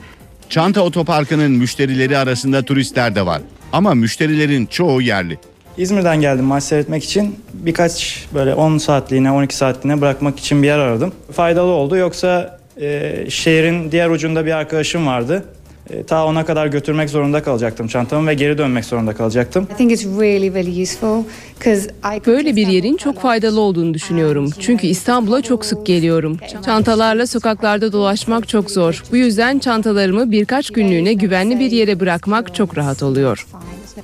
Çanta 0.49 0.81
otoparkının 0.81 1.51
müşterileri 1.51 2.17
arasında 2.17 2.61
turistler 2.61 3.15
de 3.15 3.25
var. 3.25 3.41
Ama 3.73 3.93
müşterilerin 3.93 4.65
çoğu 4.65 5.01
yerli. 5.01 5.37
İzmir'den 5.77 6.21
geldim 6.21 6.45
maç 6.45 6.63
seyretmek 6.63 7.03
için. 7.03 7.35
Birkaç 7.53 8.25
böyle 8.33 8.53
10 8.53 8.77
saatliğine 8.77 9.31
12 9.31 9.55
saatliğine 9.55 10.01
bırakmak 10.01 10.39
için 10.39 10.61
bir 10.63 10.67
yer 10.67 10.79
aradım. 10.79 11.13
Faydalı 11.31 11.71
oldu 11.71 11.97
yoksa 11.97 12.59
e, 12.81 13.13
şehrin 13.29 13.91
diğer 13.91 14.09
ucunda 14.09 14.45
bir 14.45 14.51
arkadaşım 14.51 15.07
vardı. 15.07 15.43
E, 15.89 16.03
ta 16.03 16.25
ona 16.25 16.45
kadar 16.45 16.67
götürmek 16.67 17.09
zorunda 17.09 17.43
kalacaktım 17.43 17.87
çantamı 17.87 18.27
ve 18.27 18.33
geri 18.33 18.57
dönmek 18.57 18.85
zorunda 18.85 19.13
kalacaktım. 19.13 19.67
Böyle 22.27 22.55
bir 22.55 22.67
yerin 22.67 22.97
çok 22.97 23.21
faydalı 23.21 23.59
olduğunu 23.59 23.93
düşünüyorum. 23.93 24.49
Çünkü 24.59 24.87
İstanbul'a 24.87 25.41
çok 25.41 25.65
sık 25.65 25.85
geliyorum. 25.85 26.37
Çantalarla 26.65 27.27
sokaklarda 27.27 27.91
dolaşmak 27.91 28.47
çok 28.47 28.71
zor. 28.71 29.03
Bu 29.11 29.17
yüzden 29.17 29.59
çantalarımı 29.59 30.31
birkaç 30.31 30.69
günlüğüne 30.69 31.13
güvenli 31.13 31.59
bir 31.59 31.71
yere 31.71 31.99
bırakmak 31.99 32.55
çok 32.55 32.77
rahat 32.77 33.03
oluyor. 33.03 33.47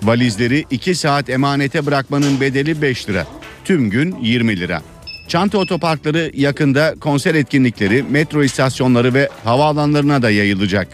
Valizleri 0.04 0.66
2 0.72 0.96
saat 0.96 1.30
emanete 1.30 1.86
bırakmanın 1.86 2.42
bedeli 2.42 2.82
5 2.82 3.10
lira. 3.10 3.28
Tüm 3.66 3.90
gün 3.90 4.16
20 4.22 4.60
lira. 4.60 4.82
Çanta 5.28 5.58
otoparkları 5.58 6.32
yakında 6.34 6.96
konser 7.00 7.36
etkinlikleri, 7.36 8.04
metro 8.04 8.44
istasyonları 8.44 9.14
ve 9.14 9.30
havaalanlarına 9.44 10.22
da 10.22 10.30
yayılacak. 10.30 10.88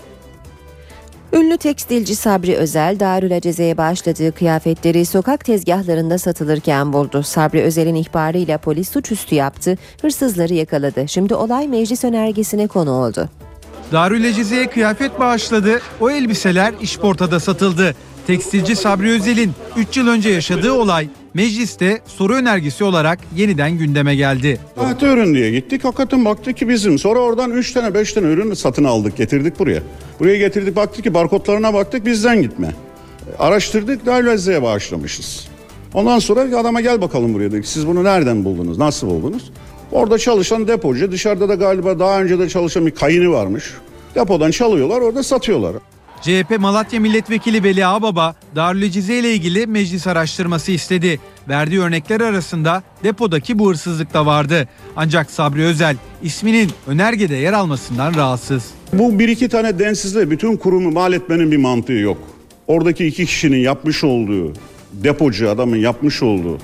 Ünlü 1.34 1.58
tekstilci 1.58 2.16
Sabri 2.16 2.56
Özel, 2.56 3.00
Darül 3.00 3.36
Aceze'ye 3.36 3.78
bağışladığı 3.78 4.32
kıyafetleri 4.32 5.06
sokak 5.06 5.46
tezgahlarında 5.46 6.18
satılırken 6.18 6.94
buldu. 6.94 7.24
Sabri 7.24 7.62
Özel'in 7.62 7.96
ihbarıyla 7.96 8.58
polis 8.58 8.90
suçüstü 8.90 9.36
yaptı, 9.36 9.78
hırsızları 10.02 10.54
yakaladı. 10.54 11.08
Şimdi 11.08 11.36
olay 11.36 11.68
meclis 11.68 12.04
önergesine 12.04 12.68
konu 12.68 12.92
oldu. 12.92 13.30
Darül 13.92 14.24
Eceze'ye 14.24 14.70
kıyafet 14.70 15.20
bağışladı. 15.20 15.82
O 16.02 16.10
elbiseler 16.10 16.74
işportada 16.82 17.40
satıldı. 17.40 17.96
Tekstilci 18.28 18.76
Sabri 18.76 19.12
Özel'in 19.12 19.52
3 19.78 19.98
yıl 19.98 20.08
önce 20.08 20.30
yaşadığı 20.30 20.72
olay 20.74 21.08
mecliste 21.34 22.02
soru 22.06 22.34
önergesi 22.34 22.84
olarak 22.84 23.20
yeniden 23.36 23.78
gündeme 23.78 24.16
geldi. 24.16 24.60
Ahte 24.78 25.14
ürün 25.14 25.34
diye 25.34 25.52
gittik. 25.52 25.84
Hakikaten 25.84 26.26
baktık 26.26 26.58
ki 26.58 26.70
bizim. 26.70 27.00
Sonra 27.00 27.20
oradan 27.20 27.52
3 27.52 27.72
tane 27.74 27.94
5 27.94 28.14
tane 28.14 28.28
ürün 28.28 28.54
satın 28.54 28.84
aldık 28.84 29.18
getirdik 29.18 29.60
buraya. 29.60 29.82
Buraya 30.20 30.38
getirdik 30.38 30.76
baktık 30.76 31.04
ki 31.04 31.14
barkodlarına 31.14 31.74
baktık 31.74 32.06
bizden 32.06 32.42
gitme. 32.42 32.76
Araştırdık 33.40 34.06
Dalvezze'ye 34.06 34.64
bağışlamışız. 34.64 35.48
Ondan 35.94 36.20
sonra 36.20 36.60
adama 36.60 36.82
gel 36.82 37.02
bakalım 37.02 37.34
buraya 37.34 37.52
dedik. 37.52 37.68
Siz 37.68 37.88
bunu 37.88 38.04
nereden 38.04 38.46
buldunuz? 38.46 38.78
Nasıl 38.78 39.08
buldunuz? 39.08 39.52
Orada 39.92 40.18
çalışan 40.18 40.68
depocu 40.68 41.12
dışarıda 41.12 41.50
da 41.50 41.56
galiba 41.56 42.00
daha 42.00 42.22
önce 42.22 42.40
de 42.40 42.50
çalışan 42.50 42.86
bir 42.86 42.92
kayını 42.92 43.32
varmış. 43.32 43.74
Depodan 44.16 44.52
çalıyorlar 44.52 45.02
orada 45.02 45.24
satıyorlar. 45.24 45.76
CHP 46.24 46.60
Malatya 46.60 47.00
Milletvekili 47.00 47.64
Veli 47.64 47.86
Ağbaba, 47.86 48.36
Darül 48.56 48.82
Ecize 48.82 49.20
ile 49.20 49.34
ilgili 49.34 49.68
meclis 49.68 50.08
araştırması 50.08 50.72
istedi. 50.72 51.20
Verdiği 51.50 51.80
örnekler 51.82 52.22
arasında 52.22 52.84
depodaki 53.04 53.60
bu 53.60 53.70
hırsızlık 53.70 54.14
da 54.14 54.26
vardı. 54.26 54.68
Ancak 54.96 55.32
Sabri 55.32 55.64
Özel 55.64 55.96
isminin 56.24 56.70
önergede 56.88 57.36
yer 57.36 57.54
almasından 57.54 58.16
rahatsız. 58.16 58.64
Bu 58.94 59.20
bir 59.20 59.30
iki 59.30 59.50
tane 59.50 59.80
densizle 59.80 60.32
bütün 60.32 60.58
kurumu 60.58 60.92
mal 60.92 61.14
etmenin 61.14 61.52
bir 61.52 61.58
mantığı 61.58 61.94
yok. 61.94 62.18
Oradaki 62.68 63.06
iki 63.06 63.26
kişinin 63.26 63.58
yapmış 63.58 64.04
olduğu, 64.04 64.54
depocu 64.94 65.50
adamın 65.50 65.78
yapmış 65.78 66.24
olduğu. 66.24 66.58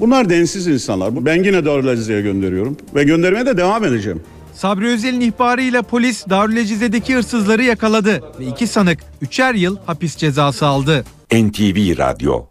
Bunlar 0.00 0.30
densiz 0.30 0.66
insanlar. 0.66 1.26
Ben 1.26 1.44
yine 1.44 1.64
Darül 1.64 1.88
Azize'ye 1.88 2.22
gönderiyorum 2.22 2.76
ve 2.94 3.04
göndermeye 3.04 3.46
de 3.46 3.56
devam 3.56 3.84
edeceğim. 3.84 4.20
Sabri 4.60 4.88
Özel'in 4.88 5.20
ihbarıyla 5.20 5.82
polis 5.82 6.28
Darül 6.30 6.56
Ecize'deki 6.56 7.14
hırsızları 7.14 7.62
yakaladı 7.62 8.22
ve 8.40 8.44
iki 8.44 8.66
sanık 8.66 8.98
üçer 9.22 9.54
yıl 9.54 9.76
hapis 9.86 10.16
cezası 10.16 10.66
aldı. 10.66 11.04
NTV 11.32 11.98
Radyo 11.98 12.44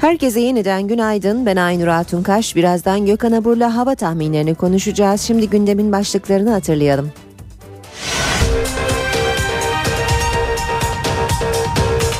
Herkese 0.00 0.40
yeniden 0.40 0.88
günaydın. 0.88 1.46
Ben 1.46 1.56
Aynur 1.56 1.86
Altunkaş. 1.86 2.56
Birazdan 2.56 3.06
Gökhan 3.06 3.32
Abur'la 3.32 3.76
hava 3.76 3.94
tahminlerini 3.94 4.54
konuşacağız. 4.54 5.20
Şimdi 5.20 5.50
gündemin 5.50 5.92
başlıklarını 5.92 6.50
hatırlayalım. 6.50 7.12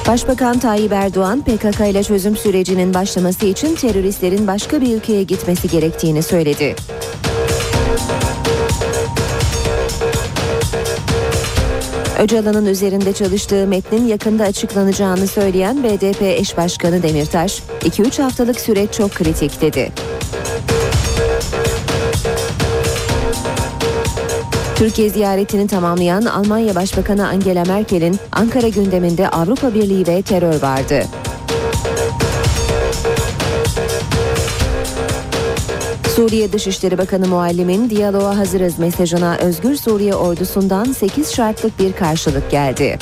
Başbakan 0.09 0.59
Tayyip 0.59 0.93
Erdoğan 0.93 1.43
PKK 1.43 1.81
ile 1.81 2.03
çözüm 2.03 2.37
sürecinin 2.37 2.95
başlaması 2.95 3.47
için 3.47 3.75
teröristlerin 3.75 4.47
başka 4.47 4.81
bir 4.81 4.97
ülkeye 4.97 5.23
gitmesi 5.23 5.69
gerektiğini 5.69 6.23
söyledi. 6.23 6.77
Öcalan'ın 12.19 12.67
üzerinde 12.67 13.13
çalıştığı 13.13 13.67
metnin 13.67 14.07
yakında 14.07 14.45
açıklanacağını 14.45 15.27
söyleyen 15.27 15.85
BDP 15.85 16.23
eş 16.23 16.57
başkanı 16.57 17.03
Demirtaş, 17.03 17.63
2-3 17.81 18.23
haftalık 18.23 18.61
süreç 18.61 18.93
çok 18.93 19.15
kritik 19.15 19.61
dedi. 19.61 19.93
Türkiye 24.77 25.11
ziyaretini 25.11 25.67
tamamlayan 25.67 26.23
Almanya 26.25 26.75
Başbakanı 26.75 27.29
Angela 27.29 27.65
Merkel'in 27.65 28.17
Ankara 28.33 28.69
gündeminde 28.69 29.29
Avrupa 29.29 29.75
Birliği 29.75 30.07
ve 30.07 30.23
terör 30.23 30.63
vardı. 30.63 31.05
Suriye 36.17 36.53
Dışişleri 36.53 36.99
Bakanı 36.99 37.29
Muallim'in 37.29 37.91
diyaloğa 37.91 38.39
hazırız 38.39 38.79
mesajına 38.79 39.37
Özgür 39.37 39.77
Suriye 39.77 40.15
ordusundan 40.15 40.85
8 40.85 41.35
şartlık 41.35 41.79
bir 41.79 41.93
karşılık 41.93 42.51
geldi. 42.51 42.99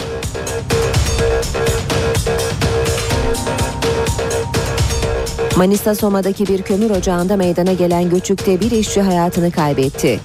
Manisa 5.56 5.94
Soma'daki 5.94 6.46
bir 6.46 6.62
kömür 6.62 6.90
ocağında 6.90 7.36
meydana 7.36 7.72
gelen 7.72 8.10
göçükte 8.10 8.60
bir 8.60 8.70
işçi 8.70 9.00
hayatını 9.00 9.50
kaybetti. 9.50 10.20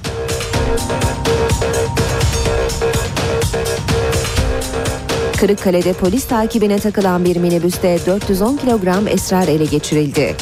Kırıkkale'de 5.38 5.93
polis 5.93 6.25
takibine 6.25 6.79
takılan 6.79 7.25
bir 7.25 7.38
minibüste 7.38 7.99
410 8.05 8.57
kilogram 8.57 9.07
esrar 9.07 9.47
ele 9.47 9.65
geçirildi. 9.65 10.35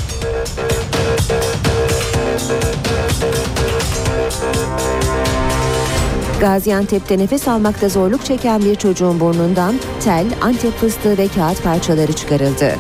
Gaziantep'te 6.40 7.18
nefes 7.18 7.48
almakta 7.48 7.90
zorluk 7.90 8.26
çeken 8.26 8.66
bir 8.66 8.76
çocuğun 8.76 9.20
burnundan 9.20 9.76
tel, 10.04 10.26
antep 10.42 10.74
fıstığı 10.74 11.18
ve 11.18 11.28
kağıt 11.28 11.64
parçaları 11.64 12.14
çıkarıldı. 12.14 12.76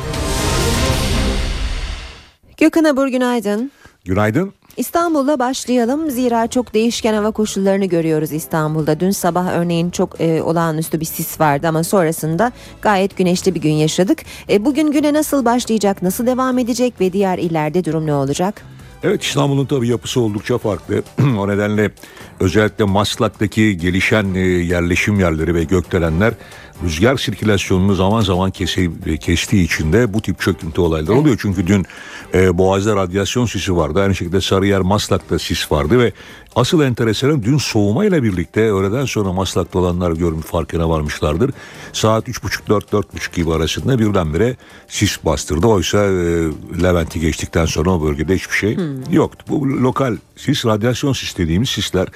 Gökhan 2.58 2.84
Abur 2.84 3.08
günaydın. 3.08 3.72
Günaydın. 4.06 4.54
İstanbul'da 4.78 5.40
başlayalım. 5.40 6.12
Zira 6.12 6.48
çok 6.48 6.74
değişken 6.74 7.14
hava 7.14 7.32
koşullarını 7.32 7.86
görüyoruz 7.86 8.32
İstanbul'da. 8.32 9.00
Dün 9.00 9.12
sabah 9.12 9.54
örneğin 9.54 9.90
çok 9.90 10.22
e, 10.22 10.42
olağanüstü 10.42 11.00
bir 11.00 11.06
sis 11.06 11.40
vardı 11.40 11.68
ama 11.68 11.84
sonrasında 11.84 12.52
gayet 12.82 13.18
güneşli 13.18 13.56
bir 13.56 13.62
gün 13.62 13.74
yaşadık. 13.74 14.24
E, 14.50 14.66
bugün 14.66 14.92
güne 14.92 15.14
nasıl 15.14 15.46
başlayacak, 15.46 16.02
nasıl 16.02 16.26
devam 16.26 16.60
edecek 16.60 16.94
ve 17.02 17.14
diğer 17.14 17.38
illerde 17.38 17.86
durum 17.86 18.06
ne 18.06 18.14
olacak? 18.14 18.62
Evet 19.04 19.24
İstanbul'un 19.24 19.66
tabii 19.66 19.88
yapısı 19.88 20.22
oldukça 20.22 20.58
farklı. 20.58 21.04
o 21.40 21.48
nedenle 21.48 21.92
özellikle 22.40 22.84
Maslak'taki 22.84 23.78
gelişen 23.78 24.34
e, 24.34 24.40
yerleşim 24.40 25.20
yerleri 25.20 25.56
ve 25.56 25.64
gökdelenler 25.64 26.34
rüzgar 26.84 27.18
sirkülasyonunu 27.18 27.96
zaman 27.96 28.22
zaman 28.22 28.52
kesi, 28.52 28.92
kestiği 29.20 29.66
için 29.66 29.94
de 29.94 30.14
bu 30.14 30.22
tip 30.22 30.40
çöküntü 30.40 30.82
olayları 30.82 31.14
oluyor. 31.18 31.38
Çünkü 31.42 31.68
dün 31.68 31.86
e, 32.34 32.58
Boğaz'da 32.58 32.96
radyasyon 32.96 33.46
sisi 33.46 33.76
vardı. 33.76 34.02
Aynı 34.02 34.16
şekilde 34.16 34.42
Sarıyer 34.42 34.82
Maslak'ta 34.82 35.40
sis 35.40 35.72
vardı 35.72 36.00
ve 36.00 36.12
asıl 36.56 36.82
enteresanın 36.82 37.44
dün 37.44 37.58
soğumayla 37.58 38.24
birlikte 38.24 38.72
öğleden 38.72 39.06
sonra 39.06 39.34
Maslak'ta 39.34 39.80
olanlar 39.80 40.12
görüm 40.12 40.42
farkına 40.42 40.90
varmışlardır. 40.90 41.52
Saat 41.94 42.28
3.30-4-4.30 42.28 43.36
gibi 43.36 43.54
arasında 43.54 44.00
birdenbire 44.00 44.56
sis 44.88 45.26
bastırdı. 45.26 45.68
Oysa 45.68 45.98
e, 46.06 46.12
Levent'i 46.84 47.20
geçtikten 47.20 47.66
sonra 47.66 47.90
o 47.90 48.04
bölgede 48.04 48.36
hiçbir 48.36 48.56
şey 48.56 48.76
Hmm. 48.76 49.14
yoktu. 49.14 49.46
Bu 49.50 49.84
lokal 49.84 50.18
sis, 50.36 50.66
radyasyon 50.66 51.14
sis 51.14 51.38
dediğimiz 51.38 51.70
sisler 51.70 52.08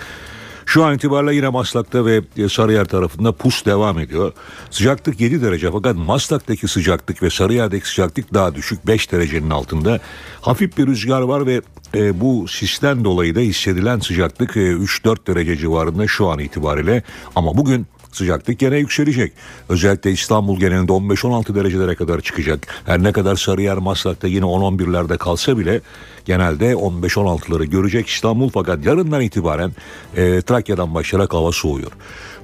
şu 0.69 0.85
an 0.85 0.95
itibariyle 0.95 1.35
yine 1.35 1.49
Maslak'ta 1.49 2.05
ve 2.05 2.21
Sarıyer 2.49 2.85
tarafında 2.85 3.31
pus 3.31 3.65
devam 3.65 3.99
ediyor. 3.99 4.33
Sıcaklık 4.69 5.21
7 5.21 5.41
derece 5.41 5.71
fakat 5.71 5.95
Maslak'taki 5.95 6.67
sıcaklık 6.67 7.23
ve 7.23 7.29
Sarıyer'deki 7.29 7.89
sıcaklık 7.89 8.33
daha 8.33 8.55
düşük 8.55 8.87
5 8.87 9.11
derecenin 9.11 9.49
altında. 9.49 9.99
Hafif 10.41 10.77
bir 10.77 10.87
rüzgar 10.87 11.21
var 11.21 11.45
ve 11.45 11.61
e, 11.95 12.21
bu 12.21 12.47
sisten 12.47 13.03
dolayı 13.03 13.35
da 13.35 13.39
hissedilen 13.39 13.99
sıcaklık 13.99 14.57
e, 14.57 14.59
3-4 14.59 15.27
derece 15.27 15.57
civarında 15.57 16.07
şu 16.07 16.27
an 16.27 16.39
itibariyle. 16.39 17.03
Ama 17.35 17.57
bugün 17.57 17.87
Sıcaklık 18.11 18.59
gene 18.59 18.77
yükselecek. 18.77 19.33
Özellikle 19.69 20.11
İstanbul 20.11 20.59
genelinde 20.59 20.91
15-16 20.91 21.55
derecelere 21.55 21.95
kadar 21.95 22.21
çıkacak. 22.21 22.67
Her 22.85 23.03
ne 23.03 23.11
kadar 23.11 23.35
Sarıyer 23.35 23.77
Maslak'ta 23.77 24.27
yine 24.27 24.45
10-11'lerde 24.45 25.17
kalsa 25.17 25.57
bile 25.57 25.81
genelde 26.25 26.71
15-16'ları 26.71 27.63
görecek 27.63 28.07
İstanbul 28.07 28.49
fakat 28.49 28.85
yarından 28.85 29.21
itibaren 29.21 29.71
e, 30.15 30.41
Trakya'dan 30.41 30.95
başlayarak 30.95 31.33
hava 31.33 31.51
soğuyor. 31.51 31.91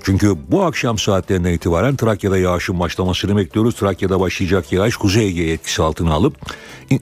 Çünkü 0.04 0.36
bu 0.52 0.64
akşam 0.64 0.98
saatlerinden 0.98 1.54
itibaren 1.54 1.96
Trakya'da 1.96 2.38
yağışın 2.38 2.80
başlamasını 2.80 3.38
bekliyoruz. 3.38 3.76
Trakya'da 3.76 4.20
başlayacak 4.20 4.72
yağış 4.72 4.96
Kuzey 4.96 5.28
Ege'yi 5.28 5.54
etkisi 5.54 5.82
altına 5.82 6.14
alıp 6.14 6.36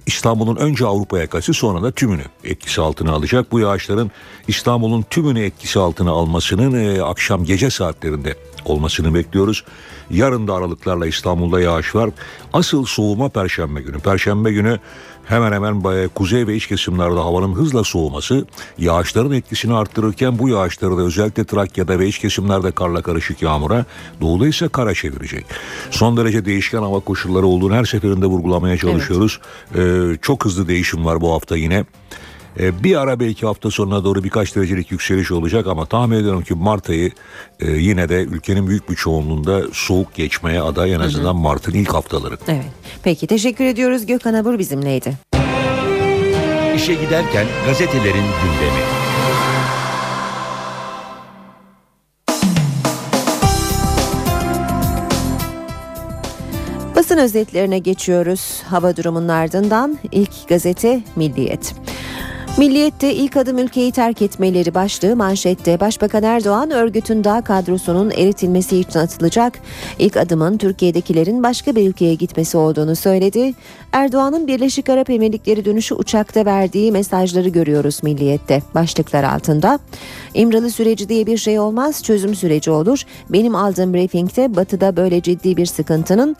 İstanbul'un 0.05 0.55
önce 0.55 0.85
Avrupa 0.85 1.19
yakası 1.19 1.53
sonra 1.53 1.83
da 1.83 1.91
tümünü 1.91 2.23
etkisi 2.43 2.81
altına 2.81 3.11
alacak. 3.11 3.51
Bu 3.51 3.59
yağışların 3.59 4.11
İstanbul'un 4.47 5.05
tümünü 5.09 5.45
etkisi 5.45 5.79
altına 5.79 6.11
almasının 6.11 6.73
e, 6.73 7.01
akşam 7.01 7.45
gece 7.45 7.69
saatlerinde 7.69 8.35
olmasını 8.65 9.13
bekliyoruz. 9.13 9.63
Yarın 10.09 10.47
da 10.47 10.53
aralıklarla 10.53 11.07
İstanbul'da 11.07 11.61
yağış 11.61 11.95
var. 11.95 12.09
Asıl 12.53 12.85
soğuma 12.85 13.29
Perşembe 13.29 13.81
günü. 13.81 13.99
Perşembe 13.99 14.51
günü 14.51 14.79
hemen 15.25 15.51
hemen 15.51 15.83
kuzey 16.15 16.47
ve 16.47 16.55
iç 16.55 16.67
kesimlerde 16.67 17.19
havanın 17.19 17.53
hızla 17.53 17.83
soğuması 17.83 18.45
yağışların 18.77 19.31
etkisini 19.31 19.73
arttırırken 19.73 20.39
bu 20.39 20.49
yağışları 20.49 20.97
da 20.97 21.01
özellikle 21.01 21.43
Trakya'da 21.43 21.99
ve 21.99 22.07
iç 22.07 22.19
kesimlerde 22.19 22.71
karla 22.71 23.01
karışık 23.01 23.41
yağmura 23.41 23.85
doğuda 24.21 24.47
ise 24.47 24.67
kara 24.67 24.93
çevirecek. 24.93 25.45
Son 25.91 26.17
derece 26.17 26.45
değişken 26.45 26.81
hava 26.81 26.99
koşulları 26.99 27.45
olduğunu 27.45 27.75
her 27.75 27.85
seferinde 27.85 28.25
vurgulamaya 28.25 28.77
çalışıyoruz. 28.77 29.39
Ee, 29.75 30.17
çok 30.21 30.45
hızlı 30.45 30.67
değişim 30.67 31.05
var 31.05 31.21
bu 31.21 31.33
hafta 31.33 31.57
yine. 31.57 31.85
E, 32.59 32.83
bir 32.83 32.95
ara 32.95 33.19
belki 33.19 33.45
hafta 33.45 33.71
sonuna 33.71 34.03
doğru 34.03 34.23
birkaç 34.23 34.55
derecelik 34.55 34.91
yükseliş 34.91 35.31
olacak 35.31 35.67
ama 35.67 35.85
tahmin 35.85 36.17
ediyorum 36.17 36.43
ki 36.43 36.53
Mart 36.53 36.89
ayı 36.89 37.11
e, 37.59 37.71
yine 37.71 38.09
de 38.09 38.23
ülkenin 38.23 38.67
büyük 38.67 38.89
bir 38.89 38.95
çoğunluğunda 38.95 39.61
soğuk 39.73 40.15
geçmeye 40.15 40.61
aday 40.61 40.93
en 40.93 40.99
azından 40.99 41.35
Mart'ın 41.35 41.73
ilk 41.73 41.93
haftaları. 41.93 42.37
Evet. 42.47 42.65
Peki 43.03 43.27
teşekkür 43.27 43.65
ediyoruz. 43.65 44.05
Gökhan 44.05 44.33
Abur 44.33 44.59
bizimleydi. 44.59 45.13
İşe 46.75 46.93
giderken 46.93 47.47
gazetelerin 47.65 48.13
gündemi. 48.13 48.83
Basın 56.95 57.17
özetlerine 57.17 57.79
geçiyoruz. 57.79 58.61
Hava 58.65 58.97
durumunun 58.97 59.27
ardından 59.27 59.99
ilk 60.11 60.47
gazete 60.47 61.01
Milliyet. 61.15 61.75
Milliyet'te 62.57 63.13
ilk 63.15 63.37
adım 63.37 63.57
ülkeyi 63.57 63.91
terk 63.91 64.21
etmeleri 64.21 64.73
başlığı 64.73 65.15
manşette 65.15 65.79
Başbakan 65.79 66.23
Erdoğan 66.23 66.71
örgütün 66.71 67.23
dağ 67.23 67.41
kadrosunun 67.41 68.11
eritilmesi 68.11 68.77
için 68.77 68.99
atılacak. 68.99 69.59
İlk 69.99 70.17
adımın 70.17 70.57
Türkiye'dekilerin 70.57 71.43
başka 71.43 71.75
bir 71.75 71.89
ülkeye 71.89 72.13
gitmesi 72.15 72.57
olduğunu 72.57 72.95
söyledi. 72.95 73.53
Erdoğan'ın 73.91 74.47
Birleşik 74.47 74.89
Arap 74.89 75.09
Emirlikleri 75.09 75.65
dönüşü 75.65 75.95
uçakta 75.95 76.45
verdiği 76.45 76.91
mesajları 76.91 77.49
görüyoruz 77.49 78.03
Milliyet'te 78.03 78.61
başlıklar 78.75 79.23
altında. 79.23 79.79
İmralı 80.33 80.71
süreci 80.71 81.09
diye 81.09 81.25
bir 81.25 81.37
şey 81.37 81.59
olmaz 81.59 82.03
çözüm 82.03 82.35
süreci 82.35 82.71
olur. 82.71 83.03
Benim 83.29 83.55
aldığım 83.55 83.93
briefingde 83.93 84.55
batıda 84.55 84.95
böyle 84.95 85.21
ciddi 85.21 85.57
bir 85.57 85.65
sıkıntının 85.65 86.35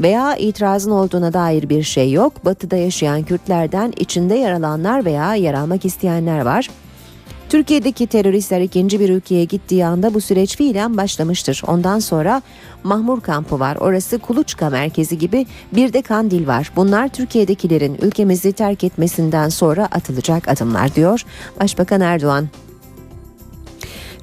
veya 0.00 0.36
itirazın 0.36 0.90
olduğuna 0.90 1.32
dair 1.32 1.68
bir 1.68 1.82
şey 1.82 2.12
yok. 2.12 2.44
Batı'da 2.44 2.76
yaşayan 2.76 3.22
Kürtlerden 3.22 3.92
içinde 3.96 4.34
yer 4.34 5.04
veya 5.04 5.34
yer 5.34 5.54
almak 5.54 5.84
isteyenler 5.84 6.40
var. 6.40 6.68
Türkiye'deki 7.52 8.06
teröristler 8.06 8.60
ikinci 8.60 9.00
bir 9.00 9.08
ülkeye 9.08 9.44
gittiği 9.44 9.86
anda 9.86 10.14
bu 10.14 10.20
süreç 10.20 10.56
fiilen 10.56 10.96
başlamıştır. 10.96 11.62
Ondan 11.66 11.98
sonra 11.98 12.42
Mahmur 12.84 13.20
kampı 13.20 13.60
var. 13.60 13.76
Orası 13.76 14.18
Kuluçka 14.18 14.70
merkezi 14.70 15.18
gibi 15.18 15.46
bir 15.72 15.92
de 15.92 16.02
Kandil 16.02 16.46
var. 16.46 16.72
Bunlar 16.76 17.08
Türkiye'dekilerin 17.08 17.98
ülkemizi 18.02 18.52
terk 18.52 18.84
etmesinden 18.84 19.48
sonra 19.48 19.88
atılacak 19.92 20.48
adımlar 20.48 20.94
diyor 20.94 21.24
Başbakan 21.60 22.00
Erdoğan. 22.00 22.48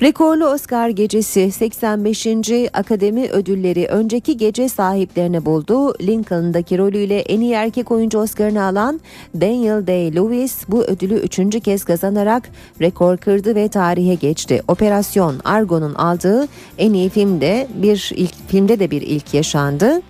Rekorlu 0.01 0.45
Oscar 0.45 0.89
gecesi 0.89 1.51
85. 1.51 2.27
Akademi 2.73 3.29
Ödülleri 3.29 3.87
önceki 3.87 4.37
gece 4.37 4.69
sahiplerini 4.69 5.45
buldu. 5.45 5.93
Lincoln'daki 6.01 6.77
rolüyle 6.77 7.19
en 7.19 7.41
iyi 7.41 7.53
erkek 7.53 7.91
oyuncu 7.91 8.19
Oscar'ını 8.19 8.63
alan 8.63 8.99
Daniel 9.41 9.87
Day-Lewis 9.87 10.63
bu 10.67 10.83
ödülü 10.83 11.15
üçüncü 11.15 11.59
kez 11.59 11.83
kazanarak 11.83 12.49
rekor 12.81 13.17
kırdı 13.17 13.55
ve 13.55 13.67
tarihe 13.67 14.15
geçti. 14.15 14.61
Operasyon 14.67 15.39
Argo'nun 15.43 15.93
aldığı 15.93 16.47
en 16.77 16.93
iyi 16.93 17.09
filmde 17.09 17.67
bir 17.75 18.11
ilk 18.15 18.47
filmde 18.47 18.79
de 18.79 18.91
bir 18.91 19.01
ilk 19.01 19.33
yaşandı. 19.33 20.01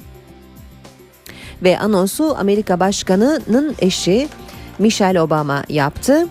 Ve 1.63 1.79
anonsu 1.79 2.35
Amerika 2.37 2.79
Başkanı'nın 2.79 3.75
eşi 3.79 4.27
Michelle 4.79 5.21
Obama 5.21 5.63
yaptı. 5.69 6.27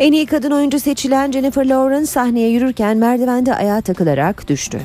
En 0.00 0.12
iyi 0.12 0.26
kadın 0.26 0.50
oyuncu 0.50 0.80
seçilen 0.80 1.32
Jennifer 1.32 1.66
Lawrence 1.66 2.06
sahneye 2.06 2.50
yürürken 2.50 2.96
merdivende 2.96 3.54
ayağa 3.54 3.80
takılarak 3.80 4.48
düştü. 4.48 4.80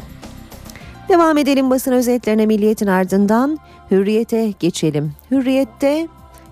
Devam 1.10 1.38
edelim 1.38 1.70
basın 1.70 1.92
özetlerine 1.92 2.46
milliyetin 2.46 2.88
ardından 2.88 3.60
hürriyete 3.92 4.54
geçelim. 4.60 5.14
Hürriyette 5.32 6.08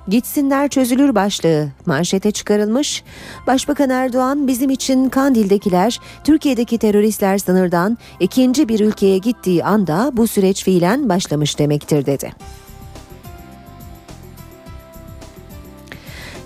Gitsinler 0.07 0.67
çözülür 0.67 1.15
başlığı 1.15 1.67
manşete 1.85 2.31
çıkarılmış. 2.31 3.03
Başbakan 3.47 3.89
Erdoğan 3.89 4.47
bizim 4.47 4.69
için 4.69 5.09
Kandil'dekiler 5.09 5.99
Türkiye'deki 6.23 6.77
teröristler 6.77 7.37
sınırdan 7.37 7.97
ikinci 8.19 8.69
bir 8.69 8.79
ülkeye 8.79 9.17
gittiği 9.17 9.63
anda 9.63 10.11
bu 10.13 10.27
süreç 10.27 10.63
fiilen 10.63 11.09
başlamış 11.09 11.59
demektir 11.59 12.05
dedi. 12.05 12.31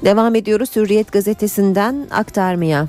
Devam 0.06 0.36
ediyoruz 0.36 0.76
Hürriyet 0.76 1.12
gazetesinden 1.12 2.08
aktarmaya. 2.12 2.88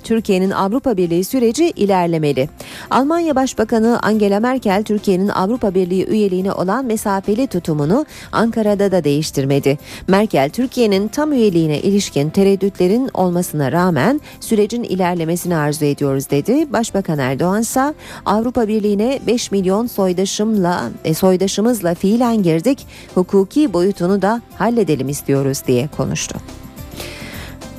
Türkiye'nin 0.00 0.50
Avrupa 0.50 0.96
Birliği 0.96 1.24
süreci 1.24 1.70
ilerlemeli. 1.70 2.48
Almanya 2.90 3.36
Başbakanı 3.36 4.00
Angela 4.02 4.40
Merkel 4.40 4.82
Türkiye'nin 4.82 5.28
Avrupa 5.28 5.74
Birliği 5.74 6.06
üyeliğine 6.06 6.52
olan 6.52 6.84
mesafeli 6.84 7.46
tutumunu 7.46 8.06
Ankara'da 8.32 8.92
da 8.92 9.04
değiştirmedi. 9.04 9.78
Merkel 10.08 10.50
Türkiye'nin 10.50 11.08
tam 11.08 11.32
üyeliğine 11.32 11.80
ilişkin 11.80 12.30
tereddütlerin 12.30 13.10
olmasına 13.14 13.72
rağmen 13.72 14.20
sürecin 14.40 14.82
ilerlemesini 14.82 15.56
arzu 15.56 15.84
ediyoruz 15.84 16.30
dedi. 16.30 16.72
Başbakan 16.72 17.18
Erdoğan 17.18 17.60
ise 17.60 17.94
Avrupa 18.26 18.68
Birliği'ne 18.68 19.20
5 19.26 19.50
milyon 19.50 19.86
soydaşımla 19.86 20.90
e, 21.04 21.14
soydaşımızla 21.14 21.94
fiilen 21.94 22.42
girdik. 22.42 22.86
Hukuki 23.14 23.72
boyutunu 23.72 24.22
da 24.22 24.42
halledelim 24.58 25.08
istiyoruz 25.08 25.62
diye 25.66 25.88
konuştu. 25.96 26.38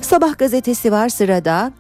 Sabah 0.02 0.38
gazetesi 0.38 0.92
var 0.92 1.10
sırada. 1.10 1.72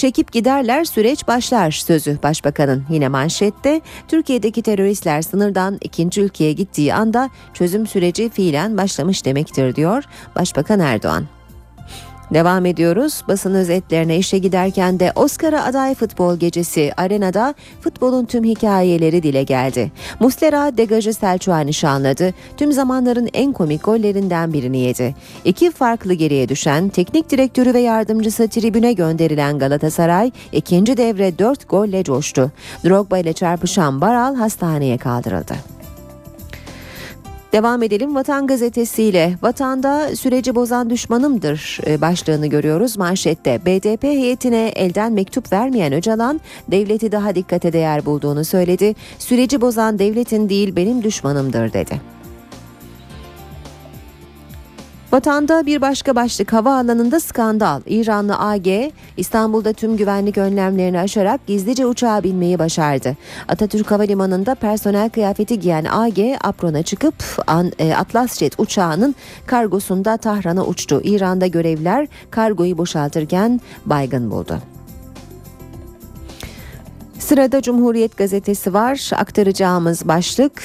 Çekip 0.00 0.32
giderler 0.32 0.84
süreç 0.84 1.28
başlar 1.28 1.70
sözü 1.70 2.18
başbakanın 2.22 2.84
yine 2.90 3.08
manşette 3.08 3.80
Türkiye'deki 4.08 4.62
teröristler 4.62 5.22
sınırdan 5.22 5.78
ikinci 5.80 6.20
ülkeye 6.20 6.52
gittiği 6.52 6.94
anda 6.94 7.30
çözüm 7.54 7.86
süreci 7.86 8.30
fiilen 8.30 8.76
başlamış 8.76 9.24
demektir 9.24 9.76
diyor 9.76 10.04
Başbakan 10.36 10.80
Erdoğan. 10.80 11.39
Devam 12.34 12.66
ediyoruz. 12.66 13.22
Basın 13.28 13.54
özetlerine 13.54 14.18
işe 14.18 14.38
giderken 14.38 15.00
de 15.00 15.12
Oscar'a 15.14 15.64
aday 15.64 15.94
futbol 15.94 16.36
gecesi 16.36 16.92
arenada 16.96 17.54
futbolun 17.80 18.24
tüm 18.24 18.44
hikayeleri 18.44 19.22
dile 19.22 19.42
geldi. 19.42 19.92
Muslera 20.20 20.76
degajı 20.76 21.14
Selçuk'a 21.14 21.58
nişanladı. 21.58 22.34
Tüm 22.56 22.72
zamanların 22.72 23.28
en 23.32 23.52
komik 23.52 23.84
gollerinden 23.84 24.52
birini 24.52 24.78
yedi. 24.78 25.14
İki 25.44 25.70
farklı 25.70 26.14
geriye 26.14 26.48
düşen 26.48 26.88
teknik 26.88 27.30
direktörü 27.30 27.74
ve 27.74 27.80
yardımcısı 27.80 28.48
tribüne 28.48 28.92
gönderilen 28.92 29.58
Galatasaray 29.58 30.30
ikinci 30.52 30.96
devre 30.96 31.38
dört 31.38 31.68
golle 31.68 32.04
coştu. 32.04 32.52
Drogba 32.84 33.18
ile 33.18 33.32
çarpışan 33.32 34.00
Baral 34.00 34.34
hastaneye 34.34 34.98
kaldırıldı. 34.98 35.79
Devam 37.52 37.82
edelim 37.82 38.14
Vatan 38.14 38.46
Gazetesi'yle. 38.46 39.34
Vatanda 39.42 40.16
süreci 40.16 40.54
bozan 40.54 40.90
düşmanımdır 40.90 41.78
e, 41.86 42.00
başlığını 42.00 42.46
görüyoruz 42.46 42.96
manşette. 42.96 43.64
BDP 43.66 44.02
heyetine 44.02 44.68
elden 44.68 45.12
mektup 45.12 45.52
vermeyen 45.52 45.92
Öcalan 45.92 46.40
devleti 46.68 47.12
daha 47.12 47.34
dikkate 47.34 47.72
değer 47.72 48.06
bulduğunu 48.06 48.44
söyledi. 48.44 48.94
Süreci 49.18 49.60
bozan 49.60 49.98
devletin 49.98 50.48
değil 50.48 50.76
benim 50.76 51.02
düşmanımdır 51.02 51.72
dedi. 51.72 52.19
Vatanda 55.12 55.66
bir 55.66 55.80
başka 55.80 56.16
başlık 56.16 56.52
havaalanında 56.52 57.20
skandal. 57.20 57.80
İranlı 57.86 58.38
AG 58.38 58.66
İstanbul'da 59.16 59.72
tüm 59.72 59.96
güvenlik 59.96 60.38
önlemlerini 60.38 61.00
aşarak 61.00 61.46
gizlice 61.46 61.86
uçağa 61.86 62.22
binmeyi 62.22 62.58
başardı. 62.58 63.16
Atatürk 63.48 63.90
Havalimanı'nda 63.90 64.54
personel 64.54 65.10
kıyafeti 65.10 65.58
giyen 65.58 65.84
AG 65.84 66.18
aprona 66.44 66.82
çıkıp 66.82 67.14
e, 67.78 67.94
Atlas 67.94 68.38
Jet 68.38 68.60
uçağının 68.60 69.14
kargosunda 69.46 70.16
Tahran'a 70.16 70.64
uçtu. 70.66 71.00
İran'da 71.04 71.46
görevliler 71.46 72.08
kargoyu 72.30 72.78
boşaltırken 72.78 73.60
baygın 73.86 74.30
buldu. 74.30 74.58
Sırada 77.18 77.62
Cumhuriyet 77.62 78.16
Gazetesi 78.16 78.74
var. 78.74 79.10
Aktaracağımız 79.16 80.08
başlık 80.08 80.62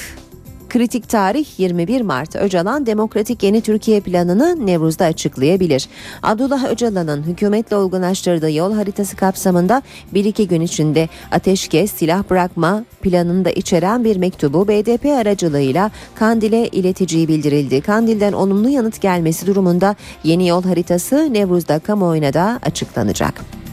Kritik 0.76 1.10
tarih 1.10 1.60
21 1.60 2.02
Mart. 2.02 2.36
Öcalan 2.36 2.86
Demokratik 2.86 3.44
Yeni 3.44 3.62
Türkiye 3.62 4.00
planını 4.00 4.66
Nevruz'da 4.66 5.06
açıklayabilir. 5.06 5.90
Abdullah 6.24 6.70
Öcalan'ın 6.70 7.24
hükümetle 7.24 7.76
olgunlaştırdığı 7.76 8.52
yol 8.52 8.74
haritası 8.74 9.16
kapsamında 9.16 9.82
bir 10.14 10.26
iki 10.26 10.48
gün 10.48 10.62
içinde 10.62 11.10
ateşkes, 11.32 11.92
silah 11.92 12.30
bırakma 12.30 12.84
planını 13.02 13.46
da 13.46 13.50
içeren 13.50 14.04
bir 14.04 14.18
mektubu 14.18 14.68
BDP 14.68 15.06
aracılığıyla 15.06 15.92
Kandil'e 16.16 16.68
ileticiyi 16.68 17.28
bildirildi. 17.28 17.82
Kandil'den 17.82 18.34
olumlu 18.34 18.70
yanıt 18.70 19.02
gelmesi 19.02 19.48
durumunda 19.48 19.96
yeni 20.24 20.48
yol 20.48 20.64
haritası 20.64 21.34
Nevruz'da 21.34 21.80
kamuoyuna 21.80 22.34
da 22.34 22.60
açıklanacak. 22.64 23.65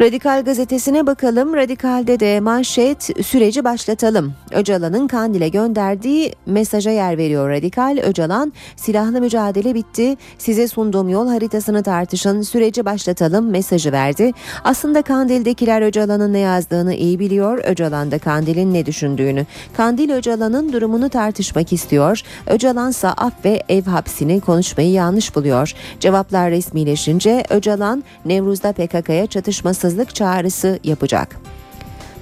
Radikal 0.00 0.44
gazetesine 0.44 1.06
bakalım. 1.06 1.54
Radikal'de 1.54 2.20
de 2.20 2.40
manşet 2.40 3.02
süreci 3.26 3.64
başlatalım. 3.64 4.32
Öcalan'ın 4.52 5.08
Kandil'e 5.08 5.48
gönderdiği 5.48 6.32
mesaja 6.46 6.90
yer 6.90 7.18
veriyor 7.18 7.50
Radikal. 7.50 7.98
Öcalan 8.02 8.52
silahlı 8.76 9.20
mücadele 9.20 9.74
bitti. 9.74 10.16
Size 10.38 10.68
sunduğum 10.68 11.08
yol 11.08 11.28
haritasını 11.28 11.82
tartışın. 11.82 12.42
Süreci 12.42 12.84
başlatalım 12.84 13.50
mesajı 13.50 13.92
verdi. 13.92 14.32
Aslında 14.64 15.02
Kandil'dekiler 15.02 15.82
Öcalan'ın 15.82 16.32
ne 16.32 16.38
yazdığını 16.38 16.94
iyi 16.94 17.18
biliyor. 17.18 17.58
Öcalan 17.64 18.10
da 18.10 18.18
Kandil'in 18.18 18.74
ne 18.74 18.86
düşündüğünü. 18.86 19.46
Kandil 19.76 20.10
Öcalan'ın 20.10 20.72
durumunu 20.72 21.08
tartışmak 21.08 21.72
istiyor. 21.72 22.22
Öcalansa 22.46 23.08
af 23.08 23.32
ve 23.44 23.62
ev 23.68 23.82
hapsini 23.82 24.40
konuşmayı 24.40 24.90
yanlış 24.90 25.36
buluyor. 25.36 25.74
Cevaplar 26.00 26.50
resmileşince 26.50 27.44
Öcalan 27.50 28.04
Nevruz'da 28.24 28.72
PKK'ya 28.72 29.26
çatışması 29.26 29.87
bağımsızlık 29.88 30.14
çağrısı 30.14 30.78
yapacak. 30.84 31.36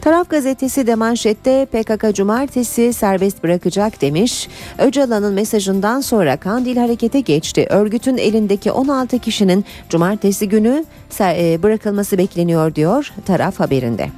Taraf 0.00 0.30
gazetesi 0.30 0.86
de 0.86 0.94
manşette 0.94 1.66
PKK 1.66 2.14
cumartesi 2.14 2.92
serbest 2.92 3.42
bırakacak 3.42 4.00
demiş. 4.00 4.48
Öcalan'ın 4.78 5.34
mesajından 5.34 6.00
sonra 6.00 6.36
Kandil 6.36 6.76
harekete 6.76 7.20
geçti. 7.20 7.66
Örgütün 7.70 8.16
elindeki 8.16 8.72
16 8.72 9.18
kişinin 9.18 9.64
cumartesi 9.88 10.48
günü 10.48 10.84
e, 11.20 11.62
bırakılması 11.62 12.18
bekleniyor 12.18 12.74
diyor 12.74 13.12
taraf 13.26 13.60
haberinde. 13.60 14.08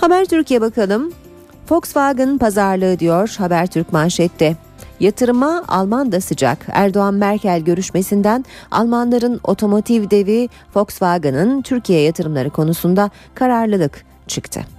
Haber 0.00 0.24
Türkiye 0.24 0.60
bakalım. 0.60 1.12
Volkswagen 1.70 2.38
pazarlığı 2.38 2.98
diyor 2.98 3.34
Habertürk 3.38 3.92
manşette. 3.92 4.56
Yatırıma 5.00 5.64
Alman 5.68 6.12
da 6.12 6.20
sıcak. 6.20 6.66
Erdoğan-Merkel 6.68 7.60
görüşmesinden 7.60 8.44
Almanların 8.70 9.40
otomotiv 9.44 10.10
devi 10.10 10.48
Volkswagen'ın 10.74 11.62
Türkiye 11.62 12.00
yatırımları 12.00 12.50
konusunda 12.50 13.10
kararlılık 13.34 14.04
çıktı. 14.26 14.73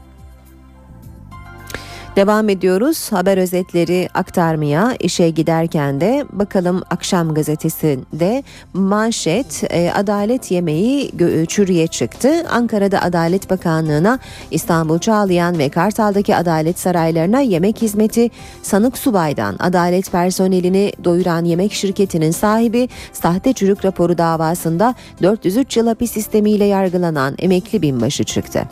Devam 2.16 2.49
ediyoruz 2.49 3.11
haber 3.11 3.38
özetleri 3.38 4.09
aktarmaya 4.13 4.95
işe 4.99 5.30
giderken 5.30 6.01
de 6.01 6.26
bakalım 6.32 6.82
akşam 6.89 7.34
gazetesinde 7.34 8.43
manşet 8.74 9.63
e, 9.70 9.91
adalet 9.91 10.51
yemeği 10.51 11.11
çürüye 11.47 11.88
çıktı. 11.88 12.30
Ankara'da 12.49 13.01
Adalet 13.01 13.49
Bakanlığı'na 13.49 14.20
İstanbul 14.51 14.99
Çağlayan 14.99 15.57
ve 15.57 15.70
Kartal'daki 15.70 16.36
adalet 16.36 16.80
saraylarına 16.80 17.39
yemek 17.39 17.82
hizmeti 17.82 18.30
sanık 18.61 18.97
subaydan 18.97 19.55
adalet 19.59 20.11
personelini 20.11 20.91
doyuran 21.03 21.45
yemek 21.45 21.74
şirketinin 21.74 22.32
sahibi 22.32 22.89
sahte 23.13 23.53
çürük 23.53 23.86
raporu 23.86 24.18
davasında 24.18 24.95
403 25.22 25.78
yıl 25.78 25.88
hapis 25.88 26.11
sistemiyle 26.11 26.66
yargılanan 26.66 27.36
emekli 27.39 27.82
binbaşı 27.82 28.24
çıktı. 28.24 28.63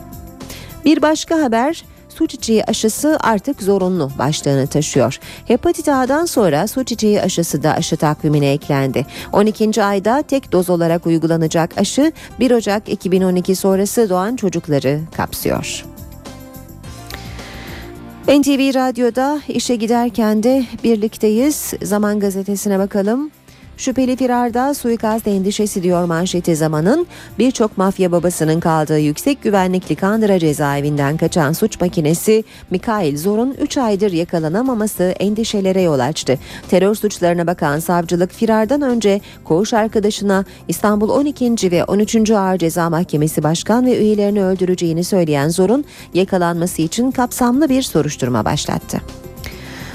Bir 0.86 1.02
başka 1.02 1.41
haber 1.41 1.84
su 2.14 2.28
çiçeği 2.28 2.64
aşısı 2.64 3.18
artık 3.20 3.64
zorunlu 3.64 4.11
başlığını 4.20 4.68
taşıyor. 4.68 5.20
Hepatit 5.45 5.89
A'dan 5.89 6.26
sonra 6.26 6.68
su 6.68 6.84
çiçeği 6.84 7.22
aşısı 7.22 7.64
da 7.64 7.74
aşı 7.74 7.97
takvimine 7.97 8.51
eklendi. 8.51 9.05
12. 9.32 9.84
ayda 9.84 10.22
tek 10.22 10.51
doz 10.51 10.70
olarak 10.70 11.05
uygulanacak 11.05 11.78
aşı 11.78 12.11
1 12.39 12.51
Ocak 12.51 12.89
2012 12.89 13.55
sonrası 13.55 14.09
doğan 14.09 14.36
çocukları 14.36 14.99
kapsıyor. 15.18 15.86
NTV 18.28 18.76
Radyo'da 18.76 19.41
işe 19.47 19.76
giderken 19.76 20.43
de 20.43 20.66
birlikteyiz. 20.84 21.74
Zaman 21.82 22.20
gazetesine 22.20 22.80
bakalım. 22.80 23.32
Şüpheli 23.78 24.16
firarda 24.16 24.74
suikast 24.74 25.28
endişesi 25.28 25.84
diyor 25.84 26.06
manşeti 26.06 26.56
zamanın 26.56 27.08
birçok 27.40 27.78
mafya 27.78 28.12
babasının 28.12 28.60
kaldığı 28.60 29.00
yüksek 29.00 29.44
güvenlikli 29.44 29.96
Kandıra 29.96 30.40
cezaevinden 30.40 31.18
kaçan 31.18 31.54
suç 31.54 31.82
makinesi 31.82 32.44
Mikail 32.72 33.18
Zor'un 33.18 33.56
3 33.62 33.78
aydır 33.78 34.12
yakalanamaması 34.12 35.04
endişelere 35.04 35.82
yol 35.82 36.00
açtı. 36.00 36.40
Terör 36.70 36.96
suçlarına 36.96 37.48
bakan 37.48 37.80
savcılık 37.80 38.32
firardan 38.32 38.82
önce 38.82 39.22
koğuş 39.44 39.74
arkadaşına 39.74 40.46
İstanbul 40.68 41.10
12. 41.10 41.72
ve 41.72 41.84
13. 41.84 42.32
Ağır 42.32 42.58
Ceza 42.58 42.90
Mahkemesi 42.90 43.44
Başkan 43.44 43.86
ve 43.86 43.98
üyelerini 44.00 44.44
öldüreceğini 44.44 45.04
söyleyen 45.04 45.50
Zor'un 45.50 45.86
yakalanması 46.14 46.82
için 46.82 47.12
kapsamlı 47.12 47.70
bir 47.70 47.82
soruşturma 47.82 48.46
başlattı. 48.46 49.02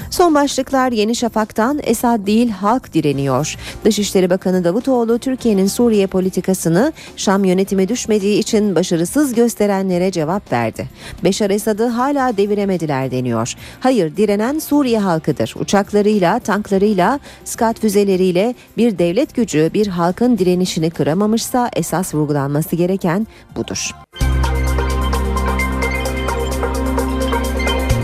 Son 0.09 0.35
başlıklar 0.35 0.91
Yeni 0.91 1.15
Şafak'tan 1.15 1.79
Esad 1.83 2.27
değil 2.27 2.49
halk 2.49 2.93
direniyor. 2.93 3.55
Dışişleri 3.85 4.29
Bakanı 4.29 4.63
Davutoğlu 4.63 5.19
Türkiye'nin 5.19 5.67
Suriye 5.67 6.07
politikasını 6.07 6.93
Şam 7.15 7.45
yönetimi 7.45 7.87
düşmediği 7.87 8.39
için 8.39 8.75
başarısız 8.75 9.33
gösterenlere 9.33 10.11
cevap 10.11 10.51
verdi. 10.51 10.89
Beşar 11.23 11.49
Esad'ı 11.49 11.87
hala 11.87 12.37
deviremediler 12.37 13.11
deniyor. 13.11 13.53
Hayır 13.79 14.15
direnen 14.15 14.59
Suriye 14.59 14.99
halkıdır. 14.99 15.55
Uçaklarıyla, 15.59 16.39
tanklarıyla, 16.39 17.19
skat 17.45 17.79
füzeleriyle 17.79 18.55
bir 18.77 18.97
devlet 18.97 19.35
gücü 19.35 19.69
bir 19.73 19.87
halkın 19.87 20.37
direnişini 20.37 20.89
kıramamışsa 20.89 21.69
esas 21.75 22.15
vurgulanması 22.15 22.75
gereken 22.75 23.27
budur. 23.55 23.91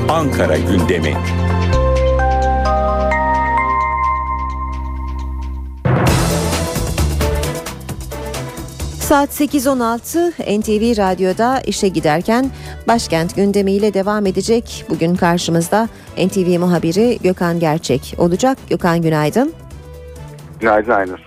Ankara 0.10 0.58
gündemi. 0.58 1.18
Saat 9.06 9.30
8.16 9.30 10.60
NTV 10.60 10.98
Radyo'da 10.98 11.62
işe 11.62 11.88
giderken 11.88 12.52
başkent 12.88 13.36
gündemiyle 13.36 13.94
devam 13.94 14.26
edecek. 14.26 14.86
Bugün 14.90 15.16
karşımızda 15.16 15.90
NTV 16.18 16.60
muhabiri 16.60 17.18
Gökhan 17.24 17.60
Gerçek 17.60 18.16
olacak. 18.18 18.58
Gökhan 18.70 19.02
günaydın. 19.02 19.54
Günaydın 20.60 20.92
Aynur. 20.92 21.25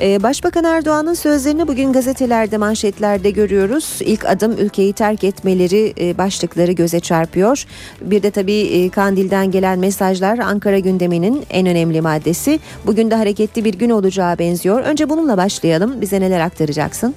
Ee, 0.00 0.22
Başbakan 0.22 0.64
Erdoğan'ın 0.64 1.14
sözlerini 1.14 1.68
bugün 1.68 1.92
gazetelerde 1.92 2.56
manşetlerde 2.56 3.30
görüyoruz. 3.30 3.98
İlk 4.00 4.24
adım 4.24 4.52
ülkeyi 4.58 4.92
terk 4.92 5.24
etmeleri 5.24 5.92
e, 6.00 6.18
başlıkları 6.18 6.72
göze 6.72 7.00
çarpıyor. 7.00 7.64
Bir 8.00 8.22
de 8.22 8.30
tabii 8.30 8.60
e, 8.60 8.90
Kandil'den 8.90 9.50
gelen 9.50 9.78
mesajlar 9.78 10.38
Ankara 10.38 10.78
gündeminin 10.78 11.44
en 11.50 11.66
önemli 11.66 12.00
maddesi. 12.00 12.58
Bugün 12.86 13.10
de 13.10 13.14
hareketli 13.14 13.64
bir 13.64 13.74
gün 13.74 13.90
olacağı 13.90 14.38
benziyor. 14.38 14.80
Önce 14.80 15.08
bununla 15.08 15.36
başlayalım. 15.36 16.00
Bize 16.00 16.20
neler 16.20 16.40
aktaracaksın? 16.40 17.14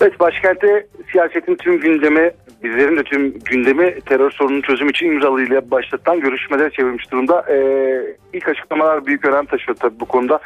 Evet 0.00 0.20
başkentte 0.20 0.86
siyasetin 1.12 1.56
tüm 1.56 1.80
gündemi 1.80 2.30
bizlerin 2.70 2.96
de 2.96 3.02
tüm 3.02 3.34
gündemi 3.38 4.00
terör 4.00 4.30
sorunun 4.30 4.60
çözüm 4.60 4.88
için 4.88 5.06
İmralı 5.06 5.42
ile 5.42 5.70
başlatılan 5.70 6.20
görüşmeler 6.20 6.70
çevirmiş 6.70 7.12
durumda. 7.12 7.44
Ee, 7.50 8.16
ilk 8.32 8.48
açıklamalar 8.48 9.06
büyük 9.06 9.24
önem 9.24 9.46
taşıyor 9.46 9.76
tabii 9.76 10.00
bu 10.00 10.04
konuda. 10.04 10.38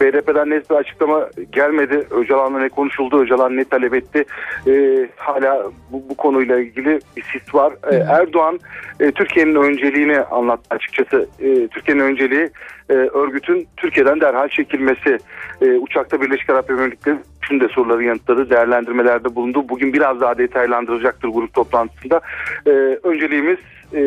BDP'den 0.00 0.50
net 0.50 0.70
bir 0.70 0.74
açıklama 0.74 1.28
gelmedi. 1.52 2.06
Öcalan'la 2.10 2.58
ne 2.58 2.68
konuşuldu, 2.68 3.20
Öcalan 3.20 3.56
ne 3.56 3.64
talep 3.64 3.94
etti. 3.94 4.24
Ee, 4.66 5.08
hala 5.16 5.62
bu, 5.92 6.02
bu 6.08 6.14
konuyla 6.14 6.60
ilgili 6.60 7.00
bir 7.16 7.22
sis 7.22 7.54
var. 7.54 7.72
Ee, 7.92 7.96
Erdoğan 7.96 8.58
e, 9.00 9.12
Türkiye'nin 9.12 9.54
önceliğini 9.54 10.20
anlattı 10.20 10.66
açıkçası. 10.70 11.28
E, 11.40 11.68
Türkiye'nin 11.68 12.02
önceliği 12.02 12.50
e, 12.90 12.94
örgütün 12.94 13.66
Türkiye'den 13.76 14.20
derhal 14.20 14.48
çekilmesi. 14.48 15.18
E, 15.62 15.70
uçakta 15.70 16.20
Birleşik 16.20 16.50
Arap 16.50 16.70
Emirlikleri 16.70 17.16
tüm 17.42 17.60
de 17.60 17.68
soruları 17.68 18.04
yanıtladı, 18.04 18.50
değerlendirmelerde 18.50 19.34
bulundu. 19.34 19.68
Bugün 19.68 19.92
biraz 19.92 20.20
daha 20.20 20.38
detaylandıracaktır 20.38 21.28
grup 21.28 21.54
toplantısında. 21.64 22.20
E, 22.66 22.70
önceliğimiz 23.02 23.58
e, 23.94 24.02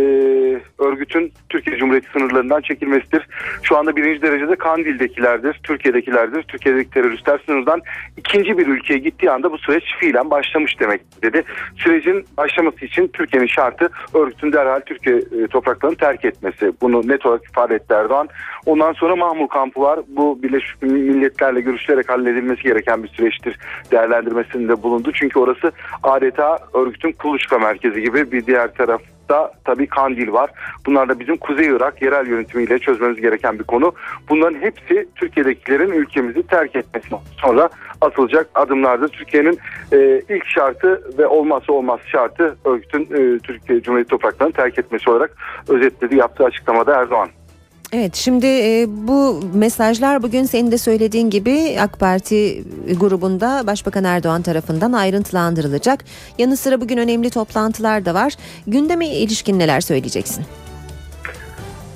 örgütün 0.80 1.32
Türkiye 1.50 1.78
Cumhuriyeti 1.78 2.12
sınırlarından 2.12 2.62
çekilmesidir. 2.62 3.28
Şu 3.64 3.78
anda 3.78 3.96
birinci 3.96 4.22
derecede 4.22 4.56
Kandil'dekilerdir, 4.56 5.60
Türkiye'dekilerdir. 5.64 6.44
Türkiye'deki 6.44 6.90
teröristler 6.90 7.42
sınırdan 7.46 7.82
ikinci 8.18 8.58
bir 8.58 8.68
ülkeye 8.68 9.00
gittiği 9.00 9.32
anda 9.32 9.52
bu 9.52 9.58
süreç 9.58 9.84
fiilen 10.00 10.32
başlamış 10.32 10.80
demek 10.80 11.02
dedi. 11.24 11.44
Sürecin 11.78 12.26
başlaması 12.38 12.86
için 12.86 13.08
Türkiye'nin 13.08 13.48
şartı 13.48 13.90
örgütün 14.14 14.52
derhal 14.52 14.80
Türkiye 14.80 15.16
e, 15.16 15.48
topraklarını 15.48 15.98
terk 15.98 16.26
etmesi. 16.26 16.74
Bunu 16.82 17.08
net 17.08 17.26
olarak 17.26 17.44
ifade 17.50 17.76
etti 17.76 17.94
Erdoğan. 17.94 18.30
Ondan 18.66 18.94
sonra 18.94 19.16
Mahmur 19.16 19.48
kampı 19.48 19.82
var. 19.82 20.00
Bu 20.08 20.44
Birleşmiş 20.44 20.82
Milletler'le 20.82 21.60
görüşülerek 21.60 22.10
halledilmesi 22.10 22.64
gereken 22.64 23.04
bir 23.04 23.08
süreçtir 23.08 23.60
değerlendirmesinde 23.92 24.84
bulundu. 24.84 25.12
Çünkü 25.14 25.40
orası 25.40 25.72
adeta 26.04 26.60
örgütün 26.74 27.12
kuluçka 27.12 27.60
merkezi 27.60 28.02
gibi 28.02 28.32
bir 28.32 28.46
diğer 28.46 28.74
taraf 28.74 29.02
da 29.30 29.52
tabii 29.66 29.88
Kandil 29.88 30.32
var. 30.32 30.50
Bunlar 30.86 31.10
da 31.10 31.20
bizim 31.20 31.38
Kuzey 31.38 31.68
Irak 31.68 32.02
yerel 32.02 32.28
yönetimiyle 32.28 32.80
çözmemiz 32.80 33.22
gereken 33.22 33.60
bir 33.60 33.64
konu. 33.64 33.94
Bunların 34.30 34.60
hepsi 34.60 35.08
Türkiye'dekilerin 35.16 35.92
ülkemizi 35.92 36.48
terk 36.48 36.76
etmesi 36.76 37.08
sonra 37.38 37.70
atılacak 38.02 38.50
adımlardır. 38.56 39.08
Türkiye'nin 39.08 39.60
e, 39.92 40.22
ilk 40.30 40.46
şartı 40.46 41.18
ve 41.18 41.28
olmazsa 41.28 41.74
olmaz 41.74 42.00
şartı 42.06 42.56
örgütün 42.66 43.02
e, 43.02 43.40
Türkiye 43.40 43.82
Cumhuriyeti 43.82 44.10
topraklarını 44.10 44.54
terk 44.54 44.80
etmesi 44.80 45.10
olarak 45.10 45.38
özetledi 45.68 46.16
yaptığı 46.16 46.44
açıklamada 46.44 46.96
Erdoğan. 46.96 47.30
Evet 47.94 48.16
şimdi 48.16 48.46
e, 48.46 48.86
bu 48.88 49.40
mesajlar 49.54 50.24
bugün 50.24 50.44
senin 50.44 50.72
de 50.72 50.78
söylediğin 50.78 51.30
gibi 51.30 51.76
AK 51.82 52.00
Parti 52.00 52.64
grubunda 53.00 53.68
Başbakan 53.68 54.04
Erdoğan 54.04 54.42
tarafından 54.42 54.94
ayrıntılandırılacak. 54.94 56.00
Yanı 56.38 56.58
sıra 56.58 56.82
bugün 56.82 56.98
önemli 56.98 57.30
toplantılar 57.30 58.06
da 58.06 58.14
var. 58.14 58.34
Gündeme 58.68 59.08
ilişkin 59.08 59.60
neler 59.60 59.82
söyleyeceksin? 59.82 60.46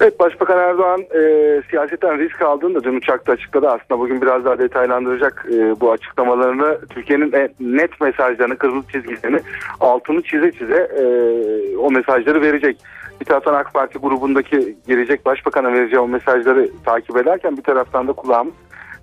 Evet 0.02 0.20
Başbakan 0.20 0.58
Erdoğan 0.58 1.02
e, 1.02 1.22
siyasetten 1.70 2.20
risk 2.20 2.42
aldığını 2.42 2.76
da 2.76 2.84
dün 2.84 2.96
uçakta 2.96 3.32
açıkladı. 3.32 3.68
Aslında 3.68 4.00
bugün 4.00 4.22
biraz 4.22 4.46
daha 4.46 4.60
detaylandıracak 4.60 5.46
e, 5.54 5.80
bu 5.82 5.92
açıklamalarını. 5.92 6.78
Türkiye'nin 6.90 7.32
e, 7.32 7.50
net 7.60 8.02
mesajlarını, 8.02 8.58
kırmızı 8.58 8.88
çizgilerini 8.92 9.40
altını 9.80 10.22
çize 10.22 10.52
çize 10.52 10.90
e, 11.00 11.04
o 11.78 11.92
mesajları 11.92 12.42
verecek. 12.42 12.78
Bir 13.20 13.26
taraftan 13.26 13.53
AK 13.53 13.74
Parti 13.74 13.99
grubundaki 13.99 14.78
gelecek 14.88 15.26
başbakana 15.26 15.74
vereceği 15.74 15.99
o 15.99 16.07
mesajları 16.07 16.70
takip 16.86 17.17
ederken 17.17 17.57
bir 17.57 17.63
taraftan 17.63 18.07
da 18.07 18.13
kulağımız 18.13 18.53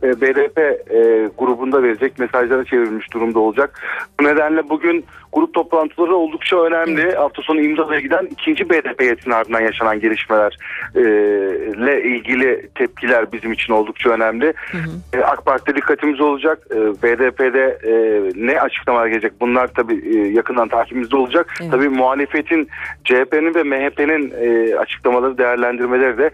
e, 0.03 0.21
BDP 0.21 0.59
e, 0.59 1.29
grubunda 1.39 1.83
verecek 1.83 2.19
mesajlara 2.19 2.65
çevrilmiş 2.65 3.13
durumda 3.13 3.39
olacak. 3.39 3.81
Bu 4.21 4.25
nedenle 4.25 4.69
bugün 4.69 5.05
grup 5.37 5.55
toplantıları 5.55 6.17
oldukça 6.17 6.63
önemli. 6.63 7.15
Hafta 7.15 7.43
sonu 7.43 7.61
imzalaya 7.61 8.01
giden 8.01 8.29
ikinci 8.31 8.71
BDP 8.71 9.01
heyetinin 9.01 9.35
ardından 9.35 9.61
yaşanan 9.61 10.01
gelişmelerle 10.01 12.03
ilgili 12.03 12.69
tepkiler 12.75 13.33
bizim 13.33 13.53
için 13.53 13.73
oldukça 13.73 14.11
önemli. 14.11 14.55
E, 15.13 15.19
AK 15.19 15.47
Parti'de 15.47 15.77
dikkatimiz 15.77 16.21
olacak. 16.21 16.59
E, 16.71 16.77
BDP'de 16.77 17.79
e, 17.85 17.93
ne 18.47 18.61
açıklamalar 18.61 19.07
gelecek? 19.07 19.33
Bunlar 19.41 19.67
tabii 19.67 20.17
e, 20.17 20.19
yakından 20.29 20.69
takibimizde 20.69 21.17
olacak. 21.17 21.55
Evet. 21.61 21.71
Tabii 21.71 21.89
muhalefetin 21.89 22.69
CHP'nin 23.05 23.55
ve 23.55 23.63
MHP'nin 23.63 24.33
e, 24.41 24.77
açıklamaları, 24.77 25.39
değerlendirmeleri 25.39 26.19
de 26.19 26.31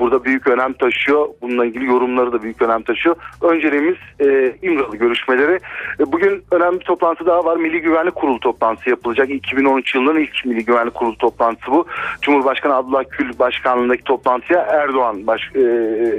burada 0.00 0.24
büyük 0.24 0.46
önem 0.46 0.72
taşıyor. 0.72 1.28
Bununla 1.42 1.66
ilgili 1.66 1.86
yorumları 1.86 2.32
da 2.32 2.42
büyük 2.42 2.62
önem 2.62 2.82
taşıyor. 2.82 3.16
Önceliğimiz 3.42 3.96
e, 4.20 4.56
İmralı 4.62 4.96
görüşmeleri. 4.96 5.60
E, 6.00 6.12
bugün 6.12 6.42
önemli 6.50 6.80
bir 6.80 6.84
toplantı 6.84 7.26
daha 7.26 7.44
var. 7.44 7.56
Milli 7.56 7.80
Güvenlik 7.80 8.14
Kurulu 8.14 8.40
toplantısı 8.40 8.90
yapılacak. 8.90 9.30
2013 9.30 9.94
yılının 9.94 10.20
ilk 10.20 10.44
Milli 10.44 10.64
Güvenlik 10.64 10.94
Kurulu 10.94 11.18
toplantısı 11.18 11.70
bu. 11.70 11.86
Cumhurbaşkanı 12.22 12.74
Abdullah 12.74 13.04
Gül 13.18 13.38
başkanlığındaki 13.38 14.04
toplantıya 14.04 14.60
Erdoğan 14.60 15.26
baş, 15.26 15.40
e, 15.54 15.60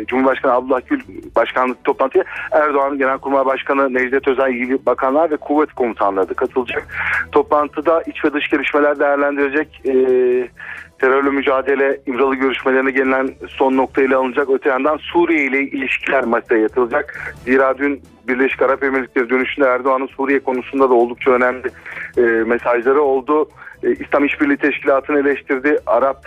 Cumhurbaşkanı 0.08 0.54
Abdullah 0.54 0.82
Gül 0.90 1.02
başkanlık 1.36 1.84
toplantıya 1.84 2.24
Erdoğan 2.52 2.98
Genelkurmay 2.98 3.46
Başkanı 3.46 3.94
Necdet 3.94 4.28
Özel 4.28 4.50
ilgili 4.50 4.86
bakanlar 4.86 5.32
ve 5.32 5.38
kuvvet 5.38 5.74
komutanları 5.74 6.30
da 6.30 6.34
katılacak. 6.34 6.88
Toplantıda 7.32 8.02
iç 8.02 8.26
ve 8.26 8.34
dış 8.34 8.50
gelişmeler 8.50 9.00
değerlendirecek. 9.00 9.82
E, 9.86 9.94
terörle 11.00 11.30
mücadele 11.30 12.00
İmralı 12.06 12.36
görüşmelerine 12.36 12.92
gelinen 12.92 13.30
son 13.48 13.78
noktayla 13.78 14.20
alınacak. 14.20 14.50
Öte 14.50 14.70
yandan 14.70 14.98
Suriye 14.98 15.46
ile 15.46 15.62
ilişkiler 15.62 16.24
masaya 16.24 16.62
yatılacak. 16.62 17.36
Zira 17.46 17.78
dün 17.78 18.02
Birleşik 18.28 18.62
Arap 18.62 18.84
Emirlikleri 18.84 19.30
dönüşünde 19.30 19.68
Erdoğan'ın 19.68 20.08
Suriye 20.08 20.40
konusunda 20.40 20.90
da 20.90 20.94
oldukça 20.94 21.32
önemli 21.32 21.70
e, 22.18 22.22
mesajları 22.22 23.02
oldu. 23.02 23.50
E, 23.84 23.92
İslam 23.92 24.26
İşbirliği 24.26 24.58
Teşkilatı'nı 24.58 25.20
eleştirdi, 25.20 25.80
Arap 25.86 26.26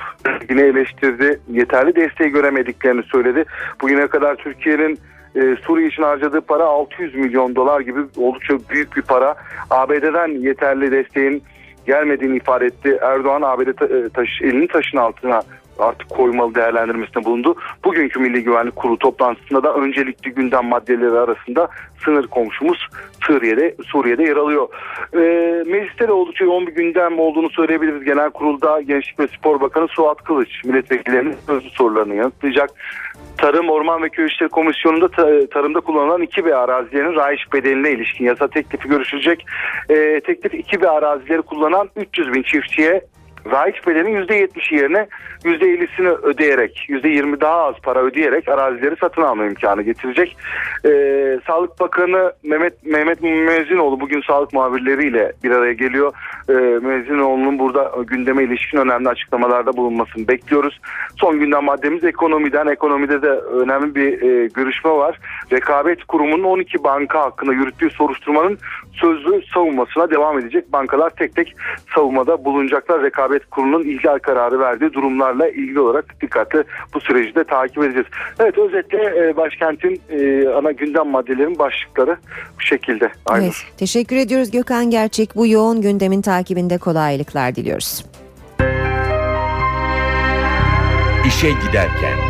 Birliği'ni 0.48 0.68
eleştirdi, 0.68 1.40
yeterli 1.48 1.96
desteği 1.96 2.30
göremediklerini 2.30 3.02
söyledi. 3.02 3.44
Bugüne 3.80 4.06
kadar 4.06 4.36
Türkiye'nin 4.36 4.98
e, 5.34 5.56
Suriye 5.66 5.88
için 5.88 6.02
harcadığı 6.02 6.40
para 6.40 6.64
600 6.64 7.14
milyon 7.14 7.56
dolar 7.56 7.80
gibi 7.80 8.00
oldukça 8.16 8.54
büyük 8.70 8.96
bir 8.96 9.02
para. 9.02 9.34
ABD'den 9.70 10.28
yeterli 10.28 10.92
desteğin 10.92 11.42
gelmediğini 11.86 12.36
ifade 12.36 12.66
etti. 12.66 12.98
Erdoğan 13.02 13.42
ABD 13.42 13.72
ta- 13.72 13.86
e, 13.86 14.08
taş, 14.08 14.28
elini 14.42 14.68
taşın 14.68 14.98
altına 14.98 15.42
artık 15.78 16.08
koymalı 16.08 16.54
değerlendirmesinde 16.54 17.24
bulundu. 17.24 17.54
Bugünkü 17.84 18.20
Milli 18.20 18.42
Güvenlik 18.42 18.76
Kurulu 18.76 18.98
toplantısında 18.98 19.62
da 19.62 19.74
öncelikli 19.74 20.30
gündem 20.30 20.64
maddeleri 20.64 21.18
arasında 21.18 21.68
sınır 22.04 22.26
komşumuz 22.26 22.88
Suriye'de 23.20 23.74
Suriye'de 23.86 24.22
yer 24.22 24.36
alıyor. 24.36 24.68
Ee, 25.14 25.18
mecliste 25.66 26.08
de 26.08 26.12
oldukça 26.12 26.44
yoğun 26.44 26.66
bir 26.66 26.72
gündem 26.72 27.18
olduğunu 27.18 27.50
söyleyebiliriz. 27.50 28.04
Genel 28.04 28.30
Kurulda 28.30 28.80
Gençlik 28.80 29.20
ve 29.20 29.28
Spor 29.28 29.60
Bakanı 29.60 29.88
Suat 29.88 30.24
Kılıç 30.24 30.64
milletvekillerinin 30.64 31.36
sorularını 31.72 32.14
yanıtlayacak. 32.14 32.70
Tarım, 33.40 33.70
Orman 33.70 34.02
ve 34.02 34.08
Köy 34.08 34.26
İşleri 34.26 34.48
Komisyonu'nda 34.48 35.08
ta- 35.08 35.46
tarımda 35.46 35.80
kullanılan 35.80 36.22
2B 36.22 36.54
arazilerin 36.54 37.14
rayiç 37.14 37.40
bedeline 37.52 37.90
ilişkin 37.90 38.24
yasa 38.24 38.48
teklifi 38.48 38.88
görüşülecek. 38.88 39.46
Ee, 39.90 40.20
teklif 40.26 40.54
2B 40.54 40.88
arazileri 40.88 41.42
kullanan 41.42 41.90
300 41.96 42.32
bin 42.32 42.42
çiftçiye 42.42 43.00
rayiç 43.50 43.86
bedelinin 43.86 44.26
%70'i 44.26 44.76
yerine 44.76 45.06
%50'sini 45.44 46.08
ödeyerek, 46.08 46.86
%20 46.88 47.40
daha 47.40 47.64
az 47.64 47.74
para 47.82 48.02
ödeyerek 48.02 48.48
arazileri 48.48 48.96
satın 49.00 49.22
alma 49.22 49.44
imkanı 49.44 49.82
getirecek. 49.82 50.36
Ee, 50.84 51.40
Sağlık 51.46 51.80
Bakanı 51.80 52.32
Mehmet 52.42 52.86
Mehmet 52.86 53.22
Müezzinoğlu 53.22 54.00
bugün 54.00 54.22
sağlık 54.26 54.52
muhabirleriyle 54.52 55.32
bir 55.44 55.50
araya 55.50 55.72
geliyor. 55.72 56.12
Ee, 56.48 56.52
Müezzinoğlu'nun 56.52 57.58
burada 57.58 57.92
gündeme 58.06 58.44
ilişkin 58.44 58.78
önemli 58.78 59.08
açıklamalarda 59.08 59.76
bulunmasını 59.76 60.28
bekliyoruz. 60.28 60.80
Son 61.20 61.40
gündem 61.40 61.64
maddemiz 61.64 62.04
ekonomiden. 62.04 62.66
Ekonomide 62.66 63.22
de 63.22 63.30
önemli 63.30 63.94
bir 63.94 64.22
e, 64.22 64.46
görüşme 64.46 64.90
var. 64.90 65.18
Rekabet 65.52 66.04
Kurumu'nun 66.04 66.44
12 66.44 66.84
banka 66.84 67.20
hakkında 67.20 67.52
yürüttüğü 67.52 67.90
soruşturmanın 67.90 68.58
sözlü 68.92 69.42
savunmasına 69.54 70.10
devam 70.10 70.38
edecek. 70.38 70.72
Bankalar 70.72 71.10
tek 71.10 71.36
tek 71.36 71.56
savunmada 71.94 72.44
bulunacaklar. 72.44 73.02
Rekabet 73.02 73.29
Kurulu'nun 73.38 73.82
ihlal 73.82 74.18
kararı 74.18 74.60
verdiği 74.60 74.92
durumlarla 74.92 75.48
ilgili 75.48 75.80
olarak 75.80 76.20
dikkatli 76.22 76.64
bu 76.94 77.00
süreci 77.00 77.34
de 77.34 77.44
takip 77.44 77.78
edeceğiz. 77.78 78.06
Evet 78.40 78.58
özetle 78.58 79.28
e, 79.28 79.36
başkentin 79.36 80.00
e, 80.10 80.48
ana 80.48 80.72
gündem 80.72 81.08
maddelerinin 81.08 81.58
başlıkları 81.58 82.16
bu 82.58 82.62
şekilde. 82.62 83.12
Aynur. 83.26 83.44
Evet, 83.44 83.78
teşekkür 83.78 84.16
ediyoruz 84.16 84.50
Gökhan 84.50 84.90
Gerçek. 84.90 85.36
Bu 85.36 85.46
yoğun 85.46 85.82
gündemin 85.82 86.22
takibinde 86.22 86.78
kolaylıklar 86.78 87.54
diliyoruz. 87.54 88.04
İşe 91.26 91.50
giderken. 91.50 92.29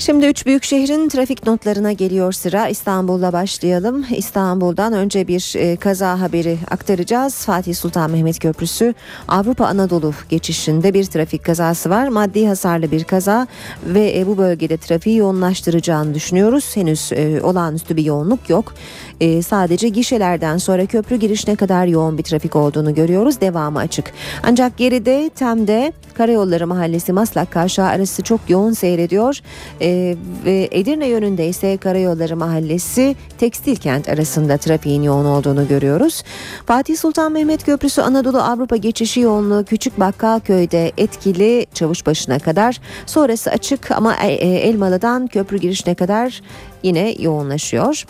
Şimdi 0.00 0.26
üç 0.26 0.46
büyük 0.46 0.64
şehrin 0.64 1.08
trafik 1.08 1.46
notlarına 1.46 1.92
geliyor 1.92 2.32
sıra. 2.32 2.68
İstanbul'la 2.68 3.32
başlayalım. 3.32 4.06
İstanbul'dan 4.16 4.92
önce 4.92 5.28
bir 5.28 5.52
e, 5.56 5.76
kaza 5.76 6.20
haberi 6.20 6.58
aktaracağız. 6.70 7.34
Fatih 7.34 7.74
Sultan 7.74 8.10
Mehmet 8.10 8.38
Köprüsü 8.38 8.94
Avrupa 9.28 9.66
Anadolu 9.66 10.12
geçişinde 10.28 10.94
bir 10.94 11.04
trafik 11.04 11.44
kazası 11.44 11.90
var. 11.90 12.08
Maddi 12.08 12.46
hasarlı 12.46 12.90
bir 12.90 13.04
kaza 13.04 13.46
ve 13.84 14.18
e, 14.18 14.26
bu 14.26 14.38
bölgede 14.38 14.76
trafiği 14.76 15.16
yoğunlaştıracağını 15.16 16.14
düşünüyoruz. 16.14 16.76
Henüz 16.76 17.12
e, 17.12 17.40
olağanüstü 17.42 17.96
bir 17.96 18.04
yoğunluk 18.04 18.50
yok. 18.50 18.74
E, 19.20 19.42
sadece 19.42 19.88
gişelerden 19.88 20.58
sonra 20.58 20.86
köprü 20.86 21.16
girişine 21.16 21.56
kadar 21.56 21.86
yoğun 21.86 22.18
bir 22.18 22.22
trafik 22.22 22.56
olduğunu 22.56 22.94
görüyoruz. 22.94 23.40
Devamı 23.40 23.78
açık. 23.78 24.12
Ancak 24.42 24.76
geride 24.76 25.30
Tem'de 25.34 25.92
Karayolları 26.14 26.66
Mahallesi 26.66 27.12
Maslak 27.12 27.50
Kavşağı 27.50 27.86
arası 27.86 28.22
çok 28.22 28.40
yoğun 28.48 28.72
seyrediyor. 28.72 29.40
Ee, 29.80 30.16
ve 30.44 30.68
Edirne 30.72 31.06
yönünde 31.06 31.48
ise 31.48 31.76
Karayolları 31.76 32.36
Mahallesi 32.36 33.16
Tekstil 33.38 33.76
Kent 33.76 34.08
arasında 34.08 34.56
trafiğin 34.56 35.02
yoğun 35.02 35.24
olduğunu 35.24 35.68
görüyoruz. 35.68 36.22
Fatih 36.66 36.96
Sultan 36.96 37.32
Mehmet 37.32 37.64
Köprüsü 37.64 38.00
Anadolu 38.00 38.38
Avrupa 38.38 38.76
geçişi 38.76 39.20
yoğunluğu 39.20 39.64
Küçük 39.64 40.00
Bakkalköy'de 40.00 40.92
etkili 40.96 41.66
Çavuşbaşı'na 41.74 42.38
kadar. 42.38 42.80
Sonrası 43.06 43.50
açık 43.50 43.90
ama 43.90 44.14
e, 44.16 44.32
e, 44.32 44.48
Elmalı'dan 44.48 45.26
köprü 45.26 45.58
girişine 45.58 45.94
kadar 45.94 46.42
yine 46.82 47.14
yoğunlaşıyor. 47.18 48.04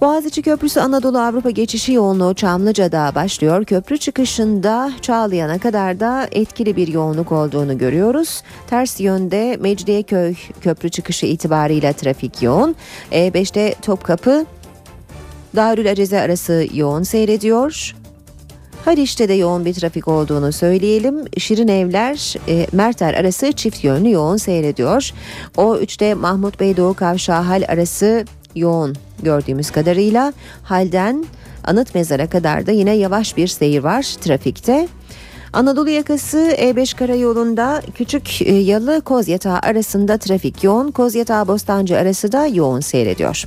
Boğaziçi 0.00 0.42
Köprüsü 0.42 0.80
Anadolu 0.80 1.18
Avrupa 1.18 1.50
geçişi 1.50 1.92
yoğunluğu 1.92 2.34
Çamlıca'da 2.34 3.12
başlıyor. 3.14 3.64
Köprü 3.64 3.98
çıkışında 3.98 4.92
Çağlayan'a 5.00 5.58
kadar 5.58 6.00
da 6.00 6.28
etkili 6.32 6.76
bir 6.76 6.88
yoğunluk 6.88 7.32
olduğunu 7.32 7.78
görüyoruz. 7.78 8.42
Ters 8.66 9.00
yönde 9.00 9.56
Mecidiyeköy 9.60 10.34
köprü 10.60 10.88
çıkışı 10.88 11.26
itibarıyla 11.26 11.92
trafik 11.92 12.42
yoğun. 12.42 12.76
E5'te 13.12 13.74
Topkapı 13.82 14.46
Darül 15.56 15.90
Aceze 15.90 16.20
arası 16.20 16.66
yoğun 16.74 17.02
seyrediyor. 17.02 17.94
Haliç'te 18.84 19.28
de 19.28 19.34
yoğun 19.34 19.64
bir 19.64 19.74
trafik 19.74 20.08
olduğunu 20.08 20.52
söyleyelim. 20.52 21.24
Şirin 21.38 21.68
Evler, 21.68 22.34
e, 22.48 22.66
Merter 22.72 23.14
arası 23.14 23.52
çift 23.52 23.84
yönlü 23.84 24.10
yoğun 24.10 24.36
seyrediyor. 24.36 25.10
O 25.56 25.76
3'te 25.76 26.14
Mahmut 26.14 26.60
Bey 26.60 26.76
Doğu 26.76 26.94
Kavşağı 26.94 27.42
Hal 27.42 27.62
arası 27.68 28.24
yoğun 28.54 28.96
gördüğümüz 29.22 29.70
kadarıyla. 29.70 30.32
Halden 30.62 31.24
Anıt 31.64 31.94
Mezar'a 31.94 32.30
kadar 32.30 32.66
da 32.66 32.72
yine 32.72 32.92
yavaş 32.96 33.36
bir 33.36 33.46
seyir 33.46 33.82
var 33.82 34.02
trafikte. 34.20 34.88
Anadolu 35.52 35.90
yakası 35.90 36.38
E5 36.38 36.96
karayolunda 36.96 37.82
Küçük 37.94 38.42
e, 38.42 38.54
Yalı 38.54 39.00
Kozyatağı 39.00 39.58
arasında 39.58 40.18
trafik 40.18 40.64
yoğun. 40.64 40.90
Kozyatağı 40.90 41.48
Bostancı 41.48 41.98
arası 41.98 42.32
da 42.32 42.46
yoğun 42.46 42.80
seyrediyor. 42.80 43.44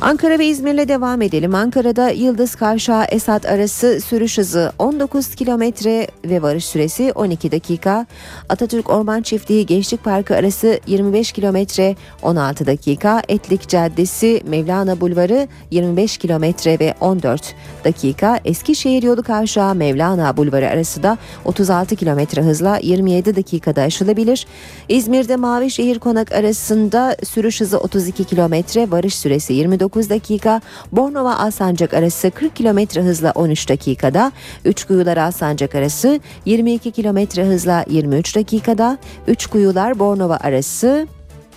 Ankara 0.00 0.38
ve 0.38 0.46
İzmir'le 0.46 0.88
devam 0.88 1.22
edelim. 1.22 1.54
Ankara'da 1.54 2.08
Yıldız 2.08 2.54
Kavşağı 2.54 3.04
Esat 3.04 3.46
arası 3.46 4.00
sürüş 4.00 4.38
hızı 4.38 4.72
19 4.78 5.34
kilometre 5.34 6.06
ve 6.24 6.42
varış 6.42 6.64
süresi 6.64 7.12
12 7.14 7.52
dakika. 7.52 8.06
Atatürk 8.48 8.90
Orman 8.90 9.22
Çiftliği 9.22 9.66
Gençlik 9.66 10.04
Parkı 10.04 10.36
arası 10.36 10.80
25 10.86 11.32
kilometre 11.32 11.96
16 12.22 12.66
dakika. 12.66 13.22
Etlik 13.28 13.68
Caddesi 13.68 14.42
Mevlana 14.46 15.00
Bulvarı 15.00 15.48
25 15.70 16.18
kilometre 16.18 16.78
ve 16.78 16.94
14 17.00 17.54
dakika. 17.84 18.40
Eskişehir 18.44 19.02
Yolu 19.02 19.22
Kavşağı 19.22 19.74
Mevlana 19.74 20.36
Bulvarı 20.36 20.68
arası 20.68 21.02
da 21.02 21.18
36 21.44 21.96
kilometre 21.96 22.42
hızla 22.42 22.78
27 22.82 23.36
dakikada 23.36 23.82
aşılabilir. 23.82 24.46
İzmir'de 24.88 25.36
Mavişehir 25.36 25.98
Konak 25.98 26.32
arasında 26.32 27.16
sürüş 27.24 27.60
hızı 27.60 27.78
32 27.78 28.24
kilometre, 28.24 28.90
varış 28.90 29.14
süresi 29.14 29.52
29 29.52 29.93
dakika. 29.94 30.60
Bornova 30.92 31.36
Alsancak 31.38 31.94
arası 31.94 32.30
40 32.30 32.56
kilometre 32.56 33.02
hızla 33.02 33.32
13 33.34 33.68
dakikada. 33.68 34.32
Üçkuyular 34.64 35.16
Alsancak 35.16 35.74
arası 35.74 36.20
22 36.44 36.90
kilometre 36.90 37.44
hızla 37.44 37.84
23 37.88 38.36
dakikada. 38.36 38.98
Üçkuyular 39.26 39.98
Bornova 39.98 40.36
arası 40.36 41.06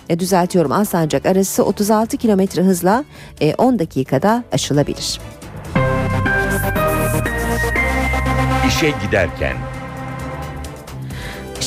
e, 0.08 0.18
düzeltiyorum 0.18 0.72
Alsancak 0.72 1.26
arası 1.26 1.64
36 1.64 2.16
kilometre 2.16 2.62
hızla 2.62 3.04
e, 3.40 3.54
10 3.54 3.78
dakikada 3.78 4.44
aşılabilir. 4.52 5.20
İşe 8.68 8.92
giderken 9.06 9.56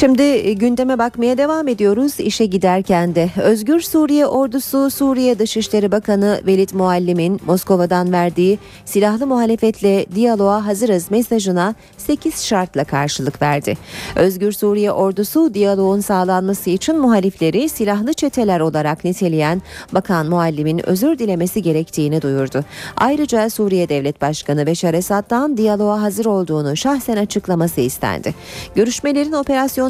Şimdi 0.01 0.21
e, 0.21 0.53
gündeme 0.53 0.99
bakmaya 0.99 1.37
devam 1.37 1.67
ediyoruz. 1.67 2.19
İşe 2.19 2.45
giderken 2.45 3.15
de 3.15 3.29
Özgür 3.43 3.81
Suriye 3.81 4.27
Ordusu 4.27 4.89
Suriye 4.89 5.39
Dışişleri 5.39 5.91
Bakanı 5.91 6.41
Velid 6.45 6.69
Muallim'in 6.73 7.39
Moskova'dan 7.45 8.11
verdiği 8.11 8.59
silahlı 8.85 9.27
muhalefetle 9.27 10.05
diyaloğa 10.15 10.65
hazırız 10.65 11.11
mesajına 11.11 11.75
8 11.97 12.45
şartla 12.45 12.83
karşılık 12.83 13.41
verdi. 13.41 13.77
Özgür 14.15 14.51
Suriye 14.51 14.91
Ordusu 14.91 15.53
diyaloğun 15.53 15.99
sağlanması 15.99 16.69
için 16.69 16.99
muhalifleri 16.99 17.69
silahlı 17.69 18.13
çeteler 18.13 18.59
olarak 18.59 19.03
niteleyen 19.03 19.61
Bakan 19.91 20.25
Muallim'in 20.25 20.89
özür 20.89 21.19
dilemesi 21.19 21.61
gerektiğini 21.61 22.21
duyurdu. 22.21 22.65
Ayrıca 22.97 23.49
Suriye 23.49 23.89
Devlet 23.89 24.21
Başkanı 24.21 24.65
Beşar 24.65 24.93
Esad'dan 24.93 25.57
diyaloğa 25.57 26.01
hazır 26.01 26.25
olduğunu 26.25 26.77
şahsen 26.77 27.17
açıklaması 27.17 27.81
istendi. 27.81 28.33
Görüşmelerin 28.75 29.31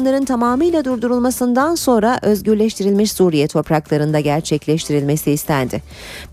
operasyonların 0.02 0.24
tamamıyla 0.24 0.84
durdurulmasından 0.84 1.74
sonra 1.74 2.18
özgürleştirilmiş 2.22 3.12
Suriye 3.12 3.48
topraklarında 3.48 4.20
gerçekleştirilmesi 4.20 5.30
istendi. 5.30 5.82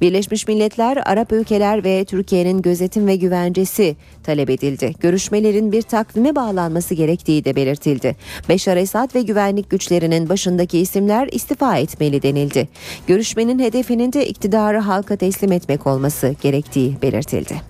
Birleşmiş 0.01 0.47
Milletler, 0.47 0.97
Arap 1.05 1.32
ülkeler 1.32 1.84
ve 1.84 2.05
Türkiye'nin 2.05 2.61
gözetim 2.61 3.07
ve 3.07 3.15
güvencesi 3.15 3.95
talep 4.24 4.49
edildi. 4.49 4.93
Görüşmelerin 4.99 5.72
bir 5.72 5.82
takvime 5.82 6.36
bağlanması 6.36 6.93
gerektiği 6.93 7.45
de 7.45 7.55
belirtildi. 7.55 8.15
Beşar 8.49 8.78
Esad 8.78 9.15
ve 9.15 9.22
güvenlik 9.22 9.70
güçlerinin 9.70 10.30
başındaki 10.30 10.80
isimler 10.80 11.28
istifa 11.32 11.78
etmeli 11.78 12.22
denildi. 12.22 12.70
Görüşmenin 13.07 13.59
hedefinin 13.59 14.13
de 14.13 14.28
iktidarı 14.28 14.80
halka 14.80 15.15
teslim 15.15 15.51
etmek 15.51 15.88
olması 15.88 16.36
gerektiği 16.41 16.97
belirtildi. 17.01 17.68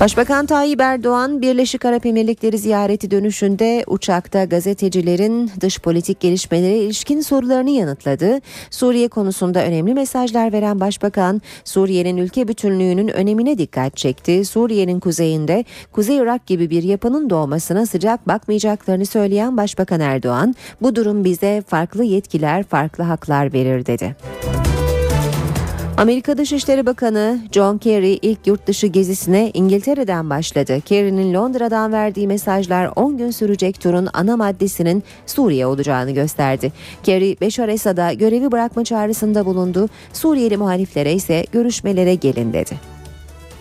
Başbakan 0.00 0.46
Tayyip 0.46 0.80
Erdoğan 0.80 1.42
Birleşik 1.42 1.84
Arap 1.84 2.06
Emirlikleri 2.06 2.58
ziyareti 2.58 3.10
dönüşünde 3.10 3.84
uçakta 3.86 4.44
gazetecilerin 4.44 5.50
dış 5.60 5.78
politik 5.78 6.20
gelişmelere 6.20 6.76
ilişkin 6.76 7.20
sorularını 7.20 7.70
yanıtladı. 7.70 8.40
Suriye 8.70 9.08
konusunda 9.08 9.64
önemli 9.64 9.94
mesajlar 9.94 10.52
veren 10.52 10.80
Başbakan 10.80 11.42
Suriye'nin 11.64 12.16
ülke 12.16 12.48
bütünlüğünün 12.48 13.08
önemine 13.08 13.58
dikkat 13.58 13.96
çekti. 13.96 14.44
Suriye'nin 14.44 15.00
kuzeyinde 15.00 15.64
Kuzey 15.92 16.16
Irak 16.16 16.46
gibi 16.46 16.70
bir 16.70 16.82
yapının 16.82 17.30
doğmasına 17.30 17.86
sıcak 17.86 18.28
bakmayacaklarını 18.28 19.06
söyleyen 19.06 19.56
Başbakan 19.56 20.00
Erdoğan 20.00 20.54
bu 20.82 20.96
durum 20.96 21.24
bize 21.24 21.62
farklı 21.66 22.04
yetkiler, 22.04 22.62
farklı 22.62 23.04
haklar 23.04 23.52
verir 23.52 23.86
dedi. 23.86 24.16
Amerika 25.96 26.38
Dışişleri 26.38 26.86
Bakanı 26.86 27.38
John 27.52 27.78
Kerry 27.78 28.18
ilk 28.22 28.46
yurt 28.46 28.66
dışı 28.66 28.86
gezisine 28.86 29.50
İngiltere'den 29.54 30.30
başladı. 30.30 30.80
Kerry'nin 30.84 31.34
Londra'dan 31.34 31.92
verdiği 31.92 32.26
mesajlar 32.26 32.90
10 32.96 33.18
gün 33.18 33.30
sürecek 33.30 33.80
turun 33.80 34.08
ana 34.12 34.36
maddesinin 34.36 35.02
Suriye 35.26 35.66
olacağını 35.66 36.10
gösterdi. 36.10 36.72
Kerry, 37.02 37.36
Beşar 37.40 37.68
Esad'a 37.68 38.12
görevi 38.12 38.52
bırakma 38.52 38.84
çağrısında 38.84 39.46
bulundu. 39.46 39.88
Suriyeli 40.12 40.56
muhaliflere 40.56 41.12
ise 41.12 41.46
görüşmelere 41.52 42.14
gelin 42.14 42.52
dedi. 42.52 42.80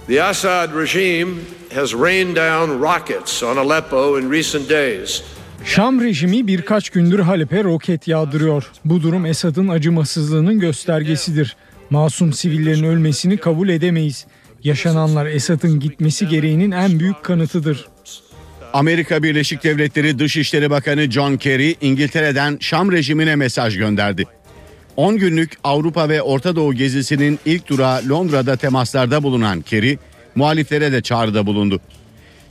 The 0.07 0.23
Assad 0.23 0.69
regime 0.81 1.31
has 1.75 1.93
rained 1.93 2.35
down 2.35 2.83
rockets 2.83 3.43
on 3.43 3.57
Aleppo 3.57 4.19
in 4.19 4.31
recent 4.31 4.69
days. 4.69 5.21
Şam 5.65 6.01
rejimi 6.01 6.47
birkaç 6.47 6.89
gündür 6.89 7.19
Halep'e 7.19 7.63
roket 7.63 8.07
yağdırıyor. 8.07 8.71
Bu 8.85 9.01
durum 9.01 9.25
Esad'ın 9.25 9.67
acımasızlığının 9.67 10.59
göstergesidir. 10.59 11.55
Masum 11.91 12.33
sivillerin 12.33 12.83
ölmesini 12.83 13.37
kabul 13.37 13.69
edemeyiz. 13.69 14.25
Yaşananlar 14.63 15.25
Esad'ın 15.25 15.79
gitmesi 15.79 16.27
gereğinin 16.27 16.71
en 16.71 16.99
büyük 16.99 17.23
kanıtıdır. 17.23 17.87
Amerika 18.73 19.23
Birleşik 19.23 19.63
Devletleri 19.63 20.19
Dışişleri 20.19 20.69
Bakanı 20.69 21.11
John 21.11 21.37
Kerry 21.37 21.75
İngiltere'den 21.81 22.57
Şam 22.59 22.91
rejimine 22.91 23.35
mesaj 23.35 23.77
gönderdi. 23.77 24.25
10 24.97 25.17
günlük 25.17 25.57
Avrupa 25.63 26.09
ve 26.09 26.21
Orta 26.21 26.55
Doğu 26.55 26.73
gezisinin 26.73 27.39
ilk 27.45 27.67
durağı 27.67 28.09
Londra'da 28.09 28.55
temaslarda 28.55 29.23
bulunan 29.23 29.61
Kerry, 29.61 29.97
muhaliflere 30.35 30.91
de 30.91 31.01
çağrıda 31.01 31.45
bulundu. 31.45 31.79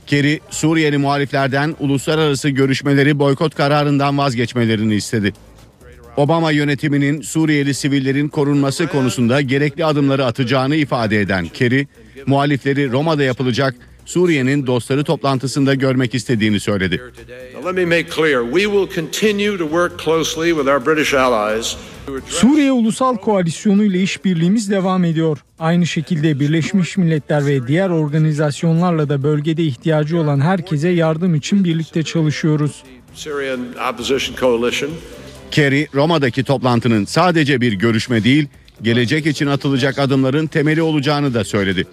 Kerry, 0.07 0.39
Suriyeli 0.49 0.97
muhaliflerden 0.97 1.75
uluslararası 1.79 2.49
görüşmeleri 2.49 3.19
boykot 3.19 3.55
kararından 3.55 4.17
vazgeçmelerini 4.17 4.95
istedi. 4.95 5.33
Obama 6.21 6.51
yönetiminin 6.51 7.21
Suriyeli 7.21 7.73
sivillerin 7.73 8.27
korunması 8.27 8.87
konusunda 8.87 9.41
gerekli 9.41 9.85
adımları 9.85 10.25
atacağını 10.25 10.75
ifade 10.75 11.21
eden 11.21 11.47
Kerry, 11.47 11.87
muhalifleri 12.25 12.91
Roma'da 12.91 13.23
yapılacak 13.23 13.75
Suriye'nin 14.05 14.67
dostları 14.67 15.03
toplantısında 15.03 15.73
görmek 15.75 16.15
istediğini 16.15 16.59
söyledi. 16.59 17.01
Suriye 22.27 22.71
Ulusal 22.71 23.17
Koalisyonu 23.17 23.83
ile 23.83 24.01
işbirliğimiz 24.01 24.69
devam 24.71 25.03
ediyor. 25.03 25.37
Aynı 25.59 25.87
şekilde 25.87 26.39
Birleşmiş 26.39 26.97
Milletler 26.97 27.45
ve 27.45 27.67
diğer 27.67 27.89
organizasyonlarla 27.89 29.09
da 29.09 29.23
bölgede 29.23 29.63
ihtiyacı 29.63 30.19
olan 30.19 30.39
herkese 30.39 30.89
yardım 30.89 31.35
için 31.35 31.63
birlikte 31.63 32.03
çalışıyoruz. 32.03 32.83
Syrian 33.13 33.59
Opposition 33.91 34.35
Coalition. 34.35 34.91
Kerry, 35.51 35.87
Roma'daki 35.93 36.43
toplantının 36.43 37.05
sadece 37.05 37.61
bir 37.61 37.73
görüşme 37.73 38.23
değil, 38.23 38.47
gelecek 38.81 39.25
için 39.25 39.47
atılacak 39.47 39.99
adımların 39.99 40.47
temeli 40.47 40.81
olacağını 40.81 41.33
da 41.33 41.43
söyledi. 41.43 41.87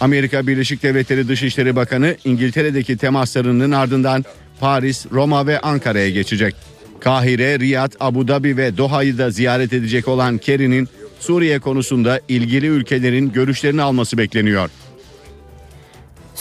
Amerika 0.00 0.46
Birleşik 0.46 0.82
Devletleri 0.82 1.28
Dışişleri 1.28 1.76
Bakanı 1.76 2.16
İngiltere'deki 2.24 2.96
temaslarının 2.96 3.70
ardından 3.70 4.24
Paris, 4.60 5.06
Roma 5.12 5.46
ve 5.46 5.60
Ankara'ya 5.60 6.10
geçecek. 6.10 6.54
Kahire, 7.00 7.58
Riyad, 7.58 7.92
Abu 8.00 8.28
Dhabi 8.28 8.56
ve 8.56 8.76
Doha'yı 8.76 9.18
da 9.18 9.30
ziyaret 9.30 9.72
edecek 9.72 10.08
olan 10.08 10.38
Kerry'nin 10.38 10.88
Suriye 11.20 11.58
konusunda 11.58 12.20
ilgili 12.28 12.66
ülkelerin 12.66 13.32
görüşlerini 13.32 13.82
alması 13.82 14.18
bekleniyor. 14.18 14.70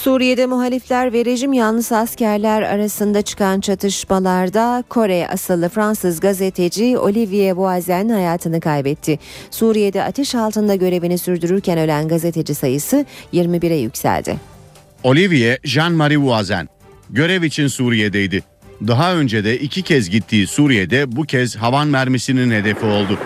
Suriye'de 0.04 0.45
muhalifler 0.45 1.14
ve 1.14 1.26
rejim 1.26 1.54
yanlısı 1.54 1.97
askerler 1.97 2.62
arasında 2.62 3.22
çıkan 3.22 3.60
çatışmalarda 3.60 4.84
Kore 4.89 5.28
asıllı 5.28 5.70
Fransız 5.70 6.20
gazeteci 6.20 6.97
Olivier 6.97 7.51
Voisin 7.51 8.10
hayatını 8.10 8.60
kaybetti. 8.60 9.20
Suriye'de 9.51 10.04
ateş 10.04 10.36
altında 10.36 10.76
görevini 10.76 11.18
sürdürürken 11.18 11.78
ölen 11.78 12.08
gazeteci 12.08 12.56
sayısı 12.56 13.06
21'e 13.34 13.76
yükseldi. 13.76 14.36
Olivier 15.04 15.58
Jean-Marie 15.64 16.22
Voisin 16.22 16.70
görev 17.10 17.43
için 17.43 17.68
Suriye'deydi. 17.68 18.43
Daha 18.88 19.16
önce 19.16 19.43
de 19.43 19.60
iki 19.60 19.82
kez 19.82 20.10
gittiği 20.10 20.47
Suriye'de 20.47 21.16
bu 21.16 21.24
kez 21.24 21.56
havan 21.56 21.88
mermisinin 21.88 22.51
hedefi 22.51 22.86
oldu. 22.86 23.20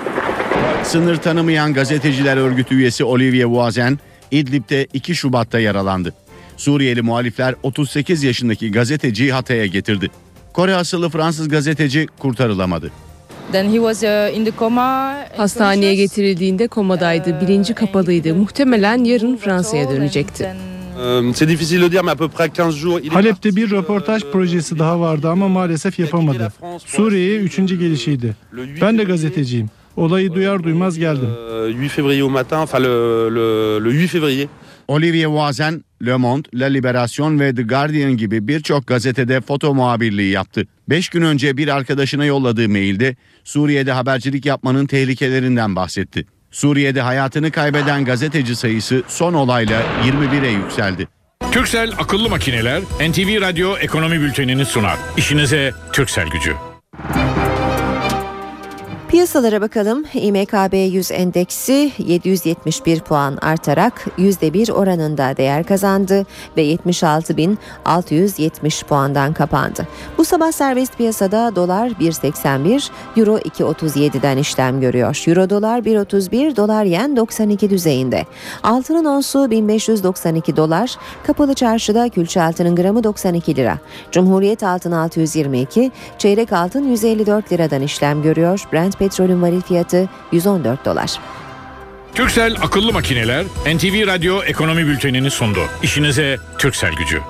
Sınır 0.84 1.16
tanımayan 1.16 1.74
gazeteciler 1.74 2.38
örgütü 2.38 2.76
üyesi 2.76 3.04
Olivier 3.04 3.46
Voisin 3.46 4.00
İdlib'de 4.32 4.88
2 4.94 5.16
Şubat'ta 5.16 5.60
yaralandı. 5.60 6.14
Suriyeli 6.58 7.02
muhalifler 7.02 7.56
38 7.64 8.24
yaşındaki 8.24 8.72
gazeteciyi 8.72 9.34
Hatay'a 9.34 9.66
getirdi. 9.66 10.10
Kore 10.54 10.76
asıllı 10.76 11.10
Fransız 11.10 11.50
gazeteci 11.50 12.08
kurtarılamadı. 12.20 12.92
Hastaneye 15.38 15.96
getirildiğinde 15.96 16.68
komadaydı. 16.68 17.42
Bilinci 17.42 17.74
kapalıydı. 17.74 18.36
Muhtemelen 18.36 19.04
yarın 19.04 19.38
Fransa'ya 19.38 19.90
dönecekti. 19.90 20.54
Halep'te 23.10 23.56
bir 23.56 23.72
röportaj 23.72 24.24
projesi 24.24 24.80
daha 24.80 25.00
vardı 25.00 25.30
ama 25.30 25.48
maalesef 25.48 26.00
yapamadı. 26.00 26.54
Suriye'ye 26.86 27.40
üçüncü 27.40 27.80
gelişiydi. 27.80 28.36
Ben 28.82 28.98
de 28.98 29.04
gazeteciyim. 29.04 29.70
Olayı 29.96 30.34
duyar 30.34 30.64
duymaz 30.64 30.98
geldim. 30.98 31.30
Euh, 31.52 31.74
8 31.74 31.92
février 31.92 32.22
au 32.22 32.30
matin, 32.30 32.56
enfin 32.56 32.84
le, 32.84 32.88
le, 33.36 33.80
le 33.86 33.92
8 33.92 34.08
février. 34.12 34.48
Olivier 34.88 35.26
Voisin, 35.26 35.86
Le 36.06 36.16
Monde, 36.16 36.48
La 36.54 36.66
Liberation 36.66 37.40
ve 37.40 37.56
The 37.56 37.64
Guardian 37.64 38.18
gibi 38.18 38.48
birçok 38.48 38.88
gazetede 38.88 39.42
foto 39.42 39.74
muhabirliği 39.74 40.32
yaptı. 40.32 40.68
5 40.90 41.10
gün 41.10 41.22
önce 41.22 41.58
bir 41.58 41.68
arkadaşına 41.68 42.26
yolladığı 42.26 42.70
mailde 42.70 43.16
Suriye'de 43.44 43.92
habercilik 43.92 44.46
yapmanın 44.46 44.86
tehlikelerinden 44.86 45.76
bahsetti. 45.76 46.26
Suriye'de 46.52 47.02
hayatını 47.02 47.52
kaybeden 47.52 48.06
gazeteci 48.06 48.56
sayısı 48.56 49.04
son 49.08 49.34
olayla 49.34 49.82
21'e 50.06 50.52
yükseldi. 50.52 51.08
Türksel 51.52 51.92
akıllı 51.98 52.30
makineler 52.30 52.82
NTV 52.82 53.42
Radyo 53.42 53.78
ekonomi 53.78 54.22
bültenini 54.22 54.66
sunar. 54.66 54.98
İşinize 55.18 55.74
Türksel 55.94 56.28
gücü. 56.28 56.54
Piyasalara 59.18 59.62
bakalım. 59.62 60.06
İMKB 60.14 60.94
100 60.94 61.12
endeksi 61.12 61.92
771 61.98 63.00
puan 63.00 63.38
artarak 63.42 64.06
%1 64.18 64.72
oranında 64.72 65.38
değer 65.38 65.64
kazandı 65.64 66.26
ve 66.58 66.74
76.670 66.74 68.86
puandan 68.86 69.34
kapandı. 69.34 69.88
Bu 70.18 70.26
sabah 70.26 70.52
serbest 70.52 70.98
piyasada 70.98 71.56
dolar 71.56 71.90
1.81, 71.90 72.90
euro 73.18 73.38
2.37'den 73.38 74.38
işlem 74.38 74.82
görüyor. 74.82 75.24
Euro 75.28 75.50
dolar 75.50 75.80
1.31, 75.80 76.56
dolar 76.56 76.84
yen 76.84 77.16
92 77.16 77.70
düzeyinde. 77.70 78.26
Altının 78.64 79.06
onsu 79.06 79.52
1592 79.52 80.56
dolar, 80.56 80.96
kapalı 81.28 81.54
çarşıda 81.54 82.10
külçe 82.10 82.42
altının 82.42 82.76
gramı 82.76 83.04
92 83.04 83.56
lira. 83.56 83.78
Cumhuriyet 84.12 84.64
altın 84.64 84.92
622, 84.92 85.92
çeyrek 86.18 86.54
altın 86.54 86.90
154 86.90 87.52
liradan 87.52 87.82
işlem 87.82 88.22
görüyor. 88.22 88.64
Brent 88.74 89.07
petrolün 89.08 89.42
varil 89.42 89.62
fiyatı 89.62 90.10
114 90.32 90.86
dolar. 90.86 91.20
Türksel 92.16 92.56
akıllı 92.62 92.94
makineler 92.94 93.46
NTV 93.46 94.08
Radyo 94.08 94.44
ekonomi 94.44 94.88
bültenini 94.88 95.32
sundu. 95.32 95.60
İşinize 95.84 96.38
Türksel 96.58 96.94
gücü. 96.94 97.22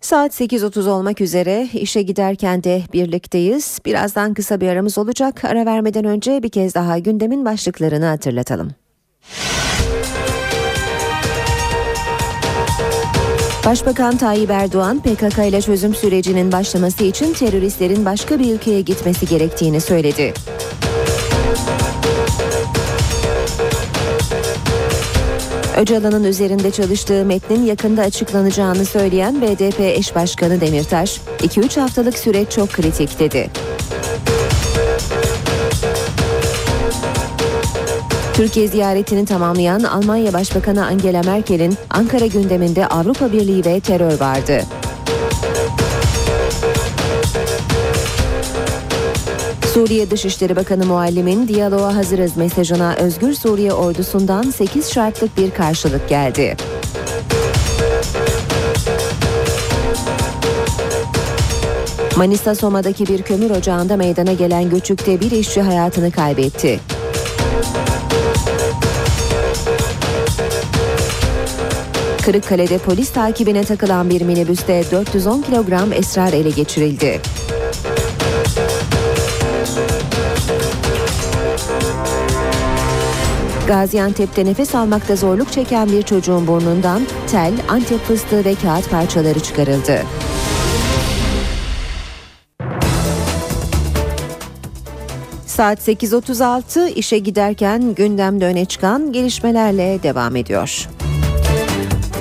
Saat 0.00 0.40
8.30 0.40 0.88
olmak 0.88 1.20
üzere 1.20 1.68
işe 1.72 2.02
giderken 2.02 2.64
de 2.64 2.82
birlikteyiz. 2.92 3.78
Birazdan 3.86 4.34
kısa 4.34 4.60
bir 4.60 4.68
aramız 4.68 4.98
olacak. 4.98 5.44
Ara 5.44 5.66
vermeden 5.66 6.04
önce 6.04 6.42
bir 6.42 6.48
kez 6.48 6.74
daha 6.74 6.98
gündemin 6.98 7.44
başlıklarını 7.44 8.04
hatırlatalım. 8.04 8.79
Başbakan 13.64 14.16
Tayyip 14.16 14.50
Erdoğan 14.50 15.00
PKK 15.00 15.38
ile 15.38 15.62
çözüm 15.62 15.94
sürecinin 15.94 16.52
başlaması 16.52 17.04
için 17.04 17.32
teröristlerin 17.32 18.04
başka 18.04 18.38
bir 18.38 18.54
ülkeye 18.54 18.80
gitmesi 18.80 19.26
gerektiğini 19.26 19.80
söyledi. 19.80 20.34
Öcalan'ın 25.76 26.24
üzerinde 26.24 26.70
çalıştığı 26.70 27.24
metnin 27.24 27.66
yakında 27.66 28.02
açıklanacağını 28.02 28.84
söyleyen 28.84 29.42
BDP 29.42 29.80
eş 29.80 30.14
başkanı 30.14 30.60
Demirtaş, 30.60 31.20
2-3 31.38 31.80
haftalık 31.80 32.18
süreç 32.18 32.50
çok 32.50 32.72
kritik 32.72 33.18
dedi. 33.18 33.50
Türkiye 38.40 38.68
ziyaretini 38.68 39.26
tamamlayan 39.26 39.80
Almanya 39.80 40.32
Başbakanı 40.32 40.86
Angela 40.86 41.22
Merkel'in 41.22 41.74
Ankara 41.90 42.26
gündeminde 42.26 42.86
Avrupa 42.86 43.32
Birliği 43.32 43.64
ve 43.64 43.80
terör 43.80 44.20
vardı. 44.20 44.62
Suriye 49.74 50.10
Dışişleri 50.10 50.56
Bakanı 50.56 50.86
Muallim'in 50.86 51.48
diyaloğa 51.48 51.96
hazırız 51.96 52.36
mesajına 52.36 52.94
Özgür 52.94 53.34
Suriye 53.34 53.72
ordusundan 53.72 54.42
8 54.42 54.92
şartlık 54.92 55.36
bir 55.36 55.50
karşılık 55.50 56.08
geldi. 56.08 56.56
Manisa 62.16 62.54
Soma'daki 62.54 63.06
bir 63.06 63.22
kömür 63.22 63.50
ocağında 63.50 63.96
meydana 63.96 64.32
gelen 64.32 64.70
göçükte 64.70 65.20
bir 65.20 65.30
işçi 65.30 65.62
hayatını 65.62 66.10
kaybetti. 66.10 66.80
Kırıkkale'de 72.30 72.78
polis 72.78 73.10
takibine 73.10 73.64
takılan 73.64 74.10
bir 74.10 74.22
minibüste 74.22 74.84
410 74.90 75.42
kilogram 75.42 75.92
esrar 75.92 76.32
ele 76.32 76.50
geçirildi. 76.50 77.20
Gaziantep'te 83.66 84.44
nefes 84.44 84.74
almakta 84.74 85.16
zorluk 85.16 85.52
çeken 85.52 85.88
bir 85.92 86.02
çocuğun 86.02 86.46
burnundan 86.46 87.02
tel, 87.30 87.52
antep 87.68 88.00
fıstığı 88.00 88.44
ve 88.44 88.54
kağıt 88.54 88.90
parçaları 88.90 89.40
çıkarıldı. 89.40 90.02
Saat 95.46 95.88
8.36 95.88 96.88
işe 96.88 97.18
giderken 97.18 97.94
gündemde 97.94 98.46
öne 98.46 98.64
çıkan 98.64 99.12
gelişmelerle 99.12 100.02
devam 100.02 100.36
ediyor. 100.36 100.88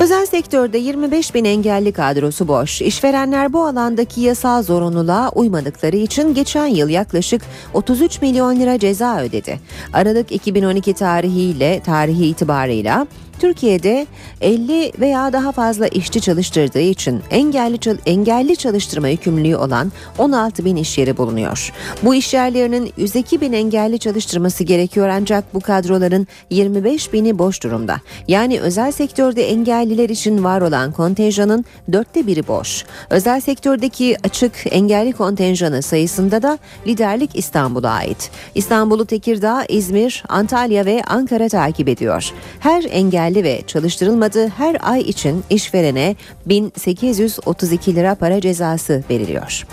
Özel 0.10 0.26
sektörde 0.26 0.78
25 0.78 1.34
bin 1.34 1.46
engelli 1.46 1.92
kadrosu 1.92 2.48
boş. 2.48 2.82
İşverenler 2.82 3.54
bu 3.54 3.64
alandaki 3.66 4.22
yasal 4.22 4.64
zorunluluğa 4.64 5.30
uymadıkları 5.30 5.96
için 5.98 6.34
geçen 6.34 6.66
yıl 6.66 6.90
yaklaşık 6.90 7.42
33 7.74 8.22
milyon 8.22 8.60
lira 8.60 8.80
ceza 8.80 9.22
ödedi. 9.22 9.60
Aralık 9.94 10.32
2012 10.32 10.94
tarihiyle 10.94 11.82
tarihi 11.86 12.26
itibarıyla 12.26 13.08
Türkiye'de 13.40 14.08
50 14.42 14.92
veya 15.00 15.34
daha 15.34 15.52
fazla 15.52 15.88
işçi 15.88 16.22
çalıştırdığı 16.22 16.80
için 16.80 17.22
engelli 17.32 17.80
engelli 18.06 18.56
çalıştırma 18.56 19.08
yükümlülüğü 19.08 19.56
olan 19.56 19.92
16 20.18 20.66
bin 20.66 20.76
iş 20.76 20.98
yeri 20.98 21.18
bulunuyor. 21.18 21.74
Bu 22.04 22.16
iş 22.16 22.34
yerlerinin 22.34 22.94
102 22.98 23.42
bin 23.42 23.54
engelli 23.54 24.00
çalıştırması 24.00 24.64
gerekiyor 24.64 25.08
ancak 25.08 25.54
bu 25.54 25.60
kadroların 25.60 26.28
25 26.50 27.14
bini 27.14 27.40
boş 27.40 27.64
durumda. 27.64 28.02
Yani 28.28 28.60
özel 28.60 28.92
sektörde 28.92 29.50
engelliler 29.50 30.10
için 30.10 30.44
var 30.44 30.62
olan 30.62 30.92
kontenjanın 30.92 31.66
dörtte 31.92 32.28
biri 32.28 32.48
boş. 32.48 32.86
Özel 33.10 33.42
sektördeki 33.42 34.18
açık 34.24 34.54
engelli 34.72 35.14
kontenjanı 35.14 35.82
sayısında 35.82 36.42
da 36.42 36.58
liderlik 36.88 37.30
İstanbul'a 37.34 37.90
ait. 37.90 38.32
İstanbul'u 38.56 39.06
Tekirdağ, 39.06 39.66
İzmir, 39.70 40.24
Antalya 40.30 40.86
ve 40.86 41.02
Ankara 41.08 41.50
takip 41.50 41.90
ediyor. 41.90 42.32
Her 42.60 42.84
engelli 42.84 43.29
engelli 43.30 43.44
ve 43.44 43.62
çalıştırılmadığı 43.68 44.48
her 44.48 44.78
ay 44.82 45.02
için 45.02 45.44
işverene 45.50 46.16
1832 46.46 47.96
lira 47.96 48.16
para 48.16 48.42
cezası 48.42 49.04
veriliyor. 49.10 49.66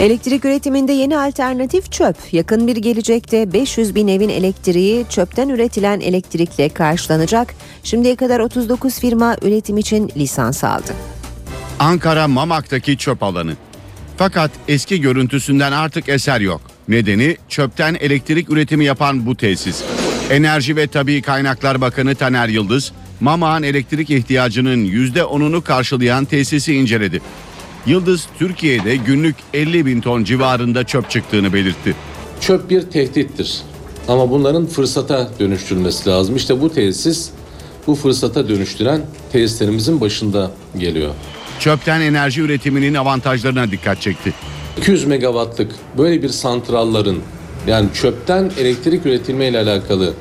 Elektrik 0.00 0.44
üretiminde 0.44 0.92
yeni 0.92 1.18
alternatif 1.18 1.92
çöp. 1.92 2.16
Yakın 2.32 2.66
bir 2.66 2.76
gelecekte 2.76 3.52
500 3.52 3.94
bin 3.94 4.08
evin 4.08 4.28
elektriği 4.28 5.06
çöpten 5.08 5.48
üretilen 5.48 6.00
elektrikle 6.00 6.68
karşılanacak. 6.68 7.54
Şimdiye 7.84 8.16
kadar 8.16 8.40
39 8.40 8.98
firma 8.98 9.36
üretim 9.42 9.78
için 9.78 10.10
lisans 10.16 10.64
aldı. 10.64 10.92
Ankara 11.78 12.28
Mamak'taki 12.28 12.98
çöp 12.98 13.22
alanı. 13.22 13.56
Fakat 14.16 14.50
eski 14.68 15.00
görüntüsünden 15.00 15.72
artık 15.72 16.08
eser 16.08 16.40
yok. 16.40 16.60
Nedeni 16.88 17.36
çöpten 17.48 17.96
elektrik 18.00 18.50
üretimi 18.50 18.84
yapan 18.84 19.26
bu 19.26 19.36
tesis. 19.36 19.84
Enerji 20.30 20.76
ve 20.76 20.86
Tabi 20.86 21.22
Kaynaklar 21.22 21.80
Bakanı 21.80 22.14
Taner 22.14 22.48
Yıldız, 22.48 22.92
Mamak'ın 23.20 23.62
elektrik 23.62 24.10
ihtiyacının 24.10 24.84
%10'unu 24.84 25.62
karşılayan 25.62 26.24
tesisi 26.24 26.74
inceledi. 26.74 27.20
Yıldız, 27.86 28.26
Türkiye'de 28.38 28.96
günlük 28.96 29.36
50 29.54 29.86
bin 29.86 30.00
ton 30.00 30.24
civarında 30.24 30.84
çöp 30.84 31.10
çıktığını 31.10 31.52
belirtti. 31.52 31.94
Çöp 32.40 32.70
bir 32.70 32.82
tehdittir 32.82 33.62
ama 34.08 34.30
bunların 34.30 34.66
fırsata 34.66 35.30
dönüştürülmesi 35.40 36.08
lazım. 36.08 36.36
İşte 36.36 36.60
bu 36.60 36.72
tesis 36.72 37.30
bu 37.86 37.94
fırsata 37.94 38.48
dönüştüren 38.48 39.00
tesislerimizin 39.32 40.00
başında 40.00 40.50
geliyor. 40.78 41.14
Çöpten 41.58 42.00
enerji 42.00 42.40
üretiminin 42.40 42.94
avantajlarına 42.94 43.70
dikkat 43.70 44.00
çekti. 44.00 44.32
200 44.78 45.04
megawattlık 45.04 45.72
böyle 45.98 46.22
bir 46.22 46.28
santralların 46.28 47.16
yani 47.66 47.88
çöpten 47.94 48.50
elektrik 48.58 49.06
üretilme 49.06 49.48
ile 49.48 49.58
alakalı 49.58 50.14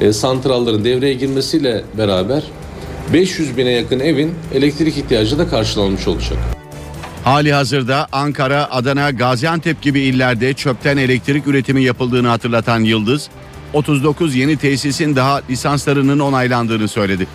e, 0.00 0.12
santralların 0.12 0.84
devreye 0.84 1.14
girmesiyle 1.14 1.84
beraber 1.98 2.42
500 3.12 3.56
bine 3.56 3.70
yakın 3.70 4.00
evin 4.00 4.34
elektrik 4.54 4.98
ihtiyacı 4.98 5.38
da 5.38 5.48
karşılanmış 5.48 6.08
olacak. 6.08 6.38
Hali 7.24 7.52
hazırda 7.52 8.06
Ankara, 8.12 8.70
Adana, 8.70 9.10
Gaziantep 9.10 9.82
gibi 9.82 10.00
illerde 10.00 10.54
çöpten 10.54 10.96
elektrik 10.96 11.46
üretimi 11.46 11.82
yapıldığını 11.82 12.28
hatırlatan 12.28 12.80
Yıldız, 12.80 13.28
39 13.72 14.34
yeni 14.34 14.56
tesisin 14.56 15.16
daha 15.16 15.40
lisanslarının 15.50 16.18
onaylandığını 16.18 16.88
söyledi. 16.88 17.26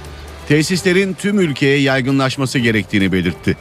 Tesislerin 0.48 1.14
tüm 1.14 1.40
ülkeye 1.40 1.78
yaygınlaşması 1.78 2.60
gerektiğini 2.60 3.12
belirtti. 3.12 3.58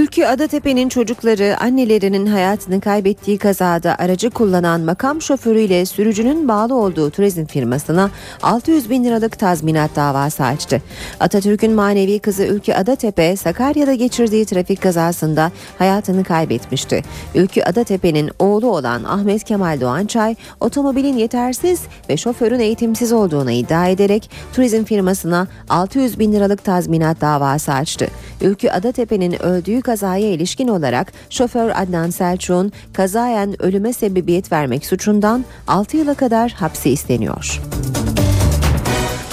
Ülkü 0.00 0.24
Adatepe'nin 0.24 0.88
çocukları 0.88 1.56
annelerinin 1.60 2.26
hayatını 2.26 2.80
kaybettiği 2.80 3.38
kazada 3.38 3.96
aracı 3.98 4.30
kullanan 4.30 4.80
makam 4.80 5.22
şoförüyle 5.22 5.86
sürücünün 5.86 6.48
bağlı 6.48 6.74
olduğu 6.74 7.10
turizm 7.10 7.44
firmasına 7.44 8.10
600 8.42 8.90
bin 8.90 9.04
liralık 9.04 9.38
tazminat 9.38 9.96
davası 9.96 10.44
açtı. 10.44 10.82
Atatürk'ün 11.20 11.72
manevi 11.72 12.18
kızı 12.18 12.42
Ülkü 12.42 12.72
Adatepe 12.72 13.36
Sakarya'da 13.36 13.94
geçirdiği 13.94 14.44
trafik 14.44 14.82
kazasında 14.82 15.52
hayatını 15.78 16.24
kaybetmişti. 16.24 17.02
Ülkü 17.34 17.62
Adatepe'nin 17.62 18.30
oğlu 18.38 18.70
olan 18.76 19.04
Ahmet 19.04 19.44
Kemal 19.44 19.80
Doğançay 19.80 20.34
otomobilin 20.60 21.16
yetersiz 21.16 21.80
ve 22.08 22.16
şoförün 22.16 22.60
eğitimsiz 22.60 23.12
olduğunu 23.12 23.50
iddia 23.50 23.88
ederek 23.88 24.30
turizm 24.52 24.84
firmasına 24.84 25.46
600 25.68 26.18
bin 26.18 26.32
liralık 26.32 26.64
tazminat 26.64 27.20
davası 27.20 27.72
açtı. 27.72 28.08
Ülkü 28.40 28.68
Adatepe'nin 28.68 29.42
öldüğü 29.42 29.82
kazaya 29.90 30.30
ilişkin 30.30 30.68
olarak 30.68 31.12
şoför 31.30 31.70
Adnan 31.74 32.10
Selçuk'un 32.10 32.72
kazayen 32.92 33.62
ölüme 33.62 33.92
sebebiyet 33.92 34.52
vermek 34.52 34.86
suçundan 34.86 35.44
6 35.66 35.96
yıla 35.96 36.14
kadar 36.14 36.50
hapsi 36.50 36.90
isteniyor. 36.90 37.60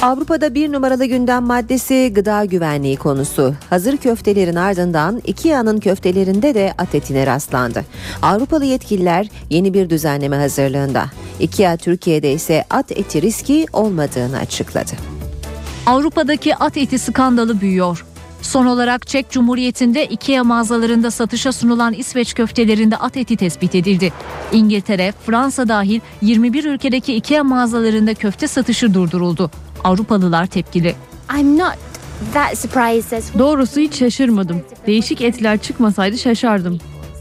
Avrupa'da 0.01 0.55
bir 0.55 0.71
numaralı 0.71 1.05
gündem 1.05 1.43
maddesi 1.43 2.11
gıda 2.13 2.45
güvenliği 2.45 2.97
konusu. 2.97 3.53
Hazır 3.69 3.97
köftelerin 3.97 4.55
ardından 4.55 5.21
IKEA'nın 5.25 5.79
köftelerinde 5.79 6.55
de 6.55 6.73
at 6.77 6.95
etine 6.95 7.25
rastlandı. 7.27 7.85
Avrupalı 8.21 8.65
yetkililer 8.65 9.27
yeni 9.49 9.73
bir 9.73 9.89
düzenleme 9.89 10.35
hazırlığında. 10.35 11.05
IKEA 11.39 11.77
Türkiye'de 11.77 12.31
ise 12.33 12.63
at 12.69 12.91
eti 12.91 13.21
riski 13.21 13.65
olmadığını 13.73 14.37
açıkladı. 14.37 14.91
Avrupa'daki 15.85 16.55
at 16.55 16.77
eti 16.77 16.99
skandalı 16.99 17.61
büyüyor. 17.61 18.05
Son 18.41 18.65
olarak 18.65 19.07
Çek 19.07 19.29
Cumhuriyeti'nde 19.29 20.05
IKEA 20.05 20.43
mağazalarında 20.43 21.11
satışa 21.11 21.51
sunulan 21.51 21.93
İsveç 21.93 22.33
köftelerinde 22.33 22.97
at 22.97 23.17
eti 23.17 23.37
tespit 23.37 23.75
edildi. 23.75 24.13
İngiltere, 24.51 25.13
Fransa 25.25 25.67
dahil 25.67 25.99
21 26.21 26.65
ülkedeki 26.65 27.13
IKEA 27.13 27.43
mağazalarında 27.43 28.13
köfte 28.13 28.47
satışı 28.47 28.93
durduruldu. 28.93 29.51
Avrupalılar 29.83 30.45
tepkili. 30.45 30.95
I'm 31.39 31.57
not 31.57 31.77
Doğrusu 33.39 33.79
hiç 33.79 33.95
şaşırmadım. 33.95 34.61
Değişik 34.87 35.21
etler 35.21 35.57
çıkmasaydı 35.57 36.17
şaşardım. 36.17 36.79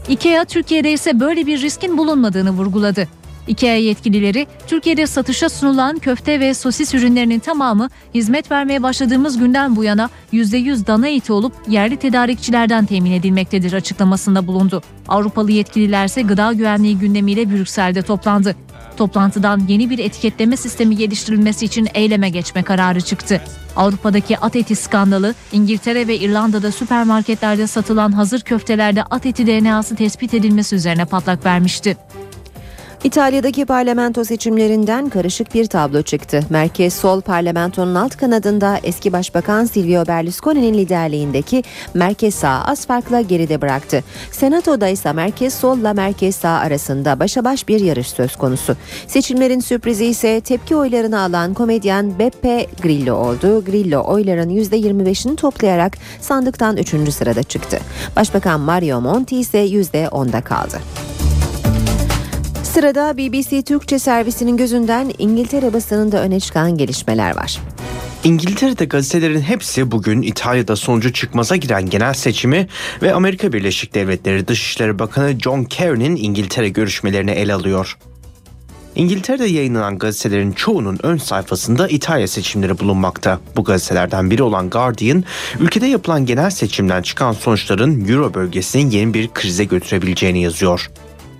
IKEA 0.09 0.45
Türkiye'de 0.45 0.91
ise 0.91 1.19
böyle 1.19 1.45
bir 1.45 1.61
riskin 1.61 1.97
bulunmadığını 1.97 2.51
vurguladı. 2.51 3.07
IKEA 3.47 3.75
yetkilileri 3.75 4.47
Türkiye'de 4.67 5.07
satışa 5.07 5.49
sunulan 5.49 5.99
köfte 5.99 6.39
ve 6.39 6.53
sosis 6.53 6.93
ürünlerinin 6.93 7.39
tamamı 7.39 7.89
hizmet 8.13 8.51
vermeye 8.51 8.83
başladığımız 8.83 9.37
günden 9.37 9.75
bu 9.75 9.83
yana 9.83 10.09
%100 10.33 10.87
dana 10.87 11.07
eti 11.07 11.33
olup 11.33 11.53
yerli 11.67 11.97
tedarikçilerden 11.97 12.85
temin 12.85 13.11
edilmektedir 13.11 13.73
açıklamasında 13.73 14.47
bulundu. 14.47 14.81
Avrupalı 15.07 15.51
yetkililer 15.51 16.05
ise 16.05 16.21
gıda 16.21 16.53
güvenliği 16.53 16.99
gündemiyle 16.99 17.51
Brüksel'de 17.51 18.01
toplandı. 18.01 18.55
Toplantıdan 18.97 19.61
yeni 19.67 19.89
bir 19.89 19.99
etiketleme 19.99 20.57
sistemi 20.57 20.97
geliştirilmesi 20.97 21.65
için 21.65 21.87
eyleme 21.93 22.29
geçme 22.29 22.63
kararı 22.63 23.01
çıktı. 23.01 23.41
Avrupa'daki 23.75 24.37
at 24.37 24.55
eti 24.55 24.75
skandalı, 24.75 25.35
İngiltere 25.51 26.07
ve 26.07 26.17
İrlanda'da 26.17 26.71
süpermarketlerde 26.71 27.67
satılan 27.67 28.11
hazır 28.11 28.41
köftelerde 28.41 29.03
at 29.03 29.25
eti 29.25 29.47
DNA'sı 29.47 29.95
tespit 29.95 30.33
edilmesi 30.33 30.75
üzerine 30.75 31.05
patlak 31.05 31.45
vermişti. 31.45 31.97
İtalya'daki 33.07 33.65
parlamento 33.65 34.23
seçimlerinden 34.23 35.09
karışık 35.09 35.53
bir 35.53 35.65
tablo 35.65 36.01
çıktı. 36.01 36.39
Merkez 36.49 36.93
Sol 36.93 37.21
parlamentonun 37.21 37.95
alt 37.95 38.17
kanadında 38.17 38.79
eski 38.83 39.13
başbakan 39.13 39.65
Silvio 39.65 40.07
Berlusconi'nin 40.07 40.73
liderliğindeki 40.73 41.63
Merkez 41.93 42.35
Sağ 42.35 42.63
az 42.65 42.85
farkla 42.85 43.21
geride 43.21 43.61
bıraktı. 43.61 44.03
Senatoda 44.31 44.87
ise 44.87 45.13
Merkez 45.13 45.53
Sol'la 45.53 45.93
Merkez 45.93 46.35
Sağ 46.35 46.49
arasında 46.49 47.19
başa 47.19 47.43
baş 47.43 47.67
bir 47.67 47.79
yarış 47.79 48.07
söz 48.07 48.35
konusu. 48.35 48.75
Seçimlerin 49.07 49.59
sürprizi 49.59 50.05
ise 50.05 50.41
tepki 50.41 50.75
oylarını 50.75 51.19
alan 51.19 51.53
komedyen 51.53 52.19
Beppe 52.19 52.67
Grillo 52.81 53.13
oldu. 53.13 53.65
Grillo 53.65 54.03
oyların 54.03 54.49
%25'ini 54.49 55.35
toplayarak 55.35 55.97
sandıktan 56.21 56.77
3. 56.77 56.89
sırada 57.13 57.43
çıktı. 57.43 57.79
Başbakan 58.15 58.59
Mario 58.59 59.01
Monti 59.01 59.37
ise 59.37 59.65
%10'da 59.65 60.41
kaldı. 60.41 60.77
Sırada 62.77 63.17
BBC 63.17 63.61
Türkçe 63.61 63.99
servisinin 63.99 64.57
gözünden 64.57 65.13
İngiltere 65.17 65.73
basınında 65.73 66.21
öne 66.21 66.39
çıkan 66.39 66.77
gelişmeler 66.77 67.35
var. 67.35 67.59
İngiltere'de 68.23 68.85
gazetelerin 68.85 69.41
hepsi 69.41 69.91
bugün 69.91 70.21
İtalya'da 70.21 70.75
sonucu 70.75 71.13
çıkmaza 71.13 71.55
giren 71.55 71.89
genel 71.89 72.13
seçimi 72.13 72.67
ve 73.01 73.13
Amerika 73.13 73.53
Birleşik 73.53 73.93
Devletleri 73.93 74.47
Dışişleri 74.47 74.99
Bakanı 74.99 75.39
John 75.39 75.63
Kerry'nin 75.63 76.15
İngiltere 76.15 76.69
görüşmelerini 76.69 77.31
ele 77.31 77.53
alıyor. 77.53 77.97
İngiltere'de 78.95 79.45
yayınlanan 79.45 79.97
gazetelerin 79.97 80.51
çoğunun 80.51 80.99
ön 81.03 81.17
sayfasında 81.17 81.87
İtalya 81.87 82.27
seçimleri 82.27 82.79
bulunmakta. 82.79 83.39
Bu 83.55 83.63
gazetelerden 83.63 84.31
biri 84.31 84.43
olan 84.43 84.69
Guardian, 84.69 85.23
ülkede 85.59 85.87
yapılan 85.87 86.25
genel 86.25 86.49
seçimden 86.49 87.01
çıkan 87.01 87.31
sonuçların 87.31 88.07
Euro 88.07 88.33
bölgesini 88.33 88.95
yeni 88.95 89.13
bir 89.13 89.27
krize 89.27 89.63
götürebileceğini 89.63 90.43
yazıyor. 90.43 90.89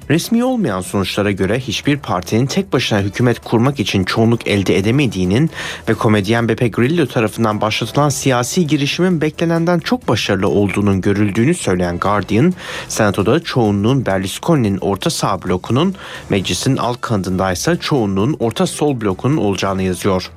Resmi 0.09 0.43
olmayan 0.43 0.81
sonuçlara 0.81 1.31
göre 1.31 1.59
hiçbir 1.59 1.97
partinin 1.97 2.45
tek 2.45 2.73
başına 2.73 2.99
hükümet 2.99 3.39
kurmak 3.39 3.79
için 3.79 4.03
çoğunluk 4.03 4.47
elde 4.47 4.77
edemediğinin 4.77 5.49
ve 5.89 5.93
komedyen 5.93 6.49
Beppe 6.49 6.67
Grillo 6.67 7.05
tarafından 7.05 7.61
başlatılan 7.61 8.09
siyasi 8.09 8.67
girişimin 8.67 9.21
beklenenden 9.21 9.79
çok 9.79 10.07
başarılı 10.07 10.47
olduğunun 10.47 11.01
görüldüğünü 11.01 11.53
söyleyen 11.53 11.99
Guardian, 11.99 12.53
Senato'da 12.87 13.39
çoğunluğun 13.39 14.05
Berlusconi'nin 14.05 14.77
orta 14.77 15.09
sağ 15.09 15.43
blokunun, 15.43 15.95
meclisin 16.29 16.77
alt 16.77 17.01
kanadında 17.01 17.51
ise 17.51 17.77
çoğunluğun 17.81 18.35
orta 18.39 18.67
sol 18.67 19.01
blokunun 19.01 19.37
olacağını 19.37 19.83
yazıyor. 19.83 20.31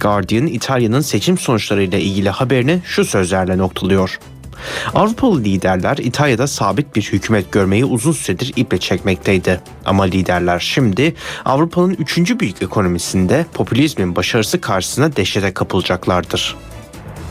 Guardian, 0.00 0.46
İtalya'nın 0.46 1.00
seçim 1.00 1.38
sonuçlarıyla 1.38 1.98
ilgili 1.98 2.30
haberini 2.30 2.80
şu 2.84 3.04
sözlerle 3.04 3.58
noktalıyor. 3.58 4.18
Avrupalı 4.94 5.44
liderler 5.44 5.96
İtalya'da 5.96 6.46
sabit 6.46 6.96
bir 6.96 7.02
hükümet 7.02 7.52
görmeyi 7.52 7.84
uzun 7.84 8.12
süredir 8.12 8.52
iple 8.56 8.78
çekmekteydi. 8.78 9.60
Ama 9.84 10.04
liderler 10.04 10.58
şimdi 10.60 11.14
Avrupa'nın 11.44 11.94
üçüncü 11.94 12.40
büyük 12.40 12.62
ekonomisinde 12.62 13.46
popülizmin 13.54 14.16
başarısı 14.16 14.60
karşısında 14.60 15.16
dehşete 15.16 15.54
kapılacaklardır. 15.54 16.56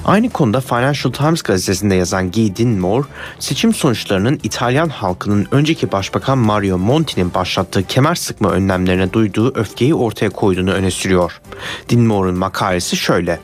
Aynı 0.06 0.30
konuda 0.30 0.62
Financial 0.62 1.14
Times 1.14 1.42
gazetesinde 1.42 1.96
yazan 1.96 2.32
Guy 2.32 2.56
Dinmore, 2.56 3.06
seçim 3.40 3.74
sonuçlarının 3.74 4.40
İtalyan 4.44 4.90
halkının 4.90 5.48
önceki 5.52 5.92
başbakan 5.92 6.38
Mario 6.38 6.78
Monti'nin 6.78 7.34
başlattığı 7.34 7.84
kemer 7.84 8.16
sıkma 8.16 8.50
önlemlerine 8.50 9.14
duyduğu 9.14 9.52
öfkeyi 9.56 9.96
ortaya 9.96 10.30
koyduğunu 10.30 10.72
öne 10.72 10.92
sürüyor. 10.92 11.42
Dinmore'un 11.90 12.38
makalesi 12.38 12.98
şöyle. 12.98 13.40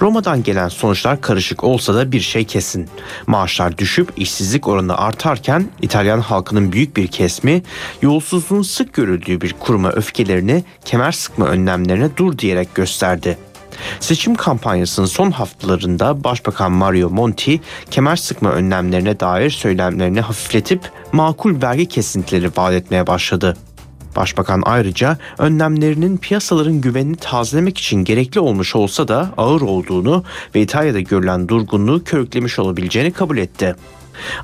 Roma'dan 0.00 0.42
gelen 0.42 0.68
sonuçlar 0.68 1.20
karışık 1.20 1.64
olsa 1.64 1.94
da 1.94 2.12
bir 2.12 2.20
şey 2.20 2.44
kesin. 2.44 2.88
Maaşlar 3.26 3.78
düşüp 3.78 4.12
işsizlik 4.16 4.68
oranı 4.68 4.96
artarken 4.98 5.68
İtalyan 5.82 6.20
halkının 6.20 6.72
büyük 6.72 6.96
bir 6.96 7.06
kesimi 7.06 7.62
yolsuzluğun 8.02 8.62
sık 8.62 8.94
görüldüğü 8.94 9.40
bir 9.40 9.52
kuruma 9.52 9.90
öfkelerini 9.90 10.64
kemer 10.84 11.12
sıkma 11.12 11.46
önlemlerine 11.46 12.08
dur 12.16 12.38
diyerek 12.38 12.74
gösterdi. 12.74 13.38
Seçim 14.00 14.34
kampanyasının 14.34 15.06
son 15.06 15.30
haftalarında 15.30 16.24
Başbakan 16.24 16.72
Mario 16.72 17.10
Monti 17.10 17.60
kemer 17.90 18.16
sıkma 18.16 18.50
önlemlerine 18.50 19.20
dair 19.20 19.50
söylemlerini 19.50 20.20
hafifletip 20.20 20.80
makul 21.12 21.62
vergi 21.62 21.86
kesintileri 21.86 22.50
vaat 22.56 22.72
etmeye 22.72 23.06
başladı. 23.06 23.56
Başbakan 24.16 24.62
ayrıca 24.64 25.18
önlemlerinin 25.38 26.16
piyasaların 26.16 26.80
güvenini 26.80 27.16
tazelemek 27.16 27.78
için 27.78 28.04
gerekli 28.04 28.40
olmuş 28.40 28.76
olsa 28.76 29.08
da 29.08 29.30
ağır 29.36 29.60
olduğunu 29.60 30.24
ve 30.54 30.60
İtalya'da 30.60 31.00
görülen 31.00 31.48
durgunluğu 31.48 32.04
körüklemiş 32.04 32.58
olabileceğini 32.58 33.12
kabul 33.12 33.38
etti. 33.38 33.74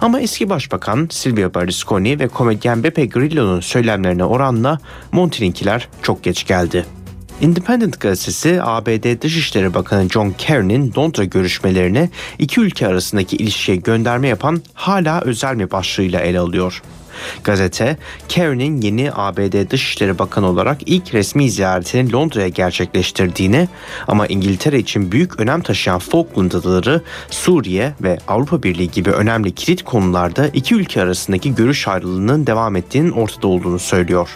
Ama 0.00 0.20
eski 0.20 0.48
başbakan 0.48 1.08
Silvio 1.10 1.54
Berlusconi 1.54 2.18
ve 2.18 2.28
komedyen 2.28 2.82
Beppe 2.82 3.06
Grillo'nun 3.06 3.60
söylemlerine 3.60 4.24
oranla 4.24 4.78
Monti'ninkiler 5.12 5.88
çok 6.02 6.22
geç 6.22 6.46
geldi. 6.46 6.86
Independent 7.40 8.00
gazetesi 8.00 8.62
ABD 8.62 9.22
Dışişleri 9.22 9.74
Bakanı 9.74 10.08
John 10.08 10.30
Kerry'nin 10.38 10.92
Londra 10.98 11.24
görüşmelerine 11.24 12.10
iki 12.38 12.60
ülke 12.60 12.86
arasındaki 12.86 13.36
ilişkiye 13.36 13.76
gönderme 13.76 14.28
yapan 14.28 14.62
hala 14.74 15.20
özel 15.20 15.54
mi 15.54 15.70
başlığıyla 15.70 16.20
ele 16.20 16.38
alıyor. 16.38 16.82
Gazete, 17.44 17.96
Kerry'nin 18.28 18.80
yeni 18.80 19.10
ABD 19.12 19.70
Dışişleri 19.70 20.18
Bakanı 20.18 20.46
olarak 20.48 20.78
ilk 20.86 21.14
resmi 21.14 21.50
ziyaretini 21.50 22.12
Londra'ya 22.12 22.48
gerçekleştirdiğini 22.48 23.68
ama 24.08 24.26
İngiltere 24.26 24.78
için 24.78 25.12
büyük 25.12 25.40
önem 25.40 25.60
taşıyan 25.60 25.98
Falkland 25.98 26.52
Adaları, 26.52 27.02
Suriye 27.30 27.94
ve 28.02 28.18
Avrupa 28.28 28.62
Birliği 28.62 28.90
gibi 28.90 29.10
önemli 29.10 29.54
kilit 29.54 29.82
konularda 29.82 30.48
iki 30.48 30.74
ülke 30.74 31.02
arasındaki 31.02 31.54
görüş 31.54 31.88
ayrılığının 31.88 32.46
devam 32.46 32.76
ettiğinin 32.76 33.10
ortada 33.10 33.46
olduğunu 33.46 33.78
söylüyor. 33.78 34.28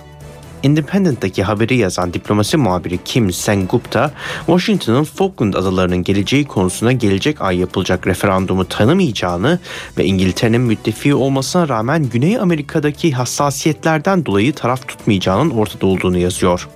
Independent'taki 0.63 1.43
haberi 1.43 1.77
yazan 1.77 2.15
diplomasi 2.15 2.57
muhabiri 2.57 2.99
Kim 3.05 3.33
Sen-gupta, 3.33 4.11
Washington'ın 4.47 5.05
Falkland 5.05 5.55
adalarının 5.55 6.03
geleceği 6.03 6.45
konusuna 6.45 6.93
gelecek 6.93 7.41
ay 7.41 7.59
yapılacak 7.59 8.07
referandumu 8.07 8.65
tanımayacağını 8.65 9.59
ve 9.99 10.05
İngiltere'nin 10.05 10.61
müttefiği 10.61 11.15
olmasına 11.15 11.69
rağmen 11.69 12.05
Güney 12.05 12.39
Amerika'daki 12.39 13.13
hassasiyetlerden 13.13 14.27
dolayı 14.27 14.55
taraf 14.55 14.89
tutmayacağının 14.89 15.51
ortada 15.51 15.87
olduğunu 15.87 16.19
yazıyor. 16.19 16.69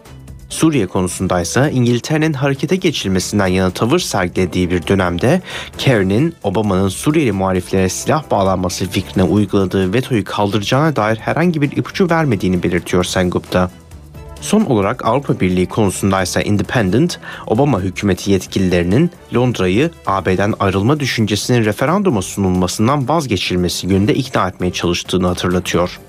Suriye 0.54 0.86
konusundaysa 0.86 1.68
İngiltere'nin 1.68 2.32
harekete 2.32 2.76
geçilmesinden 2.76 3.46
yana 3.46 3.70
tavır 3.70 3.98
sergilediği 3.98 4.70
bir 4.70 4.86
dönemde 4.86 5.42
Kerry'nin 5.78 6.34
Obama'nın 6.42 6.88
Suriyeli 6.88 7.32
muhaliflere 7.32 7.88
silah 7.88 8.30
bağlanması 8.30 8.86
fikrine 8.86 9.24
uyguladığı 9.24 9.92
vetoyu 9.92 10.24
kaldıracağına 10.24 10.96
dair 10.96 11.16
herhangi 11.16 11.62
bir 11.62 11.76
ipucu 11.76 12.10
vermediğini 12.10 12.62
belirtiyor 12.62 13.04
Sengupta. 13.04 13.70
Son 14.40 14.64
olarak 14.64 15.04
Avrupa 15.04 15.40
Birliği 15.40 15.66
konusundaysa 15.66 16.42
Independent, 16.42 17.20
Obama 17.46 17.80
hükümeti 17.80 18.30
yetkililerinin 18.30 19.10
Londra'yı 19.34 19.90
AB'den 20.06 20.54
ayrılma 20.60 21.00
düşüncesinin 21.00 21.64
referanduma 21.64 22.22
sunulmasından 22.22 23.08
vazgeçilmesi 23.08 23.86
yönünde 23.86 24.14
ikna 24.14 24.48
etmeye 24.48 24.72
çalıştığını 24.72 25.26
hatırlatıyor. 25.26 26.00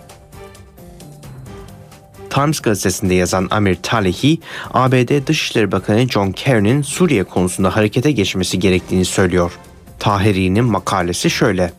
Times 2.36 2.60
gazetesinde 2.60 3.14
yazan 3.14 3.48
Amir 3.52 3.76
Talehi, 3.76 4.40
ABD 4.74 5.28
Dışişleri 5.28 5.72
Bakanı 5.72 6.10
John 6.10 6.32
Kerry'nin 6.32 6.82
Suriye 6.82 7.24
konusunda 7.24 7.76
harekete 7.76 8.12
geçmesi 8.12 8.60
gerektiğini 8.60 9.06
söylüyor. 9.06 9.52
Tahiri'nin 10.00 10.66
makalesi 10.66 11.30
şöyle. 11.30 11.74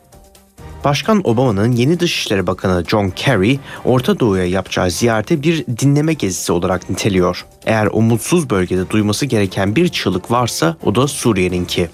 Başkan 0.85 1.21
Obama'nın 1.25 1.73
yeni 1.73 2.01
Dışişleri 2.01 2.47
Bakanı 2.47 2.85
John 2.89 3.11
Kerry, 3.11 3.59
Orta 3.85 4.21
Doğu'ya 4.21 4.45
yapacağı 4.45 4.91
ziyareti 4.91 5.43
bir 5.43 5.67
dinleme 5.67 6.13
gezisi 6.13 6.53
olarak 6.53 6.91
niteliyor. 6.91 7.47
Eğer 7.67 7.87
o 7.87 8.03
mutsuz 8.03 8.51
bölgede 8.51 8.91
duyması 8.91 9.27
gereken 9.27 9.77
bir 9.77 9.89
çığlık 9.89 10.31
varsa 10.31 10.77
o 10.85 10.95
da 10.95 11.09
Suriye'ninki. 11.09 11.89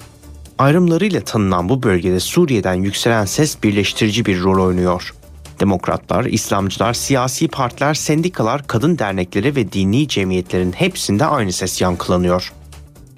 Ayrımlarıyla 0.58 1.20
tanınan 1.20 1.68
bu 1.68 1.82
bölgede 1.82 2.20
Suriye'den 2.20 2.74
yükselen 2.74 3.24
ses 3.24 3.62
birleştirici 3.62 4.24
bir 4.24 4.40
rol 4.40 4.66
oynuyor. 4.66 5.14
Demokratlar, 5.62 6.24
İslamcılar, 6.24 6.94
siyasi 6.94 7.48
partiler, 7.48 7.94
sendikalar, 7.94 8.66
kadın 8.66 8.98
dernekleri 8.98 9.56
ve 9.56 9.72
dini 9.72 10.08
cemiyetlerin 10.08 10.72
hepsinde 10.72 11.26
aynı 11.26 11.52
ses 11.52 11.80
yankılanıyor. 11.80 12.52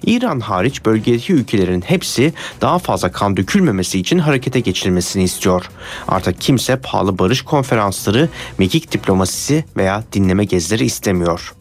İran 0.05 0.39
hariç 0.39 0.85
bölgedeki 0.85 1.33
ülkelerin 1.33 1.81
hepsi 1.81 2.33
daha 2.61 2.79
fazla 2.79 3.11
kan 3.11 3.37
dökülmemesi 3.37 3.99
için 3.99 4.19
harekete 4.19 4.59
geçilmesini 4.59 5.23
istiyor. 5.23 5.69
Artık 6.07 6.41
kimse 6.41 6.75
pahalı 6.75 7.19
barış 7.19 7.41
konferansları, 7.41 8.29
mekik 8.57 8.91
diplomasisi 8.91 9.65
veya 9.77 10.03
dinleme 10.13 10.45
gezileri 10.45 10.85
istemiyor. 10.85 11.53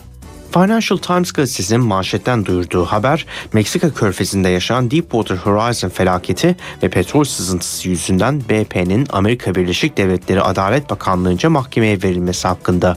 Financial 0.55 0.99
Times 0.99 1.33
gazetesinin 1.33 1.81
manşetten 1.81 2.45
duyurduğu 2.45 2.85
haber, 2.85 3.27
Meksika 3.53 3.95
körfezinde 3.95 4.49
yaşanan 4.49 4.91
Deepwater 4.91 5.37
Horizon 5.37 5.89
felaketi 5.89 6.57
ve 6.83 6.89
petrol 6.89 7.25
sızıntısı 7.25 7.89
yüzünden 7.89 8.41
BP'nin 8.41 9.07
Amerika 9.13 9.55
Birleşik 9.55 9.97
Devletleri 9.97 10.43
Adalet 10.43 10.91
Bakanlığı'nca 10.91 11.51
mahkemeye 11.51 12.03
verilmesi 12.03 12.49
hakkında. 12.49 12.97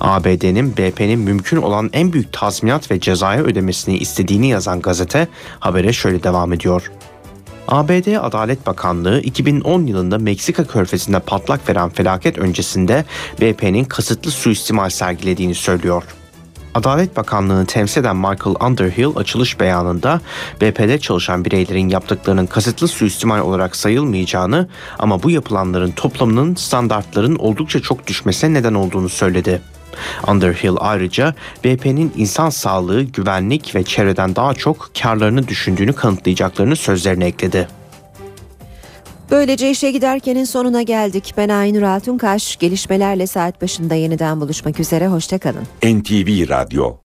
ABD'nin 0.00 0.76
BP'nin 0.76 1.18
mümkün 1.18 1.56
olan 1.56 1.90
en 1.92 2.12
büyük 2.12 2.32
tazminat 2.32 2.90
ve 2.90 3.00
cezaya 3.00 3.42
ödemesini 3.42 3.98
istediğini 3.98 4.48
yazan 4.48 4.80
gazete 4.80 5.28
habere 5.60 5.92
şöyle 5.92 6.22
devam 6.22 6.52
ediyor. 6.52 6.92
ABD 7.68 8.16
Adalet 8.20 8.66
Bakanlığı 8.66 9.20
2010 9.20 9.86
yılında 9.86 10.18
Meksika 10.18 10.64
körfezinde 10.64 11.18
patlak 11.18 11.68
veren 11.68 11.88
felaket 11.88 12.38
öncesinde 12.38 13.04
BP'nin 13.40 13.84
kasıtlı 13.84 14.30
suistimal 14.30 14.90
sergilediğini 14.90 15.54
söylüyor. 15.54 16.02
Adalet 16.78 17.16
Bakanlığı'nı 17.16 17.66
temsil 17.66 18.00
eden 18.00 18.16
Michael 18.16 18.56
Underhill 18.66 19.16
açılış 19.16 19.60
beyanında 19.60 20.20
BP'de 20.60 20.98
çalışan 20.98 21.44
bireylerin 21.44 21.88
yaptıklarının 21.88 22.46
kasıtlı 22.46 22.88
suistimal 22.88 23.40
olarak 23.40 23.76
sayılmayacağını 23.76 24.68
ama 24.98 25.22
bu 25.22 25.30
yapılanların 25.30 25.90
toplamının 25.90 26.54
standartların 26.54 27.36
oldukça 27.36 27.80
çok 27.80 28.06
düşmesine 28.06 28.54
neden 28.54 28.74
olduğunu 28.74 29.08
söyledi. 29.08 29.60
Underhill 30.28 30.76
ayrıca 30.80 31.34
BP'nin 31.64 32.12
insan 32.16 32.50
sağlığı, 32.50 33.02
güvenlik 33.02 33.74
ve 33.74 33.84
çevreden 33.84 34.36
daha 34.36 34.54
çok 34.54 34.90
karlarını 35.02 35.48
düşündüğünü 35.48 35.92
kanıtlayacaklarını 35.92 36.76
sözlerine 36.76 37.26
ekledi. 37.26 37.68
Böylece 39.30 39.70
işe 39.70 39.90
giderkenin 39.90 40.44
sonuna 40.44 40.82
geldik. 40.82 41.34
Ben 41.36 41.48
Aynur 41.48 41.82
Altunkaş. 41.82 42.56
Gelişmelerle 42.56 43.26
saat 43.26 43.62
başında 43.62 43.94
yeniden 43.94 44.40
buluşmak 44.40 44.80
üzere. 44.80 45.08
Hoşçakalın. 45.08 45.62
NTV 45.82 46.48
Radyo 46.48 46.96